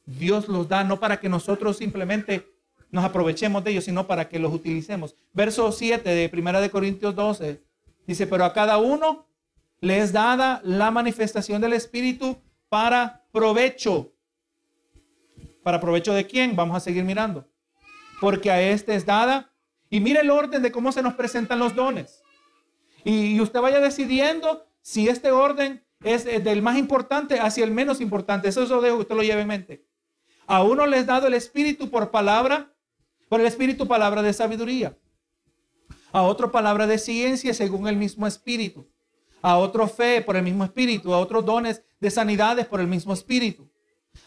Dios 0.07 0.47
los 0.47 0.69
da 0.69 0.83
no 0.85 0.99
para 0.99 1.19
que 1.19 1.27
nosotros 1.27 1.77
simplemente 1.77 2.47
nos 2.89 3.03
aprovechemos 3.03 3.63
de 3.63 3.71
ellos, 3.71 3.83
sino 3.83 4.07
para 4.07 4.29
que 4.29 4.39
los 4.39 4.53
utilicemos. 4.53 5.15
Verso 5.33 5.71
7 5.71 6.09
de 6.09 6.31
1 6.33 6.61
de 6.61 6.69
Corintios 6.69 7.13
12 7.13 7.61
dice, 8.07 8.25
pero 8.25 8.45
a 8.45 8.53
cada 8.53 8.77
uno 8.77 9.27
le 9.81 9.99
es 9.99 10.13
dada 10.13 10.61
la 10.63 10.91
manifestación 10.91 11.61
del 11.61 11.73
Espíritu 11.73 12.37
para 12.69 13.25
provecho. 13.31 14.13
¿Para 15.61 15.81
provecho 15.81 16.13
de 16.13 16.25
quién? 16.25 16.55
Vamos 16.55 16.77
a 16.77 16.79
seguir 16.79 17.03
mirando. 17.03 17.45
Porque 18.21 18.49
a 18.49 18.61
este 18.61 18.95
es 18.95 19.05
dada. 19.05 19.51
Y 19.89 19.99
mire 19.99 20.21
el 20.21 20.29
orden 20.29 20.61
de 20.61 20.71
cómo 20.71 20.93
se 20.93 21.01
nos 21.01 21.13
presentan 21.15 21.59
los 21.59 21.75
dones. 21.75 22.23
Y 23.03 23.39
usted 23.41 23.59
vaya 23.59 23.79
decidiendo 23.79 24.66
si 24.87 25.09
este 25.09 25.31
orden 25.31 25.85
es 26.01 26.23
del 26.23 26.61
más 26.61 26.77
importante 26.77 27.41
hacia 27.41 27.65
el 27.65 27.71
menos 27.71 27.99
importante. 27.99 28.47
Eso, 28.47 28.63
eso 28.63 28.79
dejo 28.79 28.95
que 28.95 29.01
usted 29.01 29.15
lo 29.15 29.21
lleve 29.21 29.41
en 29.41 29.47
mente. 29.49 29.85
A 30.45 30.63
uno 30.63 30.87
les 30.87 31.05
dado 31.05 31.27
el 31.27 31.33
Espíritu 31.33 31.89
por 31.89 32.09
palabra, 32.09 32.73
por 33.27 33.41
el 33.41 33.47
Espíritu 33.47 33.85
palabra 33.85 34.21
de 34.21 34.31
sabiduría. 34.31 34.97
A 36.13 36.21
otro 36.21 36.53
palabra 36.53 36.87
de 36.87 36.99
ciencia 36.99 37.53
según 37.53 37.89
el 37.89 37.97
mismo 37.97 38.27
Espíritu. 38.27 38.87
A 39.41 39.57
otro 39.57 39.89
fe 39.89 40.21
por 40.21 40.37
el 40.37 40.43
mismo 40.43 40.63
Espíritu. 40.63 41.13
A 41.13 41.19
otros 41.19 41.43
dones 41.43 41.83
de 41.99 42.09
sanidades 42.09 42.65
por 42.65 42.79
el 42.79 42.87
mismo 42.87 43.11
Espíritu. 43.11 43.69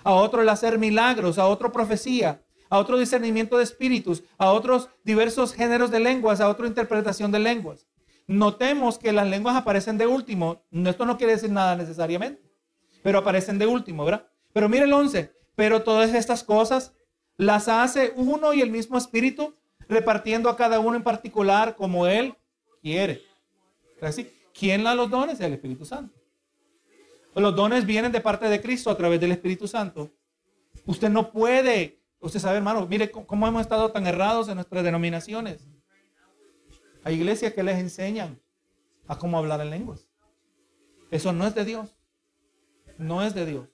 A 0.05 0.13
otro 0.13 0.43
el 0.43 0.49
hacer 0.51 0.79
milagros. 0.79 1.39
A 1.39 1.47
otro 1.47 1.73
profecía. 1.73 2.45
A 2.69 2.79
otro 2.79 2.99
discernimiento 2.99 3.57
de 3.57 3.65
espíritus. 3.65 4.25
A 4.37 4.53
otros 4.53 4.91
diversos 5.05 5.55
géneros 5.55 5.91
de 5.91 6.01
lenguas. 6.01 6.39
A 6.43 6.51
otra 6.51 6.67
interpretación 6.67 7.33
de 7.33 7.39
lenguas. 7.39 7.87
Notemos 8.31 8.97
que 8.97 9.11
las 9.11 9.27
lenguas 9.27 9.57
aparecen 9.57 9.99
de 9.99 10.07
último. 10.07 10.63
Esto 10.71 11.05
no 11.05 11.19
quiere 11.19 11.33
decir 11.33 11.51
nada 11.51 11.75
necesariamente, 11.75 12.41
pero 13.03 13.19
aparecen 13.19 13.59
de 13.59 13.67
último, 13.67 14.05
¿verdad? 14.05 14.25
Pero 14.53 14.69
mire 14.69 14.85
el 14.85 14.93
11. 14.93 15.33
Pero 15.57 15.83
todas 15.83 16.15
estas 16.15 16.45
cosas 16.45 16.95
las 17.37 17.67
hace 17.67 18.13
uno 18.15 18.55
y 18.55 18.61
el 18.61 18.71
mismo 18.71 18.97
espíritu, 18.97 19.57
repartiendo 19.89 20.49
a 20.49 20.57
cada 20.57 20.79
uno 20.79 20.97
en 20.97 21.03
particular 21.03 21.75
como 21.75 22.07
él 22.07 22.37
quiere. 22.81 23.21
Así, 24.01 24.31
¿quién 24.57 24.85
da 24.85 24.95
los 24.95 25.11
dones? 25.11 25.41
El 25.41 25.55
Espíritu 25.55 25.85
Santo. 25.85 26.15
Los 27.35 27.57
dones 27.57 27.85
vienen 27.85 28.13
de 28.13 28.21
parte 28.21 28.49
de 28.49 28.61
Cristo 28.61 28.91
a 28.91 28.97
través 28.97 29.21
del 29.21 29.33
Espíritu 29.33 29.67
Santo. 29.67 30.09
Usted 30.87 31.11
no 31.11 31.33
puede, 31.33 32.01
usted 32.21 32.39
sabe, 32.39 32.59
hermano, 32.59 32.87
mire 32.87 33.11
cómo 33.11 33.49
hemos 33.49 33.63
estado 33.63 33.91
tan 33.91 34.07
errados 34.07 34.49
en 34.49 34.55
nuestras 34.55 34.85
denominaciones. 34.85 35.67
Hay 37.05 37.15
iglesias 37.15 37.53
que 37.53 37.63
les 37.63 37.79
enseñan 37.79 38.39
a 39.09 39.19
cómo 39.19 39.39
hablar 39.39 39.61
en 39.61 39.71
lenguas. 39.71 40.09
Eso 41.11 41.33
no 41.33 41.47
es 41.47 41.55
de 41.55 41.65
Dios. 41.65 41.97
No 42.99 43.23
es 43.23 43.35
de 43.35 43.47
Dios. 43.47 43.69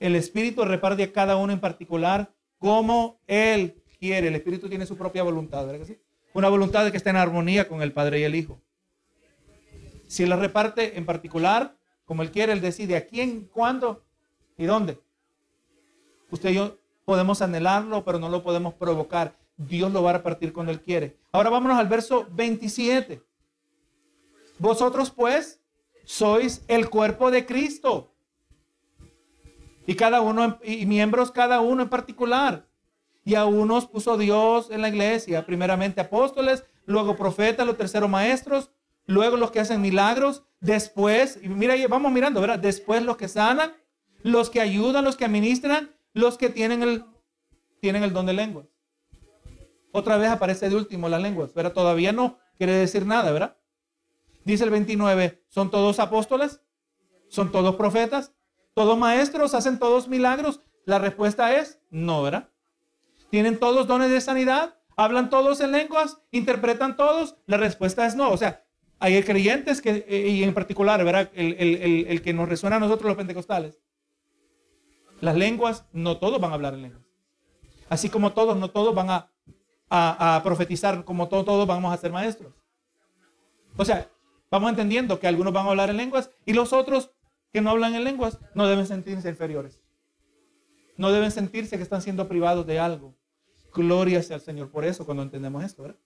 El 0.00 0.16
Espíritu 0.16 0.64
reparte 0.64 1.04
a 1.04 1.12
cada 1.12 1.36
uno 1.36 1.52
en 1.52 1.60
particular 1.60 2.34
como 2.58 3.20
Él 3.26 3.82
quiere. 4.00 4.28
El 4.28 4.34
Espíritu 4.34 4.68
tiene 4.68 4.86
su 4.86 4.96
propia 4.96 5.22
voluntad, 5.22 5.66
¿verdad 5.66 5.80
que 5.80 5.94
sí? 5.94 5.98
Una 6.34 6.48
voluntad 6.48 6.90
que 6.90 6.96
esté 6.96 7.10
en 7.10 7.16
armonía 7.16 7.68
con 7.68 7.82
el 7.82 7.92
Padre 7.92 8.20
y 8.20 8.24
el 8.24 8.34
Hijo. 8.34 8.60
Si 10.08 10.26
la 10.26 10.36
reparte 10.36 10.98
en 10.98 11.06
particular, 11.06 11.76
como 12.04 12.22
Él 12.22 12.30
quiere, 12.30 12.52
Él 12.52 12.60
decide 12.60 12.96
a 12.96 13.06
quién, 13.06 13.48
cuándo 13.52 14.04
y 14.58 14.64
dónde. 14.64 14.98
Usted 16.30 16.50
y 16.50 16.54
yo 16.54 16.78
podemos 17.04 17.42
anhelarlo, 17.42 18.04
pero 18.04 18.18
no 18.18 18.28
lo 18.28 18.42
podemos 18.42 18.74
provocar. 18.74 19.36
Dios 19.66 19.92
lo 19.92 20.02
va 20.02 20.10
a 20.10 20.14
repartir 20.14 20.52
cuando 20.52 20.72
Él 20.72 20.80
quiere. 20.80 21.18
Ahora 21.32 21.50
vámonos 21.50 21.78
al 21.78 21.88
verso 21.88 22.26
27. 22.32 23.22
Vosotros 24.58 25.10
pues 25.10 25.60
sois 26.04 26.64
el 26.68 26.88
cuerpo 26.90 27.30
de 27.30 27.46
Cristo. 27.46 28.14
Y 29.86 29.94
cada 29.94 30.20
uno, 30.20 30.58
y 30.62 30.86
miembros 30.86 31.32
cada 31.32 31.60
uno 31.60 31.82
en 31.82 31.88
particular. 31.88 32.68
Y 33.24 33.34
a 33.34 33.44
unos 33.44 33.86
puso 33.86 34.16
Dios 34.16 34.70
en 34.70 34.82
la 34.82 34.88
iglesia, 34.88 35.46
primeramente 35.46 36.00
apóstoles, 36.00 36.64
luego 36.86 37.16
profetas, 37.16 37.66
los 37.66 37.76
terceros 37.76 38.10
maestros, 38.10 38.70
luego 39.06 39.36
los 39.36 39.50
que 39.50 39.60
hacen 39.60 39.80
milagros, 39.80 40.44
después, 40.60 41.38
y 41.42 41.48
mira, 41.48 41.74
vamos 41.88 42.12
mirando, 42.12 42.40
¿verdad? 42.40 42.58
Después 42.58 43.02
los 43.02 43.16
que 43.16 43.28
sanan, 43.28 43.72
los 44.22 44.50
que 44.50 44.60
ayudan, 44.60 45.04
los 45.04 45.16
que 45.16 45.24
administran, 45.24 45.90
los 46.14 46.38
que 46.38 46.48
tienen 46.48 46.82
el, 46.82 47.04
tienen 47.80 48.02
el 48.02 48.12
don 48.12 48.26
de 48.26 48.32
lenguas. 48.32 48.66
Otra 49.92 50.16
vez 50.16 50.30
aparece 50.30 50.68
de 50.68 50.76
último 50.76 51.08
las 51.08 51.22
lenguas, 51.22 51.50
pero 51.54 51.72
todavía 51.72 52.12
no 52.12 52.38
quiere 52.56 52.72
decir 52.72 53.06
nada, 53.06 53.30
¿verdad? 53.30 53.56
Dice 54.44 54.64
el 54.64 54.70
29, 54.70 55.44
¿son 55.48 55.70
todos 55.70 56.00
apóstoles? 56.00 56.60
¿Son 57.28 57.52
todos 57.52 57.76
profetas? 57.76 58.32
¿Todos 58.74 58.98
maestros? 58.98 59.54
¿Hacen 59.54 59.78
todos 59.78 60.08
milagros? 60.08 60.60
La 60.84 60.98
respuesta 60.98 61.56
es 61.56 61.80
no, 61.90 62.22
¿verdad? 62.22 62.48
¿Tienen 63.30 63.58
todos 63.58 63.86
dones 63.86 64.10
de 64.10 64.20
sanidad? 64.20 64.78
¿Hablan 64.96 65.30
todos 65.30 65.60
en 65.60 65.72
lenguas? 65.72 66.18
¿Interpretan 66.30 66.96
todos? 66.96 67.36
La 67.46 67.56
respuesta 67.56 68.06
es 68.06 68.14
no. 68.14 68.30
O 68.30 68.36
sea, 68.36 68.64
hay 68.98 69.20
creyentes 69.24 69.82
que, 69.82 70.04
eh, 70.08 70.28
y 70.28 70.44
en 70.44 70.54
particular, 70.54 71.04
¿verdad? 71.04 71.30
El, 71.34 72.22
que 72.22 72.32
nos 72.32 72.48
resuena 72.48 72.76
a 72.76 72.78
nosotros 72.78 73.08
los 73.08 73.16
pentecostales. 73.16 73.80
Las 75.20 75.34
lenguas, 75.34 75.86
no 75.92 76.18
todos 76.18 76.40
van 76.40 76.52
a 76.52 76.54
hablar 76.54 76.74
en 76.74 76.82
lenguas. 76.82 77.02
Así 77.88 78.08
como 78.10 78.32
todos, 78.32 78.56
no 78.56 78.70
todos 78.70 78.94
van 78.94 79.10
a, 79.10 79.31
a, 79.94 80.40
profetizar, 80.42 81.04
como 81.04 81.28
todos, 81.28 81.66
vamos 81.66 81.92
a 81.92 81.96
ser 81.98 82.10
maestros. 82.10 82.54
O 83.76 83.84
sea, 83.84 84.08
vamos 84.50 84.70
entendiendo 84.70 85.18
que 85.20 85.26
algunos 85.26 85.52
van 85.52 85.66
a 85.66 85.70
hablar 85.70 85.90
en 85.90 85.98
lenguas 85.98 86.30
y 86.46 86.54
los 86.54 86.72
otros 86.72 87.10
que 87.52 87.60
no 87.60 87.70
hablan 87.70 87.94
en 87.94 88.04
lenguas 88.04 88.38
no 88.54 88.66
deben 88.66 88.86
sentirse 88.86 89.28
inferiores. 89.28 89.82
No 90.96 91.12
deben 91.12 91.30
sentirse 91.30 91.76
que 91.76 91.82
están 91.82 92.00
siendo 92.00 92.26
privados 92.26 92.66
de 92.66 92.78
algo. 92.78 93.14
Gloria 93.74 94.22
sea 94.22 94.36
al 94.36 94.42
Señor 94.42 94.70
por 94.70 94.84
eso 94.84 95.04
cuando 95.04 95.22
entendemos 95.22 95.62
esto, 95.62 95.82
¿verdad? 95.82 95.98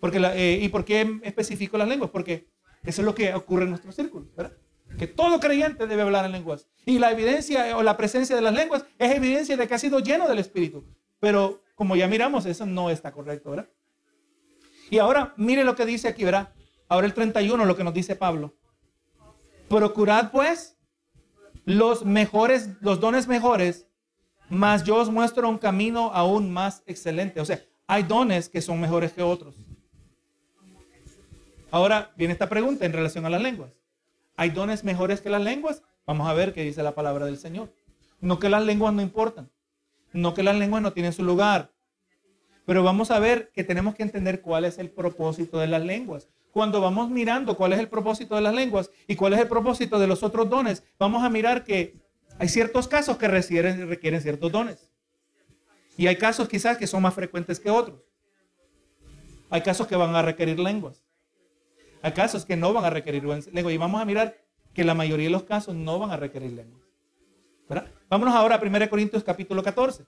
Porque 0.00 0.18
eh, 0.18 0.58
¿Y 0.60 0.68
por 0.68 0.84
qué 0.84 1.20
especifico 1.22 1.78
las 1.78 1.88
lenguas? 1.88 2.10
Porque 2.10 2.48
eso 2.84 3.02
es 3.02 3.06
lo 3.06 3.14
que 3.14 3.34
ocurre 3.34 3.64
en 3.64 3.70
nuestro 3.70 3.92
círculo, 3.92 4.26
¿verdad? 4.36 4.56
Que 4.96 5.06
todo 5.06 5.38
creyente 5.38 5.86
debe 5.86 6.02
hablar 6.02 6.24
en 6.24 6.32
lenguas. 6.32 6.68
Y 6.84 6.98
la 6.98 7.12
evidencia 7.12 7.76
o 7.76 7.82
la 7.82 7.96
presencia 7.96 8.34
de 8.34 8.42
las 8.42 8.54
lenguas 8.54 8.84
es 8.98 9.14
evidencia 9.14 9.56
de 9.56 9.68
que 9.68 9.74
ha 9.74 9.78
sido 9.78 10.00
lleno 10.00 10.28
del 10.28 10.38
Espíritu. 10.38 10.84
Pero 11.20 11.60
como 11.78 11.94
ya 11.94 12.08
miramos, 12.08 12.44
eso 12.44 12.66
no 12.66 12.90
está 12.90 13.12
correcto, 13.12 13.50
¿verdad? 13.50 13.68
Y 14.90 14.98
ahora, 14.98 15.32
mire 15.36 15.62
lo 15.62 15.76
que 15.76 15.86
dice 15.86 16.08
aquí, 16.08 16.24
¿verdad? 16.24 16.52
Ahora 16.88 17.06
el 17.06 17.14
31, 17.14 17.64
lo 17.64 17.76
que 17.76 17.84
nos 17.84 17.94
dice 17.94 18.16
Pablo. 18.16 18.56
Procurad 19.68 20.32
pues 20.32 20.76
los 21.64 22.04
mejores, 22.04 22.70
los 22.80 22.98
dones 22.98 23.28
mejores, 23.28 23.86
mas 24.50 24.82
yo 24.82 24.96
os 24.96 25.08
muestro 25.08 25.48
un 25.48 25.56
camino 25.58 26.10
aún 26.12 26.50
más 26.52 26.82
excelente. 26.84 27.40
O 27.40 27.44
sea, 27.44 27.62
hay 27.86 28.02
dones 28.02 28.48
que 28.48 28.60
son 28.60 28.80
mejores 28.80 29.12
que 29.12 29.22
otros. 29.22 29.54
Ahora 31.70 32.10
viene 32.16 32.32
esta 32.32 32.48
pregunta 32.48 32.86
en 32.86 32.92
relación 32.92 33.24
a 33.24 33.30
las 33.30 33.40
lenguas. 33.40 33.70
¿Hay 34.36 34.50
dones 34.50 34.82
mejores 34.82 35.20
que 35.20 35.30
las 35.30 35.42
lenguas? 35.42 35.82
Vamos 36.06 36.28
a 36.28 36.32
ver 36.32 36.52
qué 36.52 36.64
dice 36.64 36.82
la 36.82 36.96
palabra 36.96 37.26
del 37.26 37.38
Señor. 37.38 37.72
No 38.20 38.40
que 38.40 38.48
las 38.48 38.64
lenguas 38.64 38.92
no 38.92 39.00
importan. 39.00 39.48
No 40.12 40.34
que 40.34 40.42
las 40.42 40.56
lenguas 40.56 40.82
no 40.82 40.92
tienen 40.92 41.12
su 41.12 41.22
lugar. 41.22 41.72
Pero 42.64 42.82
vamos 42.82 43.10
a 43.10 43.18
ver 43.18 43.50
que 43.54 43.64
tenemos 43.64 43.94
que 43.94 44.02
entender 44.02 44.40
cuál 44.40 44.64
es 44.64 44.78
el 44.78 44.90
propósito 44.90 45.58
de 45.58 45.68
las 45.68 45.82
lenguas 45.82 46.28
cuando 46.58 46.80
vamos 46.80 47.08
mirando 47.08 47.56
cuál 47.56 47.72
es 47.72 47.78
el 47.78 47.88
propósito 47.88 48.34
de 48.34 48.40
las 48.40 48.52
lenguas 48.52 48.90
y 49.06 49.16
cuál 49.16 49.32
es 49.34 49.40
el 49.40 49.46
propósito 49.46 49.98
de 49.98 50.06
los 50.06 50.24
otros 50.24 50.50
dones, 50.50 50.82
vamos 50.98 51.22
a 51.22 51.30
mirar 51.30 51.62
que 51.62 51.96
hay 52.38 52.48
ciertos 52.48 52.88
casos 52.88 53.16
que 53.16 53.28
requieren, 53.28 54.20
ciertos 54.20 54.50
dones. 54.50 54.90
Y 55.96 56.06
hay 56.06 56.16
casos 56.16 56.48
quizás 56.48 56.76
que 56.76 56.86
son 56.86 57.02
más 57.02 57.14
frecuentes 57.14 57.60
que 57.60 57.70
otros. 57.70 58.00
Hay 59.50 59.62
casos 59.62 59.86
que 59.86 59.94
van 59.96 60.14
a 60.14 60.22
requerir 60.22 60.58
lenguas. 60.58 61.04
Hay 62.02 62.10
casos 62.10 62.44
que 62.44 62.56
no 62.56 62.72
van 62.72 62.84
a 62.84 62.90
requerir 62.90 63.22
lenguas. 63.24 63.74
Y 63.74 63.76
vamos 63.76 64.00
a 64.00 64.04
mirar 64.04 64.36
que 64.72 64.82
la 64.82 64.94
mayoría 64.94 65.26
de 65.26 65.32
los 65.32 65.44
casos 65.44 65.76
no 65.76 65.98
van 66.00 66.10
a 66.10 66.16
requerir 66.16 66.52
lenguas. 66.52 66.87
Vámonos 68.08 68.34
ahora 68.34 68.56
a 68.56 68.62
1 68.62 68.90
Corintios 68.90 69.22
capítulo 69.22 69.62
14. 69.62 70.06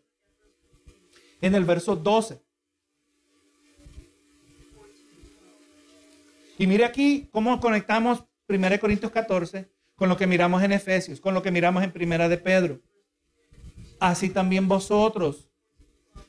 En 1.40 1.54
el 1.54 1.64
verso 1.64 1.96
12. 1.96 2.42
Y 6.58 6.66
mire 6.66 6.84
aquí 6.84 7.28
cómo 7.32 7.60
conectamos 7.60 8.24
1 8.48 8.80
Corintios 8.80 9.12
14 9.12 9.70
con 9.96 10.08
lo 10.08 10.16
que 10.16 10.26
miramos 10.26 10.62
en 10.62 10.72
Efesios, 10.72 11.20
con 11.20 11.34
lo 11.34 11.42
que 11.42 11.50
miramos 11.50 11.82
en 11.82 11.92
Primera 11.92 12.28
de 12.28 12.38
Pedro. 12.38 12.80
Así 13.98 14.30
también 14.30 14.66
vosotros, 14.66 15.50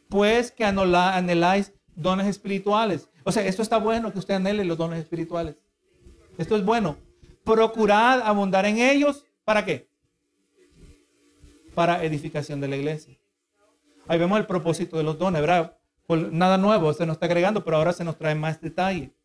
pues 0.10 0.52
que 0.52 0.66
anheláis 0.66 1.74
dones 1.96 2.28
espirituales. 2.28 3.10
O 3.24 3.32
sea, 3.32 3.46
esto 3.46 3.62
está 3.62 3.78
bueno 3.78 4.12
que 4.12 4.20
usted 4.20 4.34
anhele 4.34 4.66
los 4.66 4.78
dones 4.78 5.00
espirituales. 5.00 5.56
Esto 6.38 6.56
es 6.56 6.66
bueno. 6.66 6.98
Procurad 7.44 8.22
abundar 8.22 8.66
en 8.66 8.78
ellos. 8.78 9.26
¿Para 9.46 9.64
qué? 9.66 9.91
Para 11.82 12.04
edificación 12.04 12.62
de 12.62 12.68
la 12.68 12.76
iglesia. 12.76 13.18
Ahí 14.08 14.20
vemos 14.20 14.38
el 14.38 14.46
propósito 14.46 14.98
de 14.98 15.04
los 15.04 15.18
dones, 15.18 15.42
¿verdad? 15.42 15.80
nada 16.32 16.56
nuevo 16.60 16.94
se 16.94 17.08
nos 17.08 17.16
está 17.16 17.26
agregando, 17.26 17.64
pero 17.64 17.78
ahora 17.78 17.92
se 17.92 18.04
nos 18.04 18.20
trae 18.20 18.36
más 18.36 18.62
detalle. 18.62 19.16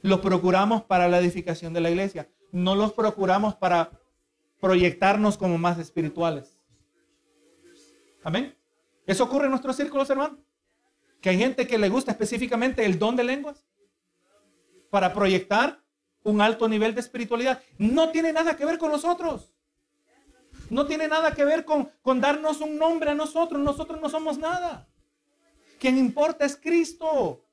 Los 0.00 0.20
procuramos 0.20 0.84
para 0.84 1.08
la 1.08 1.18
edificación 1.18 1.72
de 1.72 1.80
la 1.80 1.90
iglesia. 1.90 2.30
No 2.52 2.76
los 2.76 2.92
procuramos 2.92 3.56
para 3.56 3.90
proyectarnos 4.60 5.36
como 5.36 5.58
más 5.58 5.76
espirituales. 5.80 6.56
Amén. 8.22 8.56
Eso 9.04 9.24
ocurre 9.24 9.46
en 9.46 9.50
nuestros 9.50 9.74
círculos, 9.74 10.08
hermano. 10.08 10.38
Que 11.20 11.30
hay 11.30 11.38
gente 11.38 11.66
que 11.66 11.78
le 11.78 11.88
gusta 11.88 12.12
específicamente 12.12 12.84
el 12.84 12.96
don 12.96 13.16
de 13.16 13.24
lenguas 13.24 13.66
para 14.88 15.12
proyectar 15.12 15.82
un 16.22 16.42
alto 16.42 16.68
nivel 16.68 16.94
de 16.94 17.00
espiritualidad. 17.00 17.60
No 17.76 18.10
tiene 18.10 18.32
nada 18.32 18.56
que 18.56 18.64
ver 18.64 18.78
con 18.78 18.92
nosotros. 18.92 19.49
No 20.70 20.86
tiene 20.86 21.08
nada 21.08 21.34
que 21.34 21.44
ver 21.44 21.64
con, 21.64 21.90
con 22.00 22.20
darnos 22.20 22.60
un 22.60 22.78
nombre 22.78 23.10
a 23.10 23.14
nosotros. 23.14 23.60
Nosotros 23.60 24.00
no 24.00 24.08
somos 24.08 24.38
nada. 24.38 24.88
Quien 25.78 25.98
importa 25.98 26.44
es 26.44 26.56
Cristo. 26.56 27.44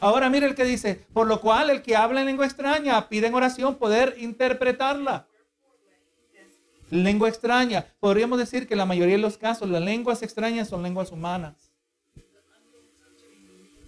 Ahora 0.00 0.28
mire 0.28 0.46
el 0.46 0.54
que 0.54 0.64
dice, 0.64 1.06
por 1.12 1.26
lo 1.26 1.40
cual 1.40 1.70
el 1.70 1.80
que 1.80 1.96
habla 1.96 2.20
en 2.20 2.26
lengua 2.26 2.44
extraña 2.44 3.08
pide 3.08 3.28
en 3.28 3.34
oración 3.34 3.76
poder 3.76 4.16
interpretarla. 4.18 5.28
Lengua 6.90 7.28
extraña. 7.28 7.86
Podríamos 8.00 8.38
decir 8.38 8.66
que 8.68 8.76
la 8.76 8.84
mayoría 8.84 9.16
de 9.16 9.22
los 9.22 9.38
casos 9.38 9.68
las 9.68 9.82
lenguas 9.82 10.22
extrañas 10.22 10.68
son 10.68 10.82
lenguas 10.82 11.10
humanas. 11.10 11.72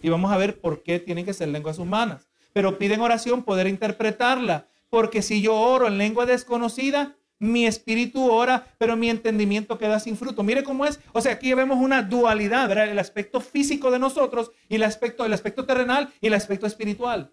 Y 0.02 0.08
vamos 0.08 0.32
a 0.32 0.36
ver 0.36 0.60
por 0.60 0.82
qué 0.82 1.00
tienen 1.00 1.24
que 1.24 1.34
ser 1.34 1.48
lenguas 1.48 1.78
humanas. 1.78 2.28
Pero 2.52 2.78
piden 2.78 3.00
oración 3.00 3.42
poder 3.42 3.66
interpretarla. 3.66 4.68
Porque 4.88 5.20
si 5.20 5.42
yo 5.42 5.54
oro 5.54 5.88
en 5.88 5.98
lengua 5.98 6.26
desconocida, 6.26 7.16
mi 7.38 7.66
espíritu 7.66 8.30
ora, 8.30 8.66
pero 8.78 8.96
mi 8.96 9.10
entendimiento 9.10 9.78
queda 9.78 10.00
sin 10.00 10.16
fruto. 10.16 10.42
Mire 10.42 10.62
cómo 10.62 10.86
es. 10.86 11.00
O 11.12 11.20
sea, 11.20 11.32
aquí 11.32 11.52
vemos 11.54 11.78
una 11.78 12.02
dualidad. 12.02 12.70
El 12.72 12.98
aspecto 12.98 13.40
físico 13.40 13.90
de 13.90 13.98
nosotros 13.98 14.52
y 14.68 14.76
el 14.76 14.82
aspecto, 14.82 15.24
el 15.24 15.32
aspecto 15.32 15.66
terrenal 15.66 16.12
y 16.20 16.28
el 16.28 16.34
aspecto 16.34 16.66
espiritual. 16.66 17.32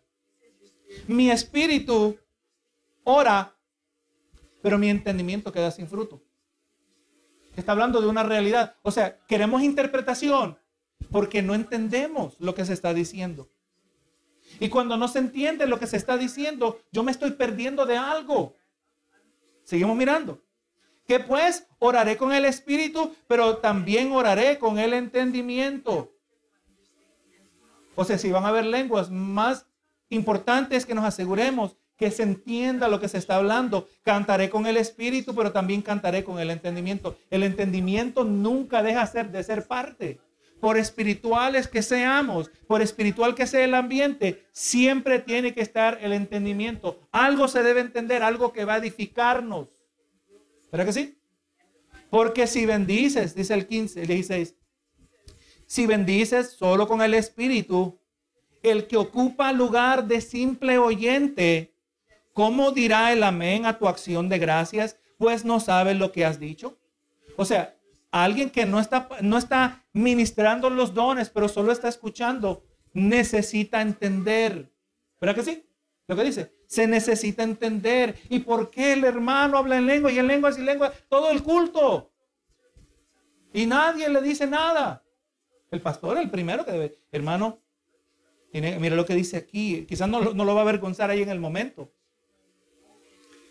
Mi 1.07 1.31
espíritu 1.31 2.17
ora, 3.03 3.55
pero 4.61 4.77
mi 4.77 4.89
entendimiento 4.89 5.51
queda 5.51 5.71
sin 5.71 5.87
fruto. 5.87 6.21
Está 7.55 7.71
hablando 7.71 8.01
de 8.01 8.07
una 8.07 8.23
realidad. 8.23 8.75
O 8.81 8.91
sea, 8.91 9.19
queremos 9.27 9.61
interpretación 9.61 10.57
porque 11.11 11.41
no 11.41 11.53
entendemos 11.53 12.35
lo 12.39 12.55
que 12.55 12.65
se 12.65 12.73
está 12.73 12.93
diciendo. 12.93 13.49
Y 14.59 14.69
cuando 14.69 14.97
no 14.97 15.07
se 15.07 15.19
entiende 15.19 15.67
lo 15.67 15.79
que 15.79 15.87
se 15.87 15.97
está 15.97 16.17
diciendo, 16.17 16.79
yo 16.91 17.03
me 17.03 17.11
estoy 17.11 17.31
perdiendo 17.31 17.85
de 17.85 17.97
algo. 17.97 18.55
Seguimos 19.63 19.95
mirando. 19.95 20.41
Que 21.07 21.19
pues 21.19 21.67
oraré 21.79 22.17
con 22.17 22.31
el 22.31 22.45
espíritu, 22.45 23.13
pero 23.27 23.57
también 23.57 24.11
oraré 24.11 24.57
con 24.57 24.79
el 24.79 24.93
entendimiento. 24.93 26.11
O 27.95 28.05
sea, 28.05 28.17
si 28.17 28.31
van 28.31 28.45
a 28.45 28.49
haber 28.49 28.65
lenguas 28.65 29.11
más 29.11 29.67
importante 30.09 30.75
es 30.75 30.85
que 30.85 30.95
nos 30.95 31.05
aseguremos 31.05 31.75
que 31.97 32.11
se 32.11 32.23
entienda 32.23 32.87
lo 32.87 32.99
que 32.99 33.07
se 33.07 33.17
está 33.17 33.35
hablando. 33.35 33.87
Cantaré 34.03 34.49
con 34.49 34.65
el 34.65 34.77
espíritu, 34.77 35.35
pero 35.35 35.51
también 35.51 35.81
cantaré 35.81 36.23
con 36.23 36.39
el 36.39 36.49
entendimiento. 36.49 37.17
El 37.29 37.43
entendimiento 37.43 38.23
nunca 38.23 38.81
deja 38.81 39.05
de 39.05 39.43
ser 39.43 39.67
parte. 39.67 40.19
Por 40.63 40.77
espirituales 40.77 41.67
que 41.67 41.81
seamos, 41.81 42.49
por 42.67 42.81
espiritual 42.81 43.35
que 43.35 43.45
sea 43.45 43.65
el 43.65 43.73
ambiente, 43.73 44.45
siempre 44.53 45.19
tiene 45.19 45.53
que 45.53 45.59
estar 45.59 45.99
el 46.01 46.13
entendimiento. 46.13 47.01
Algo 47.11 47.49
se 47.49 47.61
debe 47.63 47.81
entender, 47.81 48.23
algo 48.23 48.53
que 48.53 48.63
va 48.63 48.75
a 48.75 48.77
edificarnos. 48.77 49.67
¿Verdad 50.71 50.85
que 50.85 50.93
sí? 50.93 51.17
Porque 52.09 52.47
si 52.47 52.65
bendices, 52.65 53.35
dice 53.35 53.53
el 53.55 53.67
15, 53.67 54.03
el 54.03 54.07
16, 54.07 54.55
si 55.65 55.85
bendices 55.85 56.51
solo 56.51 56.87
con 56.87 57.01
el 57.01 57.13
espíritu, 57.13 57.99
el 58.61 58.87
que 58.87 58.95
ocupa 58.95 59.51
lugar 59.51 60.07
de 60.07 60.21
simple 60.21 60.77
oyente, 60.77 61.75
¿cómo 62.31 62.71
dirá 62.71 63.11
el 63.11 63.23
amén 63.23 63.65
a 63.65 63.77
tu 63.77 63.85
acción 63.85 64.29
de 64.29 64.39
gracias? 64.39 64.95
Pues 65.17 65.43
no 65.43 65.59
sabes 65.59 65.97
lo 65.97 66.13
que 66.13 66.23
has 66.23 66.39
dicho. 66.39 66.77
O 67.35 67.43
sea, 67.43 67.75
alguien 68.13 68.51
que 68.51 68.67
no 68.67 68.79
está, 68.79 69.09
no 69.21 69.39
está 69.39 69.83
ministrando 69.91 70.69
los 70.69 70.93
dones, 70.93 71.31
pero 71.31 71.49
solo 71.49 71.71
está 71.71 71.87
escuchando, 71.89 72.63
necesita 72.93 73.81
entender. 73.81 74.71
¿Verdad 75.19 75.35
que 75.35 75.43
sí? 75.43 75.67
Lo 76.07 76.15
que 76.15 76.23
dice, 76.23 76.53
se 76.67 76.85
necesita 76.85 77.41
entender. 77.41 78.15
¿Y 78.29 78.39
por 78.39 78.69
qué 78.69 78.93
el 78.93 79.03
hermano 79.03 79.57
habla 79.57 79.77
en 79.77 79.87
lengua 79.87 80.11
y 80.11 80.19
en 80.19 80.27
lengua 80.27 80.51
y 80.55 80.61
lengua 80.61 80.93
todo 81.09 81.31
el 81.31 81.41
culto? 81.41 82.11
Y 83.51 83.65
nadie 83.65 84.07
le 84.09 84.21
dice 84.21 84.45
nada. 84.45 85.03
El 85.71 85.81
pastor 85.81 86.19
el 86.19 86.29
primero 86.29 86.63
que 86.63 86.71
debe, 86.71 86.99
hermano, 87.11 87.63
tiene, 88.51 88.77
mira 88.77 88.95
lo 88.95 89.07
que 89.07 89.15
dice 89.15 89.37
aquí. 89.37 89.87
Quizás 89.87 90.07
no, 90.07 90.33
no 90.33 90.45
lo 90.45 90.53
va 90.53 90.61
a 90.61 90.63
avergonzar 90.63 91.09
ahí 91.09 91.23
en 91.23 91.29
el 91.29 91.39
momento. 91.39 91.91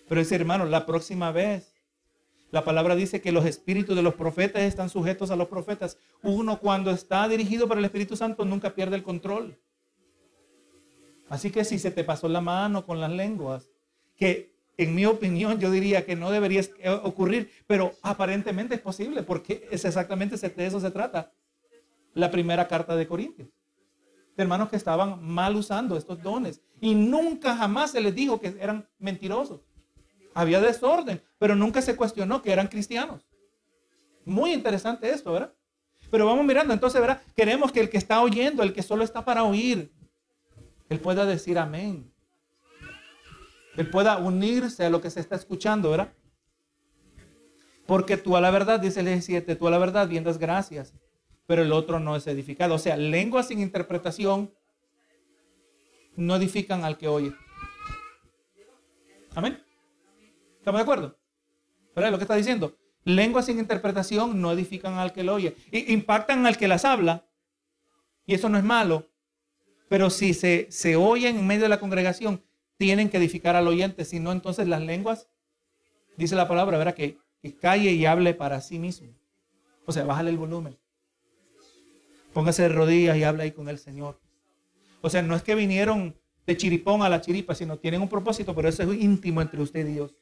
Pero 0.09 0.21
dice, 0.21 0.37
hermano, 0.37 0.67
la 0.67 0.87
próxima 0.87 1.33
vez, 1.33 1.72
la 2.53 2.65
palabra 2.65 2.95
dice 2.95 3.23
que 3.23 3.33
los 3.33 3.47
espíritus 3.47 3.97
de 3.97 4.03
los 4.03 4.15
profetas 4.15 4.63
están 4.63 4.91
sujetos 4.91 5.31
a 5.31 5.37
los 5.37 5.49
profetas. 5.49 5.97
Uno 6.23 6.61
cuando 6.61 6.91
está 6.91 7.27
dirigido 7.27 7.67
por 7.67 7.79
el 7.79 7.85
Espíritu 7.87 8.15
Santo 8.15 8.45
nunca 8.45 8.75
pierde 8.75 8.95
el 8.95 9.03
control. 9.03 9.59
Así 11.31 11.51
que 11.51 11.65
si 11.65 11.79
se 11.79 11.91
te 11.91 12.05
pasó 12.05 12.29
la 12.29 12.43
mano 12.43 12.85
con 12.85 13.01
las 13.01 13.11
lenguas, 13.11 13.71
que 14.17 14.55
en 14.77 14.95
mi 14.95 15.07
opinión 15.07 15.61
yo 15.61 15.71
diría 15.71 16.05
que 16.05 16.15
no 16.15 16.31
debería 16.31 16.63
ocurrir, 17.03 17.51
pero 17.67 17.93
aparentemente 18.03 18.75
es 18.75 18.83
posible 18.83 19.23
porque 19.23 19.67
es 19.71 19.87
exactamente 19.87 20.37
de 20.37 20.67
eso 20.67 20.79
se 20.79 20.91
trata. 20.91 21.33
La 22.13 22.31
primera 22.31 22.69
carta 22.69 22.95
de 22.97 23.07
Corintios. 23.09 23.49
Hermanos 24.37 24.69
que 24.69 24.77
estaban 24.77 25.23
mal 25.27 25.57
usando 25.57 25.97
estos 25.97 26.23
dones 26.23 26.61
y 26.83 26.95
nunca 26.95 27.57
jamás 27.57 27.93
se 27.93 28.03
les 28.03 28.15
dijo 28.15 28.39
que 28.39 28.55
eran 28.61 28.87
mentirosos 28.99 29.63
había 30.35 30.61
desorden, 30.61 31.23
pero 31.39 31.55
nunca 31.55 31.83
se 31.83 31.97
cuestionó 31.97 32.43
que 32.43 32.53
eran 32.53 32.69
cristianos. 32.69 33.27
Muy 34.25 34.53
interesante 34.53 35.11
esto, 35.11 35.33
¿verdad? 35.33 35.53
Pero 36.11 36.27
vamos 36.27 36.45
mirando, 36.45 36.75
entonces, 36.75 37.01
¿verdad? 37.01 37.23
Queremos 37.35 37.73
que 37.73 37.81
el 37.81 37.91
que 37.91 37.99
está 37.99 38.21
oyendo, 38.21 38.63
el 38.63 38.73
que 38.73 38.83
solo 38.83 39.03
está 39.03 39.25
para 39.25 39.45
oír, 39.45 39.93
él 40.89 41.01
pueda 41.01 41.25
decir 41.25 41.59
amén. 41.59 42.13
Él 43.77 43.89
pueda 43.89 44.19
unirse 44.19 44.85
a 44.85 44.91
lo 44.91 45.01
que 45.01 45.11
se 45.11 45.21
está 45.21 45.37
escuchando, 45.37 45.91
¿verdad? 45.91 46.13
Porque 47.87 48.17
tú 48.17 48.37
a 48.37 48.41
la 48.41 48.51
verdad, 48.51 48.79
dice 48.79 49.01
el 49.01 49.07
17, 49.07 49.57
tú 49.57 49.67
a 49.67 49.71
la 49.71 49.79
verdad 49.79 50.07
bien 50.07 50.25
gracias, 50.25 50.93
pero 51.47 51.63
el 51.63 51.73
otro 51.73 51.99
no 51.99 52.15
es 52.15 52.27
edificado. 52.27 52.75
O 52.75 52.79
sea, 52.79 52.97
lenguas 52.97 53.49
sin 53.49 53.61
interpretación 53.61 54.53
no 56.15 56.37
edifican 56.37 56.85
al 56.85 56.99
que 56.99 57.09
oye. 57.09 57.33
Amén. 59.35 59.63
¿Estamos 60.63 60.79
de 60.79 60.83
acuerdo? 60.83 61.19
¿Verdad? 61.97 62.13
Lo 62.13 62.19
que 62.19 62.23
está 62.23 62.37
diciendo. 62.37 62.79
Lenguas 63.03 63.47
sin 63.47 63.59
interpretación 63.59 64.41
no 64.41 64.53
edifican 64.53 64.95
al 64.95 65.13
que 65.13 65.25
lo 65.25 65.35
oye. 65.35 65.57
impactan 65.73 66.47
al 66.47 66.57
que 66.57 66.69
las 66.69 66.85
habla. 66.85 67.27
Y 68.27 68.35
eso 68.35 68.49
no 68.49 68.59
es 68.59 68.63
malo. 68.63 69.09
Pero 69.89 70.09
si 70.09 70.35
se, 70.35 70.69
se 70.71 70.95
oyen 70.95 71.37
en 71.37 71.49
medio 71.49 71.65
de 71.65 71.69
la 71.69 71.81
congregación, 71.81 72.45
tienen 72.77 73.11
que 73.11 73.17
edificar 73.17 73.57
al 73.57 73.67
oyente. 73.67 74.05
Si 74.05 74.21
no, 74.21 74.31
entonces 74.31 74.69
las 74.69 74.81
lenguas, 74.81 75.27
dice 76.17 76.37
la 76.37 76.47
palabra, 76.47 76.79
¿verdad? 76.79 76.95
Que, 76.95 77.19
que 77.43 77.57
calle 77.57 77.91
y 77.91 78.07
hable 78.07 78.33
para 78.33 78.61
sí 78.61 78.79
mismo. 78.79 79.09
O 79.85 79.91
sea, 79.91 80.05
bájale 80.05 80.31
el 80.31 80.39
volumen. 80.39 80.79
Póngase 82.33 82.63
de 82.63 82.69
rodillas 82.69 83.17
y 83.17 83.25
hable 83.25 83.43
ahí 83.43 83.51
con 83.51 83.69
el 83.69 83.81
Señor. 83.81 84.21
O 85.01 85.11
sea, 85.11 85.23
no 85.23 85.35
es 85.35 85.43
que 85.43 85.57
vinieron 85.57 86.15
de 86.47 86.57
chiripón 86.57 87.03
a 87.03 87.09
la 87.09 87.21
chiripa, 87.21 87.53
sino 87.57 87.79
tienen 87.79 88.01
un 88.01 88.09
propósito, 88.09 88.55
pero 88.55 88.69
eso 88.69 88.85
es 88.85 89.03
íntimo 89.03 89.43
entre 89.43 89.61
usted 89.61 89.81
y 89.81 89.95
Dios. 89.95 90.15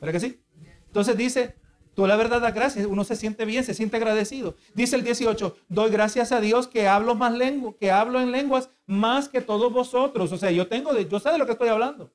¿Verdad 0.00 0.12
que 0.12 0.20
sí? 0.20 0.40
Entonces 0.86 1.16
dice, 1.16 1.56
tú 1.94 2.06
la 2.06 2.16
verdad 2.16 2.40
da 2.40 2.50
gracias, 2.50 2.86
uno 2.86 3.04
se 3.04 3.16
siente 3.16 3.44
bien, 3.44 3.64
se 3.64 3.74
siente 3.74 3.96
agradecido. 3.96 4.56
Dice 4.74 4.96
el 4.96 5.04
18, 5.04 5.56
doy 5.68 5.90
gracias 5.90 6.32
a 6.32 6.40
Dios 6.40 6.68
que 6.68 6.88
hablo 6.88 7.14
más 7.14 7.32
lengua, 7.32 7.74
que 7.78 7.90
hablo 7.90 8.20
en 8.20 8.32
lenguas 8.32 8.70
más 8.86 9.28
que 9.28 9.40
todos 9.40 9.72
vosotros. 9.72 10.32
O 10.32 10.38
sea, 10.38 10.50
yo 10.50 10.68
tengo, 10.68 10.92
de, 10.94 11.08
yo 11.08 11.20
sé 11.20 11.30
de 11.30 11.38
lo 11.38 11.46
que 11.46 11.52
estoy 11.52 11.68
hablando. 11.68 12.12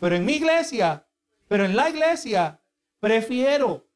Pero 0.00 0.16
en 0.16 0.24
mi 0.24 0.34
iglesia, 0.34 1.06
pero 1.48 1.64
en 1.64 1.76
la 1.76 1.88
iglesia, 1.88 2.60
prefiero 3.00 3.86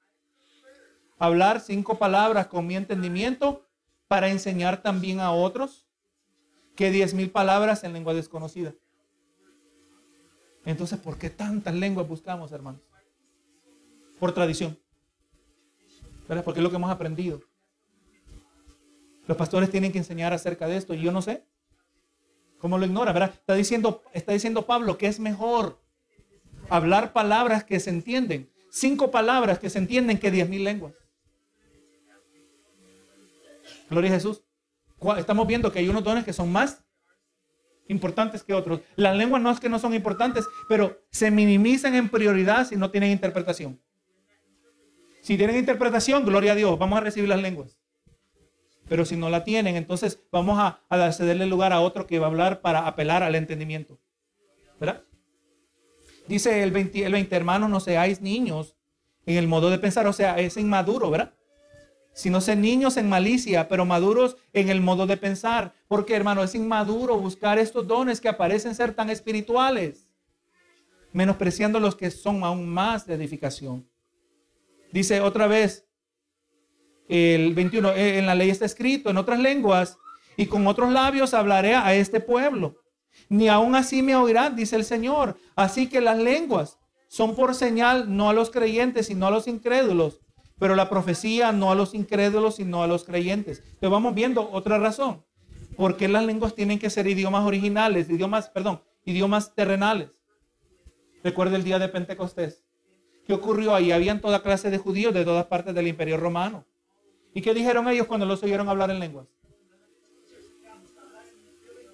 hablar 1.18 1.60
cinco 1.60 1.98
palabras 1.98 2.46
con 2.46 2.66
mi 2.66 2.76
entendimiento 2.76 3.66
para 4.08 4.30
enseñar 4.30 4.82
también 4.82 5.20
a 5.20 5.32
otros 5.32 5.86
que 6.74 6.90
diez 6.90 7.12
mil 7.14 7.30
palabras 7.30 7.84
en 7.84 7.92
lengua 7.92 8.14
desconocida. 8.14 8.74
Entonces, 10.64 10.98
¿por 10.98 11.18
qué 11.18 11.30
tantas 11.30 11.74
lenguas 11.74 12.06
buscamos, 12.06 12.52
hermanos? 12.52 12.80
Por 14.18 14.32
tradición. 14.32 14.78
¿Verdad? 16.28 16.44
Porque 16.44 16.61
es 16.61 16.64
lo 16.64 16.70
que 16.70 16.76
hemos 16.76 16.90
aprendido. 16.90 17.40
Los 19.26 19.36
pastores 19.36 19.70
tienen 19.70 19.92
que 19.92 19.98
enseñar 19.98 20.32
acerca 20.32 20.66
de 20.66 20.76
esto 20.76 20.94
y 20.94 21.00
yo 21.00 21.12
no 21.12 21.22
sé. 21.22 21.44
¿Cómo 22.58 22.78
lo 22.78 22.84
ignora? 22.84 23.12
¿Verdad? 23.12 23.32
Está 23.32 23.54
diciendo, 23.54 24.02
está 24.12 24.32
diciendo 24.32 24.66
Pablo 24.66 24.98
que 24.98 25.06
es 25.06 25.18
mejor 25.18 25.80
hablar 26.68 27.12
palabras 27.12 27.64
que 27.64 27.80
se 27.80 27.90
entienden. 27.90 28.50
Cinco 28.70 29.11
palabras 29.11 29.58
que 29.58 29.70
se 29.70 29.78
entienden 29.78 30.18
que 30.18 30.30
diez 30.30 30.48
mil 30.48 30.62
lenguas. 30.62 30.92
Gloria 33.88 34.11
a 34.11 34.14
Jesús. 34.14 34.42
Estamos 35.16 35.46
viendo 35.46 35.72
que 35.72 35.78
hay 35.78 35.88
unos 35.88 36.04
dones 36.04 36.24
que 36.24 36.32
son 36.32 36.52
más 36.52 36.84
importantes 37.91 38.43
que 38.43 38.55
otros. 38.55 38.80
Las 38.97 39.16
lenguas 39.16 39.43
no 39.43 39.51
es 39.51 39.61
que 39.61 39.68
no 39.68 39.78
son 39.78 39.95
importantes, 39.95 40.47
pero 40.68 41.03
se 41.11 41.30
minimizan 41.30 41.95
en 41.95 42.09
prioridad 42.09 42.66
si 42.66 42.76
no 42.76 42.91
tienen 42.91 43.11
interpretación. 43.11 43.80
Si 45.20 45.36
tienen 45.36 45.57
interpretación, 45.57 46.24
gloria 46.24 46.53
a 46.53 46.55
Dios, 46.55 46.78
vamos 46.78 46.99
a 46.99 47.03
recibir 47.03 47.28
las 47.28 47.43
lenguas. 47.43 47.78
Pero 48.88 49.05
si 49.05 49.16
no 49.16 49.28
la 49.28 49.45
tienen, 49.45 49.76
entonces 49.76 50.22
vamos 50.32 50.59
a, 50.59 51.12
cederle 51.12 51.47
lugar 51.47 51.72
a 51.72 51.80
otro 51.80 52.07
que 52.07 52.18
va 52.18 52.26
a 52.26 52.30
hablar 52.30 52.61
para 52.61 52.86
apelar 52.86 53.22
al 53.22 53.34
entendimiento. 53.34 53.99
¿Verdad? 54.78 55.05
Dice 56.26 56.62
el 56.62 56.70
20, 56.70 57.05
el 57.05 57.12
20 57.12 57.36
hermanos, 57.36 57.70
no 57.70 57.80
seáis 57.80 58.20
niños 58.20 58.76
en 59.26 59.36
el 59.36 59.47
modo 59.47 59.68
de 59.70 59.78
pensar, 59.78 60.07
o 60.07 60.12
sea, 60.12 60.38
es 60.38 60.57
inmaduro, 60.57 61.11
¿verdad? 61.11 61.34
Sino 62.20 62.42
ser 62.42 62.58
niños 62.58 62.98
en 62.98 63.08
malicia, 63.08 63.66
pero 63.66 63.86
maduros 63.86 64.36
en 64.52 64.68
el 64.68 64.82
modo 64.82 65.06
de 65.06 65.16
pensar. 65.16 65.72
Porque, 65.88 66.14
hermano, 66.14 66.42
es 66.42 66.54
inmaduro 66.54 67.16
buscar 67.16 67.58
estos 67.58 67.86
dones 67.86 68.20
que 68.20 68.28
aparecen 68.28 68.74
ser 68.74 68.92
tan 68.92 69.08
espirituales, 69.08 70.06
menospreciando 71.14 71.80
los 71.80 71.96
que 71.96 72.10
son 72.10 72.44
aún 72.44 72.68
más 72.68 73.06
de 73.06 73.14
edificación. 73.14 73.88
Dice 74.92 75.22
otra 75.22 75.46
vez, 75.46 75.86
el 77.08 77.54
21, 77.54 77.92
eh, 77.92 78.18
en 78.18 78.26
la 78.26 78.34
ley 78.34 78.50
está 78.50 78.66
escrito 78.66 79.08
en 79.08 79.16
otras 79.16 79.40
lenguas, 79.40 79.96
y 80.36 80.44
con 80.44 80.66
otros 80.66 80.92
labios 80.92 81.32
hablaré 81.32 81.74
a 81.74 81.94
este 81.94 82.20
pueblo. 82.20 82.82
Ni 83.30 83.48
aún 83.48 83.74
así 83.74 84.02
me 84.02 84.14
oirán, 84.14 84.56
dice 84.56 84.76
el 84.76 84.84
Señor. 84.84 85.38
Así 85.56 85.88
que 85.88 86.02
las 86.02 86.18
lenguas 86.18 86.78
son 87.08 87.34
por 87.34 87.54
señal 87.54 88.14
no 88.14 88.28
a 88.28 88.34
los 88.34 88.50
creyentes, 88.50 89.06
sino 89.06 89.26
a 89.26 89.30
los 89.30 89.48
incrédulos 89.48 90.20
pero 90.61 90.76
la 90.76 90.90
profecía 90.90 91.52
no 91.52 91.72
a 91.72 91.74
los 91.74 91.94
incrédulos, 91.94 92.56
sino 92.56 92.82
a 92.82 92.86
los 92.86 93.04
creyentes. 93.04 93.61
Entonces 93.61 93.90
vamos 93.90 94.14
viendo 94.14 94.48
otra 94.52 94.78
razón. 94.78 95.24
¿Por 95.74 95.96
qué 95.96 96.06
las 96.06 96.24
lenguas 96.24 96.54
tienen 96.54 96.78
que 96.78 96.90
ser 96.90 97.06
idiomas 97.06 97.46
originales, 97.46 98.11
idiomas, 98.11 98.50
perdón, 98.50 98.82
idiomas 99.06 99.54
terrenales? 99.54 100.11
Recuerda 101.24 101.56
el 101.56 101.64
día 101.64 101.78
de 101.78 101.88
Pentecostés. 101.88 102.62
¿Qué 103.26 103.32
ocurrió 103.32 103.74
ahí? 103.74 103.90
Habían 103.90 104.20
toda 104.20 104.42
clase 104.42 104.70
de 104.70 104.76
judíos 104.76 105.14
de 105.14 105.24
todas 105.24 105.46
partes 105.46 105.74
del 105.74 105.88
imperio 105.88 106.18
romano. 106.18 106.66
¿Y 107.32 107.40
qué 107.40 107.54
dijeron 107.54 107.88
ellos 107.88 108.06
cuando 108.06 108.26
los 108.26 108.42
oyeron 108.42 108.68
hablar 108.68 108.90
en 108.90 109.00
lenguas? 109.00 109.28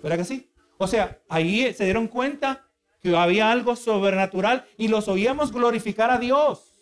¿Verdad 0.03 0.19
que 0.19 0.25
sí? 0.25 0.51
O 0.77 0.89
sea, 0.89 1.21
ahí 1.29 1.73
se 1.73 1.85
dieron 1.85 2.09
cuenta 2.09 2.69
que 3.01 3.17
había 3.17 3.53
algo 3.53 3.77
sobrenatural 3.77 4.67
y 4.77 4.89
los 4.89 5.07
oíamos 5.07 5.53
glorificar 5.53 6.11
a 6.11 6.19
Dios. 6.19 6.76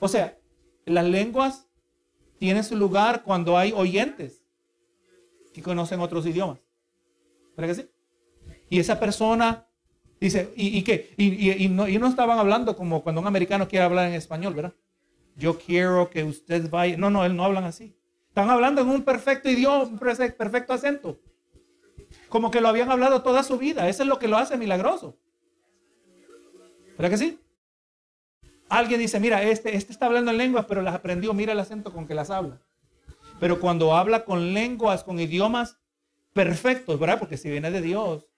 O 0.00 0.08
sea, 0.08 0.38
las 0.86 1.04
lenguas 1.04 1.68
tienen 2.38 2.64
su 2.64 2.74
lugar 2.74 3.22
cuando 3.22 3.56
hay 3.56 3.72
oyentes 3.72 4.44
que 5.52 5.62
conocen 5.62 6.00
otros 6.00 6.26
idiomas. 6.26 6.58
¿Verdad 7.56 7.74
que 7.74 7.82
sí? 7.82 7.90
Y 8.70 8.78
esa 8.78 8.98
persona 8.98 9.66
dice, 10.20 10.52
¿y, 10.56 10.78
y 10.78 10.82
qué? 10.82 11.12
Y, 11.16 11.68
no, 11.68 11.86
y 11.86 11.98
no 11.98 12.06
estaban 12.06 12.38
hablando 12.38 12.76
como 12.76 13.02
cuando 13.02 13.20
un 13.20 13.26
americano 13.26 13.68
quiere 13.68 13.84
hablar 13.84 14.08
en 14.08 14.14
español, 14.14 14.54
¿verdad? 14.54 14.72
Yo 15.36 15.58
quiero 15.58 16.08
que 16.08 16.24
usted 16.24 16.70
vaya. 16.70 16.96
No, 16.96 17.10
no, 17.10 17.24
él 17.24 17.36
no 17.36 17.44
hablan 17.44 17.64
así. 17.64 17.94
Están 18.28 18.48
hablando 18.48 18.80
en 18.80 18.88
un 18.88 19.02
perfecto 19.02 19.50
idioma, 19.50 19.84
un 19.84 19.98
perfecto 19.98 20.72
acento. 20.72 21.20
Como 22.28 22.50
que 22.50 22.60
lo 22.60 22.68
habían 22.68 22.90
hablado 22.90 23.22
toda 23.22 23.42
su 23.42 23.58
vida. 23.58 23.88
Eso 23.88 24.02
es 24.02 24.08
lo 24.08 24.18
que 24.18 24.28
lo 24.28 24.38
hace 24.38 24.56
milagroso. 24.56 25.18
¿Verdad 26.96 27.10
que 27.10 27.18
sí? 27.18 27.38
Alguien 28.70 29.00
dice, 29.00 29.18
mira, 29.18 29.42
este, 29.42 29.76
este 29.76 29.92
está 29.92 30.06
hablando 30.06 30.30
en 30.30 30.38
lenguas, 30.38 30.64
pero 30.68 30.80
las 30.80 30.94
aprendió, 30.94 31.34
mira 31.34 31.52
el 31.52 31.58
acento 31.58 31.92
con 31.92 32.06
que 32.06 32.14
las 32.14 32.30
habla. 32.30 32.62
Pero 33.40 33.58
cuando 33.58 33.96
habla 33.96 34.24
con 34.24 34.54
lenguas, 34.54 35.02
con 35.02 35.18
idiomas 35.18 35.78
perfectos, 36.32 36.98
¿verdad? 37.00 37.18
Porque 37.18 37.36
si 37.36 37.50
viene 37.50 37.72
de 37.72 37.82
Dios, 37.82 38.28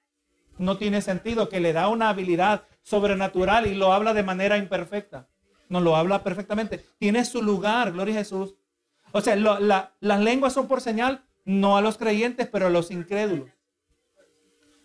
no 0.56 0.78
tiene 0.78 1.02
sentido 1.02 1.50
que 1.50 1.60
le 1.60 1.74
da 1.74 1.88
una 1.88 2.08
habilidad 2.08 2.64
sobrenatural 2.80 3.66
y 3.66 3.74
lo 3.74 3.92
habla 3.92 4.14
de 4.14 4.22
manera 4.22 4.56
imperfecta. 4.56 5.28
No 5.68 5.80
lo 5.80 5.96
habla 5.96 6.24
perfectamente. 6.24 6.82
Tiene 6.98 7.26
su 7.26 7.42
lugar, 7.42 7.92
gloria 7.92 8.14
a 8.14 8.18
Jesús. 8.18 8.54
O 9.12 9.20
sea, 9.20 9.36
las 9.36 10.20
lenguas 10.20 10.54
son 10.54 10.66
por 10.66 10.80
señal, 10.80 11.26
no 11.44 11.76
a 11.76 11.82
los 11.82 11.98
creyentes, 11.98 12.48
pero 12.48 12.68
a 12.68 12.70
los 12.70 12.90
incrédulos. 12.90 13.50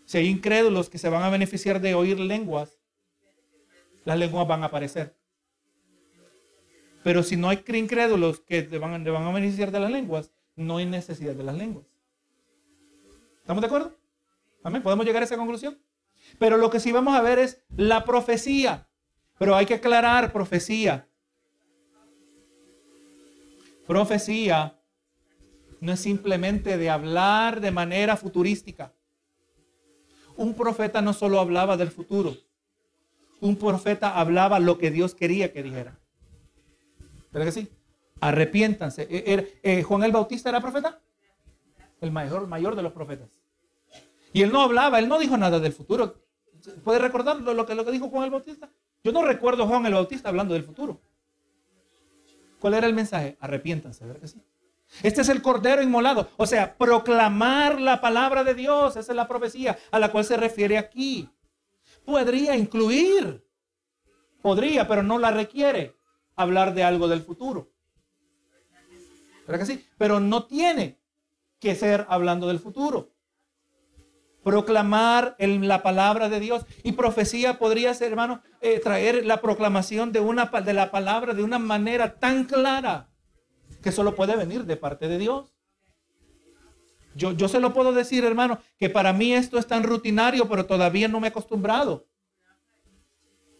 Si 0.03 0.17
hay 0.17 0.27
incrédulos 0.27 0.89
que 0.89 0.97
se 0.97 1.07
van 1.07 1.23
a 1.23 1.29
beneficiar 1.29 1.79
de 1.79 1.95
oír 1.95 2.19
lenguas, 2.19 2.79
las 4.03 4.17
lenguas 4.17 4.45
van 4.45 4.63
a 4.63 4.67
aparecer. 4.67 5.16
Pero 7.07 7.23
si 7.23 7.37
no 7.37 7.47
hay 7.47 7.63
incrédulos 7.65 8.41
que 8.41 8.63
te 8.63 8.79
van, 8.79 9.01
van 9.01 9.23
a 9.23 9.31
beneficiar 9.31 9.71
de 9.71 9.79
las 9.79 9.89
lenguas, 9.89 10.29
no 10.57 10.75
hay 10.75 10.85
necesidad 10.85 11.35
de 11.35 11.43
las 11.45 11.55
lenguas. 11.55 11.85
¿Estamos 13.39 13.61
de 13.61 13.67
acuerdo? 13.67 13.95
Amén. 14.61 14.83
¿Podemos 14.83 15.05
llegar 15.05 15.21
a 15.21 15.25
esa 15.25 15.37
conclusión? 15.37 15.79
Pero 16.37 16.57
lo 16.57 16.69
que 16.69 16.81
sí 16.81 16.91
vamos 16.91 17.15
a 17.15 17.21
ver 17.21 17.39
es 17.39 17.61
la 17.77 18.03
profecía. 18.03 18.89
Pero 19.39 19.55
hay 19.55 19.65
que 19.65 19.75
aclarar 19.75 20.33
profecía. 20.33 21.07
Profecía 23.87 24.77
no 25.79 25.93
es 25.93 26.01
simplemente 26.01 26.77
de 26.77 26.89
hablar 26.89 27.61
de 27.61 27.71
manera 27.71 28.17
futurística. 28.17 28.91
Un 30.35 30.55
profeta 30.55 31.01
no 31.01 31.13
solo 31.13 31.39
hablaba 31.39 31.77
del 31.77 31.89
futuro. 31.89 32.35
Un 33.39 33.55
profeta 33.55 34.19
hablaba 34.19 34.59
lo 34.59 34.77
que 34.77 34.91
Dios 34.91 35.15
quería 35.15 35.53
que 35.53 35.63
dijera. 35.63 35.97
¿Verdad 37.37 37.53
que 37.53 37.61
sí? 37.61 37.69
Arrepiéntanse. 38.19 39.03
Eh, 39.03 39.07
eh, 39.11 39.59
eh, 39.61 39.83
Juan 39.83 40.01
el 40.01 40.11
Bautista 40.11 40.49
era 40.49 40.59
profeta. 40.59 40.99
El 42.01 42.11
mayor, 42.11 42.47
mayor 42.47 42.75
de 42.75 42.81
los 42.81 42.93
profetas. 42.93 43.29
Y 44.33 44.41
él 44.41 44.51
no 44.51 44.61
hablaba, 44.61 44.97
él 44.97 45.07
no 45.07 45.19
dijo 45.19 45.37
nada 45.37 45.59
del 45.59 45.71
futuro. 45.71 46.15
¿Puede 46.83 46.97
recordar 46.97 47.39
lo, 47.39 47.65
que, 47.67 47.75
lo 47.75 47.85
que 47.85 47.91
dijo 47.91 48.09
Juan 48.09 48.23
el 48.23 48.31
Bautista? 48.31 48.71
Yo 49.03 49.11
no 49.11 49.23
recuerdo 49.23 49.63
a 49.63 49.67
Juan 49.67 49.85
el 49.85 49.93
Bautista 49.93 50.29
hablando 50.29 50.55
del 50.55 50.63
futuro. 50.63 50.99
¿Cuál 52.59 52.73
era 52.73 52.87
el 52.87 52.95
mensaje? 52.95 53.37
Arrepiéntanse, 53.39 54.03
¿verdad 54.03 54.21
que 54.21 54.27
sí? 54.29 54.41
Este 55.03 55.21
es 55.21 55.29
el 55.29 55.43
cordero 55.43 55.83
inmolado. 55.83 56.29
O 56.37 56.47
sea, 56.47 56.75
proclamar 56.75 57.79
la 57.79 58.01
palabra 58.01 58.43
de 58.43 58.55
Dios. 58.55 58.95
Esa 58.95 59.11
es 59.11 59.15
la 59.15 59.27
profecía 59.27 59.77
a 59.91 59.99
la 59.99 60.11
cual 60.11 60.25
se 60.25 60.37
refiere 60.37 60.79
aquí. 60.79 61.29
Podría 62.03 62.55
incluir. 62.55 63.45
Podría, 64.41 64.87
pero 64.87 65.03
no 65.03 65.19
la 65.19 65.29
requiere 65.29 65.96
hablar 66.37 66.73
de 66.73 66.83
algo 66.83 67.09
del 67.09 67.21
futuro. 67.21 67.69
¿Verdad 69.45 69.65
que 69.65 69.73
sí? 69.73 69.87
Pero 69.97 70.19
no 70.19 70.45
tiene 70.45 70.99
que 71.59 71.75
ser 71.75 72.05
hablando 72.09 72.47
del 72.47 72.59
futuro. 72.59 73.11
Proclamar 74.43 75.35
en 75.39 75.67
la 75.67 75.83
palabra 75.83 76.29
de 76.29 76.39
Dios. 76.39 76.65
Y 76.83 76.93
profecía 76.93 77.59
podría 77.59 77.93
ser, 77.93 78.11
hermano, 78.11 78.41
eh, 78.61 78.79
traer 78.79 79.25
la 79.25 79.41
proclamación 79.41 80.11
de, 80.13 80.19
una, 80.21 80.45
de 80.45 80.73
la 80.73 80.91
palabra 80.91 81.33
de 81.33 81.43
una 81.43 81.59
manera 81.59 82.19
tan 82.19 82.45
clara 82.45 83.09
que 83.81 83.91
solo 83.91 84.15
puede 84.15 84.35
venir 84.35 84.65
de 84.65 84.77
parte 84.77 85.07
de 85.07 85.17
Dios. 85.17 85.53
Yo, 87.15 87.31
yo 87.31 87.47
se 87.47 87.59
lo 87.59 87.73
puedo 87.73 87.93
decir, 87.93 88.23
hermano, 88.23 88.59
que 88.77 88.89
para 88.89 89.11
mí 89.11 89.33
esto 89.33 89.57
es 89.57 89.65
tan 89.65 89.83
rutinario, 89.83 90.47
pero 90.47 90.65
todavía 90.67 91.07
no 91.07 91.19
me 91.19 91.27
he 91.27 91.31
acostumbrado 91.31 92.06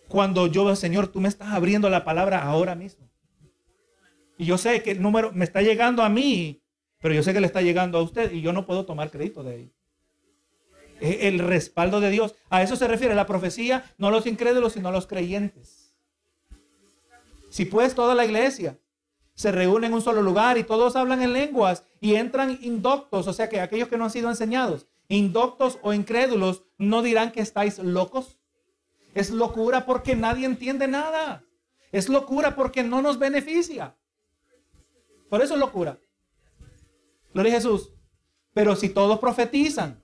cuando 0.08 0.48
yo 0.48 0.76
Señor, 0.76 1.08
tú 1.08 1.20
me 1.20 1.28
estás 1.28 1.50
abriendo 1.50 1.90
la 1.90 2.04
palabra 2.04 2.44
ahora 2.44 2.76
mismo. 2.76 3.10
Y 4.38 4.46
yo 4.46 4.58
sé 4.58 4.84
que 4.84 4.92
el 4.92 5.02
número 5.02 5.32
me 5.34 5.46
está 5.46 5.62
llegando 5.62 6.04
a 6.04 6.10
mí, 6.10 6.62
pero 7.00 7.14
yo 7.14 7.24
sé 7.24 7.34
que 7.34 7.42
le 7.42 7.48
está 7.48 7.62
llegando 7.62 7.98
a 7.98 8.04
usted 8.04 8.32
y 8.32 8.42
yo 8.42 8.54
no 8.54 8.66
puedo 8.66 8.86
tomar 8.86 9.12
crédito 9.12 9.44
de 9.44 9.56
él. 9.56 9.74
Es 11.00 11.18
el 11.22 11.40
respaldo 11.40 12.00
de 12.00 12.10
Dios. 12.10 12.36
A 12.50 12.62
eso 12.62 12.76
se 12.76 12.88
refiere 12.88 13.16
la 13.16 13.28
profecía, 13.28 13.86
no 13.98 14.12
los 14.12 14.26
incrédulos, 14.26 14.74
sino 14.74 14.92
los 14.92 15.08
creyentes. 15.08 15.96
Si 17.50 17.66
pues 17.66 17.96
toda 17.96 18.16
la 18.16 18.26
iglesia 18.26 18.80
se 19.34 19.52
reúne 19.52 19.88
en 19.88 19.94
un 19.94 20.02
solo 20.02 20.22
lugar 20.22 20.58
y 20.58 20.64
todos 20.64 20.96
hablan 20.96 21.22
en 21.22 21.34
lenguas 21.34 21.84
y 22.02 22.16
entran 22.16 22.58
indoctos, 22.62 23.28
o 23.28 23.34
sea 23.34 23.50
que 23.50 23.62
aquellos 23.62 23.88
que 23.88 23.98
no 23.98 24.06
han 24.06 24.10
sido 24.12 24.30
enseñados, 24.30 24.88
indoctos 25.08 25.80
o 25.84 25.94
incrédulos, 25.94 26.64
no 26.78 27.02
dirán 27.02 27.32
que 27.32 27.42
estáis 27.42 27.80
locos. 27.80 28.40
Es 29.18 29.32
locura 29.32 29.84
porque 29.84 30.16
nadie 30.16 30.46
entiende 30.46 30.88
nada. 30.88 31.44
Es 31.92 32.08
locura 32.08 32.56
porque 32.56 32.84
no 32.84 33.02
nos 33.02 33.18
beneficia. 33.18 33.98
Por 35.28 35.42
eso 35.42 35.56
es 35.56 35.60
locura. 35.60 36.00
Gloria 37.34 37.54
a 37.54 37.56
Jesús. 37.56 37.96
Pero 38.54 38.76
si 38.76 38.90
todos 38.90 39.18
profetizan 39.18 40.04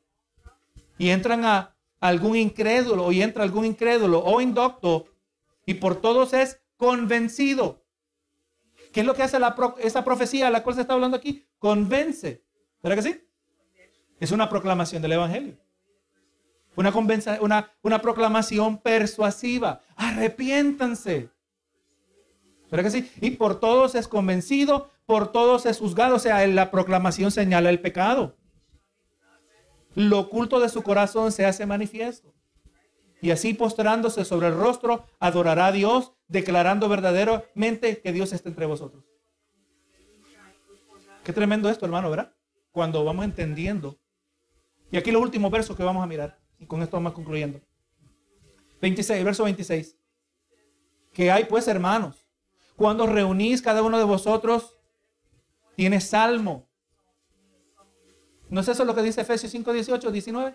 y 0.98 1.10
entran 1.10 1.46
a 1.46 1.78
algún 2.00 2.36
incrédulo 2.36 3.12
y 3.12 3.22
entra 3.22 3.44
algún 3.44 3.66
incrédulo 3.66 4.24
o 4.24 4.42
indocto 4.42 5.06
y 5.64 5.76
por 5.76 6.02
todos 6.02 6.34
es 6.34 6.64
convencido. 6.76 7.86
¿Qué 8.92 9.02
es 9.02 9.06
lo 9.06 9.14
que 9.14 9.22
hace 9.22 9.38
esa 9.78 10.04
profecía 10.04 10.48
a 10.48 10.50
la 10.50 10.64
cual 10.64 10.76
se 10.76 10.82
está 10.82 10.96
hablando 10.96 11.18
aquí? 11.18 11.48
Convence. 11.60 12.44
¿Verdad 12.82 12.96
que 13.04 13.10
sí? 13.12 13.28
Es 14.20 14.32
una 14.32 14.50
proclamación 14.50 15.04
del 15.04 15.12
Evangelio. 15.12 15.63
Una, 16.76 16.92
una, 17.42 17.72
una 17.82 18.02
proclamación 18.02 18.80
persuasiva. 18.80 19.82
Arrepiéntanse. 19.96 21.30
¿Verdad 22.72 22.86
que 22.86 23.02
sí? 23.02 23.12
Y 23.22 23.32
por 23.32 23.60
todos 23.60 23.94
es 23.94 24.08
convencido, 24.08 24.90
por 25.06 25.32
todos 25.32 25.68
es 25.68 25.78
juzgado. 25.78 26.16
O 26.16 26.20
sea, 26.20 26.46
la 26.48 26.72
proclamación 26.72 27.30
señala 27.30 27.70
el 27.70 27.80
pecado. 27.80 28.36
Lo 29.96 30.20
oculto 30.20 30.60
de 30.60 30.70
su 30.70 30.82
corazón 30.82 31.32
se 31.32 31.46
hace 31.46 31.66
manifiesto. 31.66 32.34
Y 33.22 33.32
así 33.32 33.54
postrándose 33.54 34.26
sobre 34.26 34.48
el 34.48 34.56
rostro, 34.56 35.06
adorará 35.20 35.68
a 35.68 35.72
Dios, 35.72 36.14
declarando 36.28 36.90
verdaderamente 36.90 38.02
que 38.02 38.12
Dios 38.12 38.34
está 38.34 38.50
entre 38.50 38.66
vosotros. 38.66 39.06
Qué 41.24 41.32
tremendo 41.32 41.70
esto, 41.70 41.86
hermano, 41.86 42.10
¿verdad? 42.10 42.34
Cuando 42.72 43.06
vamos 43.06 43.24
entendiendo. 43.24 43.98
Y 44.92 44.98
aquí 44.98 45.12
los 45.12 45.22
últimos 45.22 45.52
versos 45.52 45.78
que 45.78 45.84
vamos 45.84 46.04
a 46.04 46.08
mirar. 46.08 46.43
Y 46.64 46.66
con 46.66 46.82
esto 46.82 46.96
vamos 46.96 47.12
concluyendo. 47.12 47.60
26, 48.82 49.26
verso 49.26 49.44
26. 49.44 49.98
Que 51.12 51.30
hay 51.30 51.44
pues, 51.44 51.68
hermanos, 51.68 52.26
cuando 52.78 53.06
reunís 53.06 53.62
cada 53.62 53.84
uno 53.84 53.98
de 53.98 54.06
vosotros, 54.06 54.80
tiene 55.76 56.00
salmo. 56.00 56.70
¿No 58.50 58.62
es 58.62 58.68
eso 58.70 58.86
lo 58.86 58.96
que 58.96 59.02
dice 59.02 59.20
Efesios 59.20 59.52
5, 59.52 59.74
18, 59.74 60.10
19? 60.10 60.54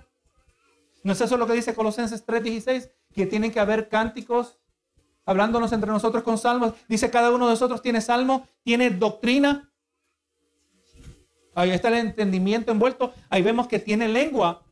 ¿No 1.04 1.12
es 1.12 1.20
eso 1.20 1.36
lo 1.36 1.46
que 1.46 1.52
dice 1.52 1.74
Colosenses 1.74 2.24
3, 2.24 2.42
16? 2.42 2.90
Que 3.14 3.26
tienen 3.26 3.52
que 3.52 3.61
haber 3.61 3.90
cánticos 3.90 4.59
hablándonos 5.26 5.72
entre 5.72 5.90
nosotros 5.90 6.22
con 6.22 6.38
salmos. 6.38 6.72
Dice 6.88 7.11
cada 7.11 7.30
uno 7.30 7.44
de 7.46 7.52
nosotros 7.52 7.82
tiene 7.82 8.00
salmo, 8.00 8.48
tiene 8.62 8.88
doctrina. 8.88 9.70
Ahí 11.54 11.70
está 11.70 11.88
el 11.88 11.96
entendimiento 11.96 12.72
envuelto. 12.72 13.12
Ahí 13.28 13.42
vemos 13.42 13.68
que 13.68 13.78
tiene 13.78 14.09
lengua 14.09 14.64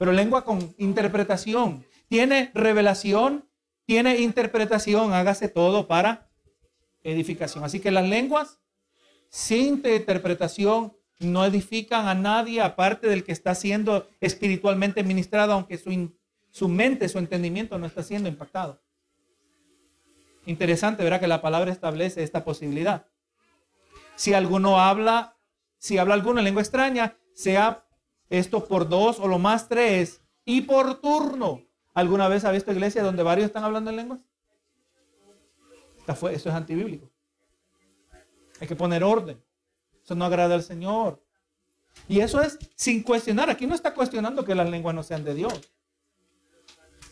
pero 0.00 0.12
lengua 0.12 0.46
con 0.46 0.74
interpretación. 0.78 1.84
Tiene 2.08 2.50
revelación, 2.54 3.50
tiene 3.84 4.16
interpretación, 4.20 5.12
hágase 5.12 5.50
todo 5.50 5.88
para 5.88 6.30
edificación. 7.02 7.64
Así 7.64 7.80
que 7.80 7.90
las 7.90 8.08
lenguas 8.08 8.60
sin 9.28 9.82
interpretación 9.84 10.96
no 11.18 11.44
edifican 11.44 12.08
a 12.08 12.14
nadie 12.14 12.62
aparte 12.62 13.08
del 13.08 13.24
que 13.24 13.32
está 13.32 13.54
siendo 13.54 14.08
espiritualmente 14.22 15.04
ministrado, 15.04 15.52
aunque 15.52 15.76
su, 15.76 16.16
su 16.50 16.68
mente, 16.70 17.06
su 17.10 17.18
entendimiento 17.18 17.78
no 17.78 17.84
está 17.84 18.02
siendo 18.02 18.30
impactado. 18.30 18.80
Interesante, 20.46 21.04
verá 21.04 21.20
que 21.20 21.28
la 21.28 21.42
palabra 21.42 21.70
establece 21.70 22.22
esta 22.22 22.42
posibilidad. 22.42 23.04
Si 24.16 24.32
alguno 24.32 24.80
habla, 24.80 25.36
si 25.76 25.98
habla 25.98 26.14
alguna 26.14 26.40
lengua 26.40 26.62
extraña, 26.62 27.18
sea 27.34 27.84
esto 28.30 28.64
por 28.64 28.88
dos 28.88 29.18
o 29.20 29.28
lo 29.28 29.38
más 29.38 29.68
tres 29.68 30.22
y 30.44 30.62
por 30.62 31.00
turno. 31.00 31.62
¿Alguna 31.92 32.28
vez 32.28 32.44
ha 32.44 32.52
visto 32.52 32.72
iglesia 32.72 33.02
donde 33.02 33.22
varios 33.22 33.46
están 33.46 33.64
hablando 33.64 33.90
en 33.90 33.96
lenguas? 33.96 34.20
Esto 36.06 36.28
es 36.28 36.46
antibíblico. 36.46 37.10
Hay 38.60 38.66
que 38.66 38.76
poner 38.76 39.04
orden. 39.04 39.42
Eso 40.02 40.14
no 40.14 40.24
agrada 40.24 40.54
al 40.54 40.62
Señor. 40.62 41.22
Y 42.08 42.20
eso 42.20 42.40
es 42.40 42.58
sin 42.74 43.02
cuestionar. 43.02 43.50
Aquí 43.50 43.66
no 43.66 43.74
está 43.74 43.94
cuestionando 43.94 44.44
que 44.44 44.54
las 44.54 44.70
lenguas 44.70 44.94
no 44.94 45.02
sean 45.02 45.24
de 45.24 45.34
Dios. 45.34 45.72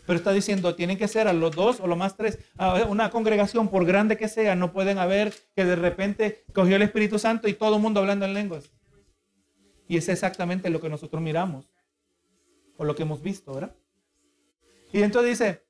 Pero 0.05 0.17
está 0.17 0.31
diciendo, 0.31 0.73
tienen 0.75 0.97
que 0.97 1.07
ser 1.07 1.27
a 1.27 1.33
los 1.33 1.55
dos 1.55 1.79
o 1.79 1.87
lo 1.87 1.95
más 1.95 2.17
tres. 2.17 2.39
Una 2.87 3.09
congregación, 3.09 3.69
por 3.69 3.85
grande 3.85 4.17
que 4.17 4.27
sea, 4.27 4.55
no 4.55 4.73
pueden 4.73 4.97
haber 4.97 5.33
que 5.55 5.65
de 5.65 5.75
repente 5.75 6.43
cogió 6.53 6.77
el 6.77 6.81
Espíritu 6.81 7.19
Santo 7.19 7.47
y 7.47 7.53
todo 7.53 7.75
el 7.75 7.81
mundo 7.81 7.99
hablando 7.99 8.25
en 8.25 8.33
lenguas. 8.33 8.71
Y 9.89 9.97
es 9.97 10.07
exactamente 10.07 10.69
lo 10.69 10.79
que 10.79 10.87
nosotros 10.87 11.21
miramos. 11.21 11.65
O 12.77 12.85
lo 12.85 12.95
que 12.95 13.01
hemos 13.01 13.21
visto, 13.21 13.53
¿verdad? 13.53 13.75
Y 14.93 15.01
entonces 15.01 15.31
dice, 15.31 15.63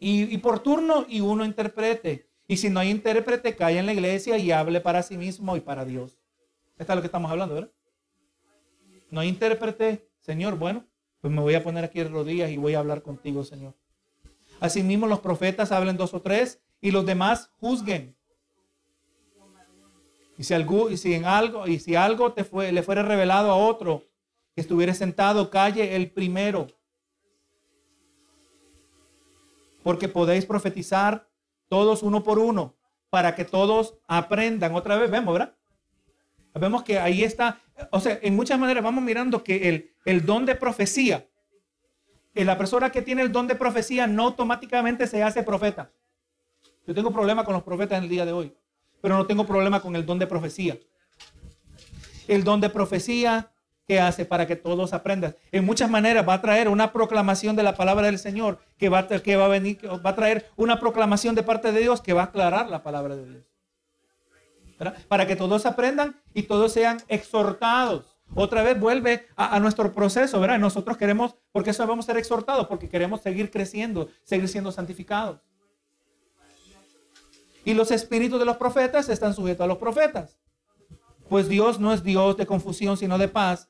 y, 0.00 0.36
por 0.38 0.58
turno 0.58 1.06
y 1.08 1.20
uno 1.20 1.44
interprete. 1.44 2.28
Y 2.48 2.56
si 2.56 2.68
no 2.68 2.80
hay 2.80 2.90
intérprete, 2.90 3.54
cae 3.54 3.78
en 3.78 3.86
la 3.86 3.92
iglesia 3.92 4.36
y 4.36 4.50
hable 4.50 4.80
para 4.80 5.02
sí 5.02 5.16
mismo 5.16 5.56
y 5.56 5.60
para 5.60 5.84
Dios. 5.84 6.18
Esto 6.76 6.92
es 6.92 6.96
lo 6.96 7.02
que 7.02 7.06
estamos 7.06 7.30
hablando, 7.30 7.54
¿verdad? 7.54 7.70
No 9.10 9.20
hay 9.20 9.28
intérprete, 9.28 10.08
Señor, 10.18 10.58
bueno, 10.58 10.84
pues 11.20 11.32
me 11.32 11.40
voy 11.40 11.54
a 11.54 11.62
poner 11.62 11.84
aquí 11.84 12.00
de 12.00 12.08
rodillas 12.08 12.50
y 12.50 12.56
voy 12.56 12.74
a 12.74 12.80
hablar 12.80 13.02
contigo, 13.02 13.44
Señor. 13.44 13.74
Asimismo, 14.58 15.06
los 15.06 15.20
profetas 15.20 15.70
hablen 15.70 15.96
dos 15.96 16.14
o 16.14 16.20
tres 16.20 16.60
y 16.80 16.90
los 16.90 17.06
demás 17.06 17.50
juzguen. 17.60 18.15
Y 20.38 20.44
si, 20.44 20.54
algo, 20.54 20.90
y 20.90 20.96
si 20.96 21.14
en 21.14 21.24
algo, 21.24 21.66
y 21.66 21.78
si 21.78 21.94
algo 21.94 22.32
te 22.32 22.44
fue, 22.44 22.70
le 22.72 22.82
fuera 22.82 23.02
revelado 23.02 23.50
a 23.50 23.56
otro 23.56 24.04
que 24.54 24.60
estuviera 24.60 24.92
sentado, 24.94 25.50
calle 25.50 25.96
el 25.96 26.10
primero. 26.10 26.66
Porque 29.82 30.08
podéis 30.08 30.44
profetizar 30.44 31.28
todos 31.68 32.02
uno 32.02 32.22
por 32.22 32.38
uno, 32.38 32.74
para 33.10 33.34
que 33.34 33.44
todos 33.44 33.94
aprendan. 34.06 34.74
Otra 34.74 34.96
vez, 34.96 35.10
vemos, 35.10 35.32
¿verdad? 35.32 35.54
Vemos 36.54 36.82
que 36.82 36.98
ahí 36.98 37.22
está, 37.22 37.60
o 37.90 38.00
sea, 38.00 38.18
en 38.22 38.34
muchas 38.34 38.58
maneras 38.58 38.82
vamos 38.82 39.04
mirando 39.04 39.44
que 39.44 39.68
el, 39.68 39.94
el 40.06 40.24
don 40.24 40.46
de 40.46 40.54
profecía, 40.54 41.26
la 42.32 42.56
persona 42.56 42.90
que 42.90 43.02
tiene 43.02 43.22
el 43.22 43.32
don 43.32 43.46
de 43.46 43.54
profecía 43.56 44.06
no 44.06 44.24
automáticamente 44.24 45.06
se 45.06 45.22
hace 45.22 45.42
profeta. 45.42 45.90
Yo 46.86 46.94
tengo 46.94 47.10
problema 47.12 47.44
con 47.44 47.52
los 47.52 47.62
profetas 47.62 47.98
en 47.98 48.04
el 48.04 48.10
día 48.10 48.24
de 48.24 48.32
hoy, 48.32 48.56
pero 49.06 49.18
no 49.18 49.26
tengo 49.28 49.46
problema 49.46 49.78
con 49.78 49.94
el 49.94 50.04
don 50.04 50.18
de 50.18 50.26
profecía. 50.26 50.76
El 52.26 52.42
don 52.42 52.60
de 52.60 52.68
profecía 52.68 53.52
que 53.86 54.00
hace 54.00 54.24
para 54.24 54.48
que 54.48 54.56
todos 54.56 54.92
aprendan. 54.92 55.36
En 55.52 55.64
muchas 55.64 55.88
maneras 55.88 56.28
va 56.28 56.34
a 56.34 56.42
traer 56.42 56.68
una 56.68 56.92
proclamación 56.92 57.54
de 57.54 57.62
la 57.62 57.76
palabra 57.76 58.06
del 58.06 58.18
Señor, 58.18 58.58
que 58.76 58.88
va, 58.88 59.06
que 59.06 59.36
va 59.36 59.44
a 59.44 59.48
venir, 59.48 59.78
va 60.04 60.10
a 60.10 60.16
traer 60.16 60.50
una 60.56 60.80
proclamación 60.80 61.36
de 61.36 61.44
parte 61.44 61.70
de 61.70 61.82
Dios 61.82 62.00
que 62.00 62.14
va 62.14 62.22
a 62.22 62.24
aclarar 62.24 62.68
la 62.68 62.82
palabra 62.82 63.14
de 63.14 63.30
Dios. 63.30 63.44
Para 65.06 65.28
que 65.28 65.36
todos 65.36 65.66
aprendan 65.66 66.20
y 66.34 66.42
todos 66.42 66.72
sean 66.72 67.00
exhortados. 67.06 68.16
Otra 68.34 68.64
vez 68.64 68.76
vuelve 68.76 69.28
a, 69.36 69.60
nuestro 69.60 69.92
proceso, 69.92 70.40
¿verdad? 70.40 70.58
Nosotros 70.58 70.96
queremos, 70.96 71.36
porque 71.52 71.70
eso 71.70 71.86
vamos 71.86 72.06
a 72.06 72.10
ser 72.10 72.16
exhortados, 72.16 72.66
porque 72.66 72.88
queremos 72.88 73.20
seguir 73.20 73.52
creciendo, 73.52 74.08
seguir 74.24 74.48
siendo 74.48 74.72
santificados. 74.72 75.38
Y 77.66 77.74
los 77.74 77.90
espíritus 77.90 78.38
de 78.38 78.44
los 78.44 78.58
profetas 78.58 79.08
están 79.08 79.34
sujetos 79.34 79.64
a 79.64 79.66
los 79.66 79.78
profetas. 79.78 80.38
Pues 81.28 81.48
Dios 81.48 81.80
no 81.80 81.92
es 81.92 82.04
Dios 82.04 82.36
de 82.36 82.46
confusión, 82.46 82.96
sino 82.96 83.18
de 83.18 83.26
paz, 83.26 83.68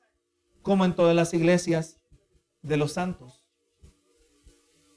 como 0.61 0.85
en 0.85 0.95
todas 0.95 1.17
las 1.17 1.33
iglesias 1.33 1.99
de 2.61 2.77
los 2.77 2.93
santos. 2.93 3.43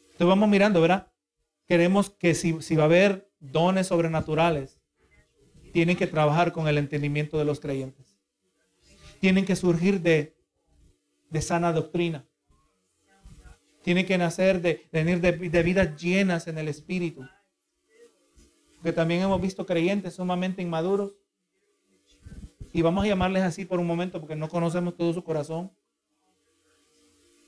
Entonces 0.03 0.27
vamos 0.27 0.49
mirando, 0.49 0.81
¿verdad? 0.81 1.13
Queremos 1.65 2.09
que 2.09 2.35
si, 2.35 2.51
va 2.75 2.83
a 2.83 2.85
haber 2.87 3.31
dones 3.39 3.87
sobrenaturales, 3.87 4.81
tienen 5.71 5.95
que 5.95 6.07
trabajar 6.07 6.51
con 6.51 6.67
el 6.67 6.77
entendimiento 6.77 7.37
de 7.37 7.45
los 7.45 7.61
creyentes. 7.61 8.17
Tienen 9.21 9.45
que 9.45 9.55
surgir 9.55 10.01
de, 10.01 10.35
sana 11.39 11.71
doctrina. 11.71 12.27
Tienen 13.81 14.05
que 14.05 14.17
nacer 14.17 14.61
de, 14.61 14.89
venir 14.91 15.21
de 15.21 15.63
vidas 15.63 15.95
llenas 15.95 16.47
en 16.47 16.57
el 16.57 16.67
Espíritu. 16.67 17.25
Porque 18.79 18.93
también 18.93 19.21
hemos 19.21 19.41
visto 19.41 19.65
creyentes 19.65 20.15
sumamente 20.15 20.61
inmaduros 20.61 21.13
y 22.71 22.81
vamos 22.81 23.03
a 23.03 23.07
llamarles 23.07 23.43
así 23.43 23.65
por 23.65 23.79
un 23.79 23.87
momento 23.87 24.19
porque 24.21 24.35
no 24.35 24.47
conocemos 24.47 24.95
todo 24.95 25.13
su 25.13 25.23
corazón. 25.23 25.71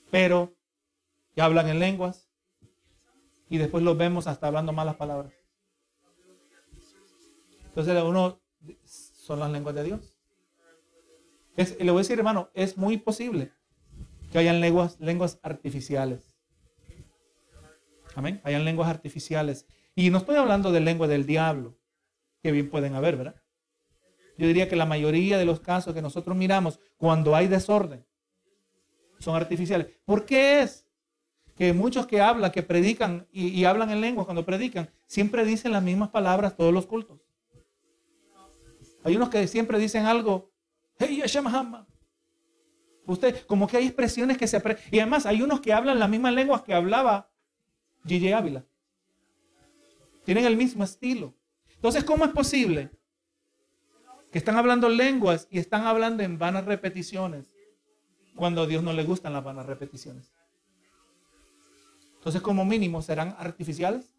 Pero 0.10 0.54
ya 1.36 1.46
hablan 1.46 1.70
en 1.70 1.80
lenguas 1.80 2.30
y 3.50 3.58
después 3.58 3.84
los 3.84 3.98
vemos 3.98 4.28
hasta 4.28 4.48
hablando 4.48 4.74
malas 4.74 4.96
palabras. 4.96 5.34
Entonces 7.66 8.04
uno 8.04 8.42
son 8.84 9.40
las 9.40 9.52
lenguas 9.52 9.76
de 9.76 9.84
Dios. 9.84 10.18
le 11.56 11.92
voy 11.92 12.00
a 12.00 12.04
decir, 12.04 12.18
hermano, 12.18 12.50
es 12.54 12.78
muy 12.78 12.98
posible 12.98 13.54
que 14.32 14.40
hayan 14.40 14.60
lenguas, 14.60 15.00
lenguas 15.00 15.40
artificiales. 15.44 16.36
Amén. 18.16 18.42
Hayan 18.44 18.66
lenguas 18.66 18.90
artificiales. 18.90 19.66
Y 19.96 20.10
no 20.10 20.20
estoy 20.20 20.36
hablando 20.36 20.72
de 20.72 20.80
lengua 20.80 21.08
del 21.08 21.26
diablo, 21.26 21.78
que 22.42 22.52
bien 22.52 22.70
pueden 22.70 22.96
haber, 22.96 23.18
¿verdad? 23.18 23.42
Yo 24.38 24.48
diría 24.48 24.70
que 24.70 24.76
la 24.76 24.86
mayoría 24.86 25.38
de 25.38 25.46
los 25.46 25.60
casos 25.60 25.94
que 25.94 26.02
nosotros 26.02 26.36
miramos 26.36 26.80
cuando 26.98 27.36
hay 27.36 27.48
desorden 27.48 28.06
son 29.20 29.36
artificiales. 29.36 29.88
¿Por 30.06 30.26
qué 30.26 30.62
es? 30.62 30.88
Que 31.56 31.74
muchos 31.74 32.08
que 32.08 32.22
hablan, 32.22 32.52
que 32.52 32.64
predican 32.64 33.28
y, 33.32 33.64
hablan 33.66 33.92
en 33.92 34.02
lengua 34.02 34.26
cuando 34.26 34.46
predican, 34.46 34.90
siempre 35.06 35.46
dicen 35.46 35.72
las 35.72 35.84
mismas 35.84 36.10
palabras 36.10 36.56
todos 36.56 36.74
los 36.74 36.88
cultos. 36.88 37.20
Hay 39.04 39.16
unos 39.16 39.30
que 39.30 39.48
siempre 39.48 39.78
dicen 39.78 40.06
algo, 40.06 40.52
hey, 40.98 41.22
Usted, 43.06 43.46
como 43.46 43.68
que 43.68 43.78
hay 43.78 43.86
expresiones 43.88 44.38
que 44.38 44.48
se 44.48 44.58
aprenden. 44.58 44.84
Y 44.92 45.00
además 45.00 45.26
hay 45.26 45.42
unos 45.42 45.60
que 45.60 45.74
hablan 45.74 46.00
las 46.00 46.10
mismas 46.10 46.34
lenguas 46.34 46.62
que 46.62 46.74
hablaba 46.74 47.30
Gigi 48.06 48.32
Ávila. 48.32 48.66
Tienen 50.24 50.46
el 50.46 50.58
mismo 50.58 50.84
estilo. 50.84 51.34
Entonces, 51.76 52.04
¿cómo 52.04 52.26
es 52.26 52.32
posible 52.32 52.92
que 54.32 54.38
están 54.38 54.56
hablando 54.56 54.88
lenguas 54.88 55.48
y 55.52 55.60
están 55.60 55.86
hablando 55.86 56.24
en 56.24 56.40
vanas 56.40 56.66
repeticiones 56.66 57.54
cuando 58.36 58.62
a 58.62 58.68
Dios 58.68 58.82
no 58.82 58.94
le 58.94 59.04
gustan 59.04 59.34
las 59.34 59.44
vanas 59.44 59.66
repeticiones. 59.66 60.32
Entonces, 62.16 62.42
como 62.42 62.64
mínimo, 62.64 63.02
serán 63.02 63.36
artificiales. 63.38 64.16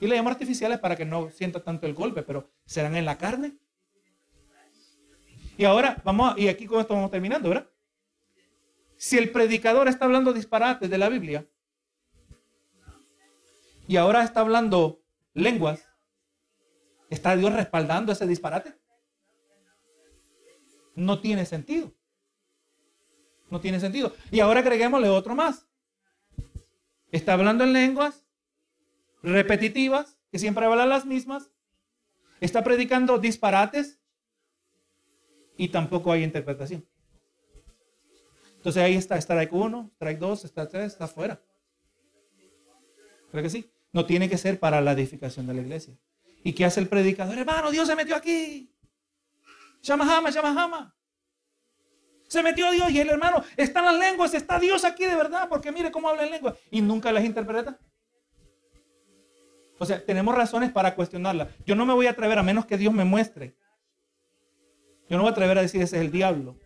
Y 0.00 0.06
le 0.06 0.16
llamo 0.16 0.30
artificiales 0.30 0.78
para 0.78 0.96
que 0.96 1.04
no 1.04 1.30
sienta 1.30 1.62
tanto 1.62 1.86
el 1.86 1.94
golpe, 1.94 2.22
pero 2.22 2.50
serán 2.64 2.96
en 2.96 3.04
la 3.04 3.18
carne. 3.18 3.58
Y 5.56 5.64
ahora, 5.64 6.00
vamos, 6.04 6.38
y 6.38 6.48
aquí 6.48 6.66
con 6.66 6.80
esto 6.80 6.94
vamos 6.94 7.10
terminando, 7.10 7.48
¿verdad? 7.48 7.68
Si 8.96 9.18
el 9.18 9.30
predicador 9.30 9.88
está 9.88 10.04
hablando 10.04 10.32
disparates 10.32 10.88
de 10.88 10.98
la 10.98 11.08
Biblia 11.08 11.46
y 13.88 13.96
ahora 13.96 14.22
está 14.22 14.40
hablando 14.40 15.02
lenguas, 15.34 15.88
¿Está 17.10 17.36
Dios 17.36 17.52
respaldando 17.52 18.12
ese 18.12 18.26
disparate? 18.26 18.74
No 20.94 21.20
tiene 21.20 21.46
sentido. 21.46 21.92
No 23.50 23.60
tiene 23.60 23.80
sentido. 23.80 24.12
Y 24.30 24.40
ahora 24.40 24.60
agreguémosle 24.60 25.08
otro 25.08 25.34
más. 25.34 25.66
Está 27.10 27.32
hablando 27.32 27.64
en 27.64 27.72
lenguas 27.72 28.26
repetitivas, 29.22 30.18
que 30.30 30.38
siempre 30.38 30.66
hablan 30.66 30.90
las 30.90 31.06
mismas. 31.06 31.50
Está 32.40 32.62
predicando 32.62 33.18
disparates 33.18 34.00
y 35.56 35.68
tampoco 35.68 36.12
hay 36.12 36.24
interpretación. 36.24 36.86
Entonces 38.56 38.82
ahí 38.82 38.96
está 38.96 39.16
strike 39.16 39.52
1, 39.52 39.92
strike 39.94 40.18
2, 40.18 40.44
strike 40.44 40.70
3, 40.70 40.92
está 40.92 41.08
fuera. 41.08 41.40
¿Creo 43.30 43.42
que 43.42 43.50
sí? 43.50 43.70
No 43.92 44.06
tiene 44.06 44.28
que 44.28 44.38
ser 44.38 44.58
para 44.58 44.80
la 44.80 44.92
edificación 44.92 45.46
de 45.46 45.54
la 45.54 45.60
iglesia. 45.62 45.94
¿Y 46.44 46.52
qué 46.52 46.64
hace 46.64 46.80
el 46.80 46.88
predicador? 46.88 47.38
Hermano, 47.38 47.70
Dios 47.70 47.88
se 47.88 47.96
metió 47.96 48.16
aquí. 48.16 48.72
Llama 49.82 50.06
jama. 50.06 50.94
Se 52.28 52.42
metió 52.42 52.70
Dios 52.70 52.90
y 52.90 53.00
el 53.00 53.08
hermano, 53.08 53.42
están 53.56 53.86
las 53.86 53.98
lenguas, 53.98 54.34
está 54.34 54.58
Dios 54.58 54.84
aquí 54.84 55.06
de 55.06 55.16
verdad, 55.16 55.48
porque 55.48 55.72
mire 55.72 55.90
cómo 55.90 56.10
habla 56.10 56.24
en 56.24 56.30
lengua 56.30 56.54
y 56.70 56.82
nunca 56.82 57.10
las 57.10 57.24
interpreta. 57.24 57.78
O 59.78 59.86
sea, 59.86 60.04
tenemos 60.04 60.34
razones 60.34 60.70
para 60.70 60.94
cuestionarla. 60.94 61.48
Yo 61.64 61.74
no 61.74 61.86
me 61.86 61.94
voy 61.94 62.06
a 62.06 62.10
atrever 62.10 62.38
a 62.38 62.42
menos 62.42 62.66
que 62.66 62.76
Dios 62.76 62.92
me 62.92 63.04
muestre. 63.04 63.56
Yo 65.08 65.16
no 65.16 65.22
voy 65.22 65.30
a 65.30 65.32
atrever 65.32 65.56
a 65.56 65.62
decir 65.62 65.80
ese 65.80 65.96
es 65.96 66.02
el 66.02 66.10
diablo, 66.10 66.58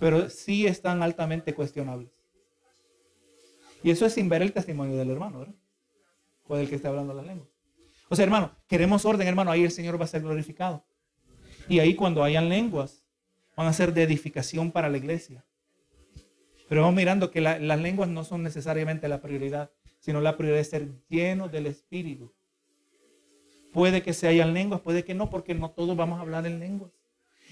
pero 0.00 0.28
sí 0.30 0.66
están 0.66 1.02
altamente 1.02 1.54
cuestionables. 1.54 2.10
Y 3.84 3.92
eso 3.92 4.04
es 4.04 4.14
sin 4.14 4.28
ver 4.28 4.42
el 4.42 4.52
testimonio 4.52 4.96
del 4.96 5.10
hermano, 5.10 5.40
¿verdad? 5.40 5.54
O 6.48 6.56
del 6.56 6.68
que 6.68 6.74
está 6.74 6.88
hablando 6.88 7.14
las 7.14 7.26
lenguas. 7.26 7.48
O 8.08 8.16
sea, 8.16 8.24
hermano, 8.24 8.52
queremos 8.66 9.04
orden, 9.04 9.28
hermano, 9.28 9.50
ahí 9.50 9.64
el 9.64 9.70
Señor 9.70 10.00
va 10.00 10.04
a 10.04 10.08
ser 10.08 10.22
glorificado. 10.22 10.84
Y 11.68 11.78
ahí 11.78 11.94
cuando 11.94 12.24
hayan 12.24 12.48
lenguas, 12.48 13.04
van 13.56 13.66
a 13.66 13.72
ser 13.72 13.92
de 13.92 14.02
edificación 14.02 14.72
para 14.72 14.88
la 14.88 14.96
iglesia. 14.96 15.44
Pero 16.68 16.82
vamos 16.82 16.96
mirando 16.96 17.30
que 17.30 17.40
las 17.40 17.80
lenguas 17.80 18.08
no 18.08 18.24
son 18.24 18.42
necesariamente 18.42 19.08
la 19.08 19.20
prioridad, 19.20 19.70
sino 19.98 20.20
la 20.20 20.36
prioridad 20.36 20.60
es 20.60 20.70
ser 20.70 20.88
lleno 21.08 21.48
del 21.48 21.66
Espíritu. 21.66 22.34
Puede 23.72 24.02
que 24.02 24.14
se 24.14 24.28
hayan 24.28 24.54
lenguas, 24.54 24.80
puede 24.80 25.04
que 25.04 25.14
no, 25.14 25.28
porque 25.28 25.54
no 25.54 25.70
todos 25.70 25.96
vamos 25.96 26.18
a 26.18 26.22
hablar 26.22 26.46
en 26.46 26.58
lenguas. 26.60 26.92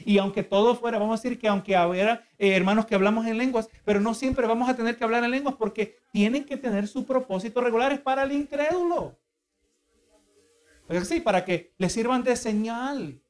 Y 0.05 0.19
aunque 0.19 0.43
todo 0.43 0.75
fuera, 0.75 0.99
vamos 0.99 1.19
a 1.19 1.23
decir 1.23 1.39
que 1.39 1.49
aunque 1.49 1.77
hubiera 1.79 2.25
eh, 2.39 2.55
hermanos 2.55 2.87
que 2.87 2.95
hablamos 2.95 3.27
en 3.27 3.39
lenguas, 3.39 3.69
pero 3.85 4.01
no 4.01 4.15
siempre 4.15 4.47
vamos 4.47 4.69
a 4.69 4.77
tener 4.77 4.97
que 4.97 5.05
hablar 5.05 5.25
en 5.25 5.31
lenguas 5.31 5.55
porque 5.57 5.99
tienen 6.13 6.45
que 6.45 6.57
tener 6.57 6.87
su 6.89 7.05
propósito 7.07 7.61
regulares 7.61 8.01
para 8.01 8.25
el 8.25 8.33
incrédulo. 8.33 9.19
Sí, 11.05 11.21
para 11.21 11.45
que 11.45 11.73
le 11.79 11.89
sirvan 11.89 12.23
de 12.23 12.37
señal. 12.37 13.21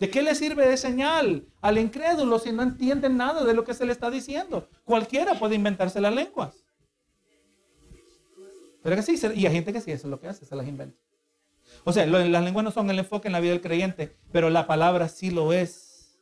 ¿De 0.00 0.08
qué 0.08 0.22
le 0.22 0.34
sirve 0.34 0.66
de 0.66 0.76
señal 0.76 1.46
al 1.60 1.78
incrédulo 1.78 2.38
si 2.38 2.52
no 2.52 2.62
entienden 2.62 3.18
nada 3.18 3.44
de 3.44 3.52
lo 3.52 3.64
que 3.64 3.74
se 3.74 3.84
le 3.84 3.92
está 3.92 4.10
diciendo? 4.10 4.68
Cualquiera 4.84 5.34
puede 5.34 5.54
inventarse 5.54 6.00
las 6.00 6.14
lenguas. 6.14 6.64
Pero 8.82 8.96
que 8.96 9.02
sí, 9.02 9.20
y 9.34 9.46
hay 9.46 9.52
gente 9.52 9.72
que 9.72 9.80
sí, 9.80 9.92
eso 9.92 10.06
es 10.06 10.10
lo 10.10 10.18
que 10.18 10.28
hace, 10.28 10.46
se 10.46 10.56
las 10.56 10.66
inventa. 10.66 10.98
O 11.84 11.92
sea, 11.92 12.06
las 12.06 12.44
lenguas 12.44 12.64
no 12.64 12.70
son 12.70 12.90
el 12.90 12.98
enfoque 12.98 13.28
en 13.28 13.32
la 13.32 13.40
vida 13.40 13.52
del 13.52 13.60
creyente, 13.60 14.16
pero 14.32 14.50
la 14.50 14.66
palabra 14.66 15.08
sí 15.08 15.30
lo 15.30 15.52
es. 15.52 16.18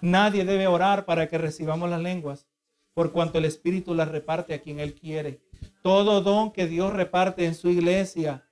Nadie 0.00 0.44
debe 0.44 0.66
orar 0.66 1.04
para 1.04 1.28
que 1.28 1.38
recibamos 1.38 1.88
las 1.90 2.00
lenguas, 2.00 2.46
por 2.94 3.12
cuanto 3.12 3.38
el 3.38 3.44
Espíritu 3.44 3.94
las 3.94 4.08
reparte 4.08 4.54
a 4.54 4.60
quien 4.60 4.80
Él 4.80 4.94
quiere. 4.94 5.40
Todo 5.82 6.20
don 6.20 6.52
que 6.52 6.66
Dios 6.66 6.92
reparte 6.92 7.44
en 7.44 7.54
su 7.54 7.70
iglesia, 7.70 8.44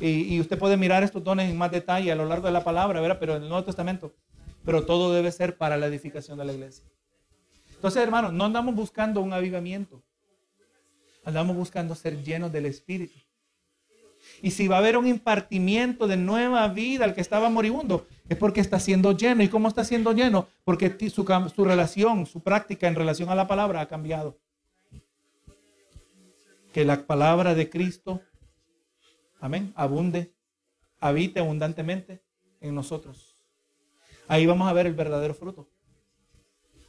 y, 0.00 0.40
usted 0.40 0.58
puede 0.58 0.76
mirar 0.76 1.02
estos 1.02 1.22
dones 1.22 1.48
en 1.48 1.56
más 1.56 1.70
detalle 1.70 2.10
a 2.10 2.16
lo 2.16 2.26
largo 2.26 2.46
de 2.46 2.52
la 2.52 2.64
palabra, 2.64 3.18
pero 3.20 3.36
en 3.36 3.42
el 3.44 3.48
Nuevo 3.48 3.64
Testamento, 3.64 4.12
pero 4.64 4.84
todo 4.84 5.12
debe 5.12 5.30
ser 5.30 5.56
para 5.56 5.76
la 5.76 5.86
edificación 5.86 6.38
de 6.38 6.44
la 6.44 6.52
iglesia. 6.52 6.84
Entonces, 7.74 8.02
hermanos, 8.02 8.32
no 8.32 8.44
andamos 8.44 8.74
buscando 8.74 9.20
un 9.20 9.32
avivamiento, 9.32 10.02
andamos 11.24 11.56
buscando 11.56 11.94
ser 11.94 12.22
llenos 12.22 12.50
del 12.50 12.66
Espíritu. 12.66 13.18
Y 14.42 14.50
si 14.50 14.66
va 14.66 14.76
a 14.76 14.78
haber 14.80 14.96
un 14.96 15.06
impartimiento 15.06 16.08
de 16.08 16.16
nueva 16.16 16.66
vida 16.66 17.04
al 17.04 17.14
que 17.14 17.20
estaba 17.20 17.48
moribundo, 17.48 18.08
es 18.28 18.36
porque 18.36 18.60
está 18.60 18.80
siendo 18.80 19.16
lleno. 19.16 19.44
¿Y 19.44 19.48
cómo 19.48 19.68
está 19.68 19.84
siendo 19.84 20.12
lleno? 20.12 20.48
Porque 20.64 20.94
su, 21.10 21.64
relación, 21.64 22.26
su 22.26 22.40
práctica 22.40 22.88
en 22.88 22.96
relación 22.96 23.28
a 23.30 23.36
la 23.36 23.46
palabra 23.46 23.80
ha 23.80 23.86
cambiado. 23.86 24.36
Que 26.72 26.84
la 26.84 27.06
palabra 27.06 27.54
de 27.54 27.70
Cristo, 27.70 28.20
amén, 29.40 29.72
abunde, 29.76 30.34
habite 30.98 31.38
abundantemente 31.38 32.20
en 32.60 32.74
nosotros. 32.74 33.36
Ahí 34.26 34.44
vamos 34.44 34.68
a 34.68 34.72
ver 34.72 34.86
el 34.86 34.94
verdadero 34.94 35.34
fruto. 35.34 35.68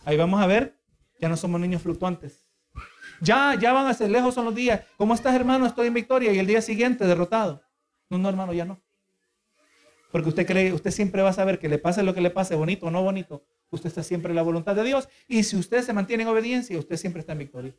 Ahí 0.06 0.18
vamos 0.18 0.42
a 0.42 0.48
ver, 0.48 0.76
ya 1.20 1.30
no 1.30 1.38
somos 1.38 1.62
niños 1.62 1.84
fluctuantes. 1.84 2.43
Ya, 3.24 3.56
ya 3.58 3.72
van 3.72 3.88
a 3.88 3.94
ser 3.94 4.12
lejos 4.12 4.36
son 4.36 4.46
los 4.46 4.54
días. 4.54 4.82
¿Cómo 4.98 5.14
estás, 5.14 5.34
hermano? 5.34 5.66
Estoy 5.66 5.88
en 5.88 5.94
victoria. 5.94 6.34
Y 6.34 6.40
el 6.40 6.46
día 6.46 6.62
siguiente, 6.62 7.06
derrotado. 7.06 7.64
No, 8.10 8.18
no, 8.18 8.28
hermano, 8.28 8.54
ya 8.54 8.66
no. 8.66 8.82
Porque 10.12 10.28
usted 10.30 10.46
cree, 10.46 10.74
usted 10.74 10.92
siempre 10.92 11.22
va 11.22 11.30
a 11.30 11.34
saber 11.34 11.58
que 11.58 11.70
le 11.70 11.80
pase 11.80 12.04
lo 12.04 12.14
que 12.14 12.20
le 12.20 12.30
pase, 12.30 12.54
bonito 12.56 12.88
o 12.88 12.92
no 12.92 13.02
bonito. 13.02 13.46
Usted 13.72 13.88
está 13.88 14.04
siempre 14.04 14.32
en 14.32 14.36
la 14.36 14.42
voluntad 14.42 14.76
de 14.76 14.84
Dios. 14.84 15.08
Y 15.28 15.44
si 15.44 15.56
usted 15.56 15.84
se 15.84 15.94
mantiene 15.94 16.24
en 16.24 16.30
obediencia, 16.30 16.78
usted 16.78 16.98
siempre 16.98 17.22
está 17.22 17.32
en 17.32 17.40
victoria. 17.40 17.74